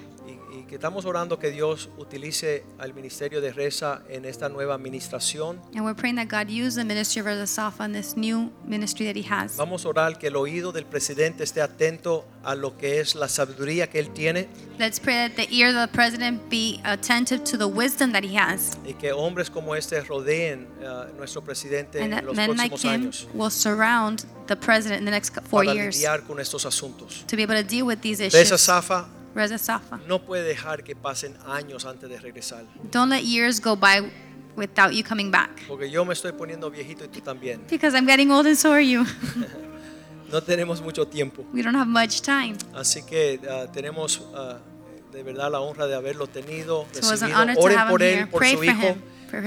Y, 0.65 0.69
que 0.69 0.75
estamos 0.75 1.05
orando 1.05 1.39
que 1.39 1.51
Dios 1.51 1.89
utilice 1.97 2.63
al 2.79 2.93
ministerio 2.93 3.41
de 3.41 3.51
Reza 3.51 4.01
en 4.09 4.25
esta 4.25 4.49
nueva 4.49 4.75
administración. 4.75 5.61
And 5.73 5.85
we're 5.85 5.95
praying 5.95 6.17
that 6.17 6.27
God 6.27 6.49
use 6.49 6.75
the 6.75 6.83
ministry 6.83 7.21
of 7.21 7.27
Reza 7.27 7.47
Safa 7.47 7.85
in 7.85 7.93
this 7.93 8.15
new 8.15 8.51
ministry 8.65 9.05
that 9.05 9.15
he 9.15 9.25
has. 9.29 9.57
Vamos 9.57 9.85
a 9.85 9.89
orar 9.89 10.17
que 10.17 10.27
el 10.27 10.35
oído 10.35 10.71
del 10.71 10.85
presidente 10.85 11.43
esté 11.43 11.61
atento 11.61 12.25
a 12.43 12.55
lo 12.55 12.77
que 12.77 12.99
es 12.99 13.15
la 13.15 13.27
sabiduría 13.27 13.87
que 13.89 13.99
él 13.99 14.11
tiene 14.11 14.47
Let's 14.77 14.99
pray 14.99 15.29
that 15.29 15.35
the 15.37 15.47
ear 15.55 15.69
of 15.69 15.75
the 15.75 15.87
president 15.87 16.49
be 16.49 16.81
attentive 16.83 17.43
to 17.45 17.57
the 17.57 17.67
wisdom 17.67 18.11
that 18.11 18.23
he 18.23 18.37
has, 18.37 18.77
y 18.85 18.93
que 18.93 19.11
hombres 19.13 19.49
como 19.49 19.73
este 19.75 20.01
rodeen 20.01 20.67
a 20.83 21.07
nuestro 21.17 21.41
presidente 21.41 22.01
en 22.01 22.25
los 22.25 22.35
men 22.35 22.57
like 22.57 22.69
próximos 22.69 22.83
him 22.83 23.01
años 23.01 23.27
will 23.33 23.49
surround 23.49 24.25
the 24.47 24.55
president 24.55 24.99
in 24.99 25.05
the 25.05 25.11
next 25.11 25.33
four 25.49 25.63
para 25.63 25.73
years 25.73 25.95
lidiar 25.95 26.25
con 26.27 26.39
estos 26.39 26.65
asuntos. 26.65 27.25
to 27.27 27.35
be 27.35 27.43
able 27.43 27.55
to 27.55 27.63
deal 27.63 27.85
with 27.85 28.01
these 28.01 28.19
issues. 28.19 28.61
Safa 28.61 29.07
Reza 29.35 29.57
Safa. 29.57 29.99
no 30.07 30.19
puede 30.25 30.43
dejar 30.43 30.83
que 30.83 30.95
pasen 30.95 31.35
años 31.45 31.85
antes 31.85 32.09
de 32.09 32.17
regresar. 32.19 32.63
Don't 32.91 33.11
let 33.11 33.21
years 33.23 33.59
go 33.61 33.75
by 33.75 34.09
without 34.55 34.91
you 34.93 35.03
coming 35.03 35.29
back. 35.29 35.51
Porque 35.67 35.89
yo 35.91 36.05
me 36.05 36.13
estoy 36.13 36.31
poniendo 36.31 36.71
viejito 36.71 37.03
y 37.05 37.09
tú 37.09 37.19
también. 37.21 37.61
Because 37.69 37.95
I'm 37.95 38.07
getting 38.07 38.31
old 38.31 38.47
and 38.47 38.55
so 38.57 38.71
are 38.71 38.81
you. 38.85 39.03
No 40.31 40.41
tenemos 40.41 40.81
mucho 40.81 41.05
tiempo. 41.07 41.45
We 41.53 41.61
don't 41.61 41.75
have 41.75 41.87
much 41.87 42.21
time. 42.21 42.55
Así 42.73 43.03
que 43.05 43.39
ah, 43.47 43.67
tenemos 43.71 44.23
ah, 44.33 44.57
de 45.11 45.21
verdad 45.21 45.51
la 45.51 45.59
honra 45.59 45.85
de 45.85 45.93
haberlo 45.95 46.25
tenido, 46.27 46.87
So 46.99 47.11
recibido. 47.11 47.37
Oren 47.57 47.87
por 47.89 48.01
él, 48.01 48.13
here. 48.15 48.27
por 48.27 48.39
Pray 48.39 48.55
su 48.55 48.63
hijo. 48.63 48.87
him, 48.87 49.01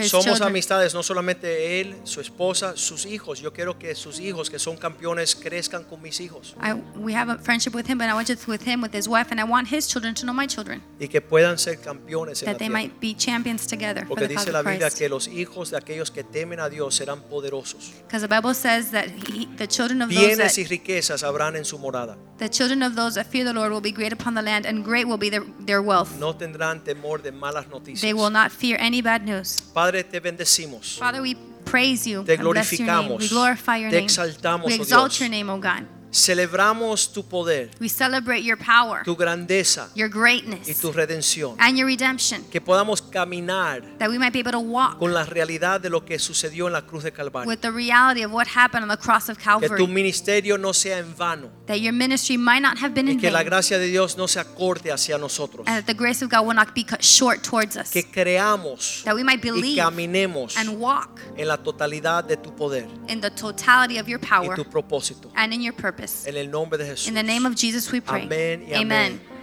Somos 0.08 0.24
children. 0.24 0.42
amistades, 0.48 0.94
no 0.94 1.02
solamente 1.02 1.80
él, 1.80 1.96
su 2.04 2.20
esposa, 2.20 2.76
sus 2.76 3.06
hijos. 3.06 3.40
Yo 3.40 3.52
quiero 3.52 3.78
que 3.78 3.94
sus 3.94 4.20
hijos, 4.20 4.50
que 4.50 4.58
son 4.58 4.76
campeones, 4.76 5.34
crezcan 5.34 5.84
con 5.84 6.00
mis 6.02 6.20
hijos 6.20 6.54
I, 6.62 6.72
we 6.96 7.14
have 7.14 7.30
a 7.32 7.38
friendship 7.38 7.74
with 7.74 7.86
him, 7.88 7.98
but 7.98 8.06
I 8.08 8.12
want 8.14 8.30
it 8.30 8.38
with 8.46 8.62
him, 8.66 8.82
with 8.82 8.94
his 8.94 9.08
wife, 9.08 9.28
and 9.30 9.40
I 9.40 9.44
want 9.44 9.68
his 9.72 9.86
children 9.88 10.14
to 10.14 10.22
know 10.24 10.34
my 10.34 10.46
children, 10.46 10.82
y 11.00 11.08
que 11.08 11.20
puedan 11.20 11.58
ser 11.58 11.80
campeones 11.80 12.42
en 12.42 12.46
la 12.46 12.52
that 12.52 12.58
they 12.58 12.68
tierra. 12.68 12.82
might 12.82 13.00
be 13.00 13.14
champions 13.14 13.66
together 13.66 14.00
for 14.06 14.08
Porque 14.16 14.28
the 14.28 14.34
dice 14.34 14.52
la 14.52 14.62
Biblia 14.62 14.90
que 14.90 15.08
los 15.08 15.28
hijos 15.28 15.70
de 15.70 15.76
aquellos 15.78 16.10
que 16.10 16.24
temen 16.24 16.60
a 16.60 16.68
Dios 16.68 16.94
serán 16.94 17.22
poderosos. 17.22 17.92
Because 18.06 18.22
the 18.26 18.28
Bible 18.34 18.54
says 18.54 18.90
that 18.90 19.06
he, 19.08 19.46
the 19.56 19.66
children 19.66 20.02
of 20.02 20.08
those 20.10 20.18
Bienes 20.18 20.54
that 20.54 20.58
y 20.58 20.64
riquezas 20.64 21.22
habrán 21.22 21.56
en 21.56 21.64
su 21.64 21.78
morada. 21.78 22.16
the 22.38 22.48
children 22.48 22.82
of 22.82 22.94
those 22.94 23.14
that 23.14 23.26
fear 23.26 23.44
the 23.44 23.52
Lord 23.52 23.72
will 23.72 23.80
be 23.80 23.92
great 23.92 24.12
upon 24.12 24.34
the 24.34 24.42
land, 24.42 24.66
and 24.66 24.84
great 24.84 25.06
will 25.06 25.18
be 25.18 25.30
their, 25.30 25.44
their 25.60 25.80
wealth. 25.82 26.18
No 26.18 26.34
tendrán 26.34 26.82
temor 26.84 27.22
de 27.22 27.32
malas 27.32 27.66
They 28.00 28.12
will 28.12 28.30
noticias. 28.30 28.32
not 28.32 28.52
fear 28.52 28.76
any 28.80 29.02
bad 29.02 29.24
news. 29.24 29.60
Padre, 29.78 30.02
te 30.02 30.18
bendecimos. 30.20 30.96
Father, 30.98 31.22
we 31.22 31.36
praise 31.64 32.04
you. 32.10 32.24
Te 32.24 32.34
and 32.34 32.42
bless 32.42 32.72
your 32.72 32.86
name. 32.86 33.08
glorificamos. 33.08 33.18
We 33.20 33.28
glorify 33.28 33.76
your 33.76 33.90
Te 33.90 33.96
name. 33.96 34.06
exaltamos, 34.06 34.66
we 34.66 34.72
oh 34.72 34.82
exalt 34.82 35.10
Dios. 35.12 35.20
your 35.20 35.28
name, 35.30 35.48
O 35.50 35.58
God. 35.58 35.84
Celebramos 36.10 37.12
tu 37.12 37.22
poder, 37.28 37.70
We 37.80 37.88
celebrate 37.88 38.42
your 38.42 38.56
power, 38.58 39.02
tu 39.04 39.14
grandeza 39.14 39.90
your 39.94 40.08
y 40.08 40.12
greatness, 40.12 40.80
tu 40.80 40.90
redención. 40.90 41.54
and 41.58 41.76
your 41.76 41.86
redemption, 41.86 42.42
Que 42.50 42.60
podamos 42.60 43.02
caminar 43.02 43.82
that 43.98 44.08
we 44.08 44.18
might 44.18 44.32
be 44.32 44.40
able 44.40 44.52
to 44.52 44.58
walk 44.58 44.98
con 44.98 45.12
la 45.12 45.24
realidad 45.24 45.80
de 45.80 45.90
lo 45.90 46.04
que 46.06 46.18
sucedió 46.18 46.66
en 46.66 46.72
la 46.72 46.82
cruz 46.86 47.04
de 47.04 47.12
Calvario. 47.12 47.46
with 47.48 47.60
the 47.60 47.70
reality 47.70 48.22
of 48.24 48.32
what 48.32 48.46
happened 48.46 48.82
on 48.82 48.88
the 48.88 48.96
cross 48.96 49.28
of 49.28 49.36
Que 49.36 49.44
Calvary. 49.44 49.76
tu 49.78 49.86
ministerio 49.86 50.56
no 50.58 50.72
sea 50.72 50.98
en 50.98 51.14
vano 51.14 51.50
that 51.66 51.76
your 51.80 51.92
ministry 51.92 52.38
might 52.38 52.62
not 52.62 52.78
have 52.78 52.94
been 52.94 53.06
y 53.08 53.12
in 53.12 53.20
que 53.20 53.30
la 53.30 53.42
gracia 53.42 53.78
de 53.78 53.86
Dios 53.88 54.16
no 54.16 54.26
se 54.26 54.40
acorte 54.40 54.90
hacia 54.90 55.18
nosotros. 55.18 55.66
and 55.66 55.76
that 55.76 55.86
the 55.86 55.94
grace 55.94 56.24
of 56.24 56.30
God 56.30 56.46
will 56.46 56.56
not 56.56 56.74
be 56.74 56.84
cut 56.84 57.02
short 57.02 57.42
towards 57.42 57.76
us, 57.76 57.90
Que 57.90 58.02
creamos 58.10 59.02
that 59.04 59.14
we 59.14 59.22
might 59.22 59.44
y 59.44 59.50
believe 59.50 59.76
caminemos 59.76 60.56
and 60.56 60.70
walk 60.80 61.20
en 61.36 61.46
la 61.48 61.58
totalidad 61.58 62.24
de 62.24 62.36
tu 62.38 62.54
poder 62.56 62.86
in 63.08 63.20
the 63.20 63.30
totality 63.30 63.98
of 63.98 64.08
your 64.08 64.18
y 64.22 64.26
power 64.26 64.56
tu 64.56 64.64
propósito. 64.64 65.30
and 65.36 65.52
in 65.52 65.60
your 65.60 65.74
purpose. 65.74 65.97
En 66.26 66.36
el 66.36 66.50
nombre 66.50 66.78
de 66.78 66.86
Jesús. 66.90 67.08
In 67.08 67.14
the 67.14 67.22
name 67.22 67.46
of 67.46 67.54
Jesus 67.56 67.90
we 67.92 68.00
pray. 68.00 68.22
Amén 68.22 68.64
y 68.68 68.74
Amen. 68.74 68.82
amén. 68.82 69.37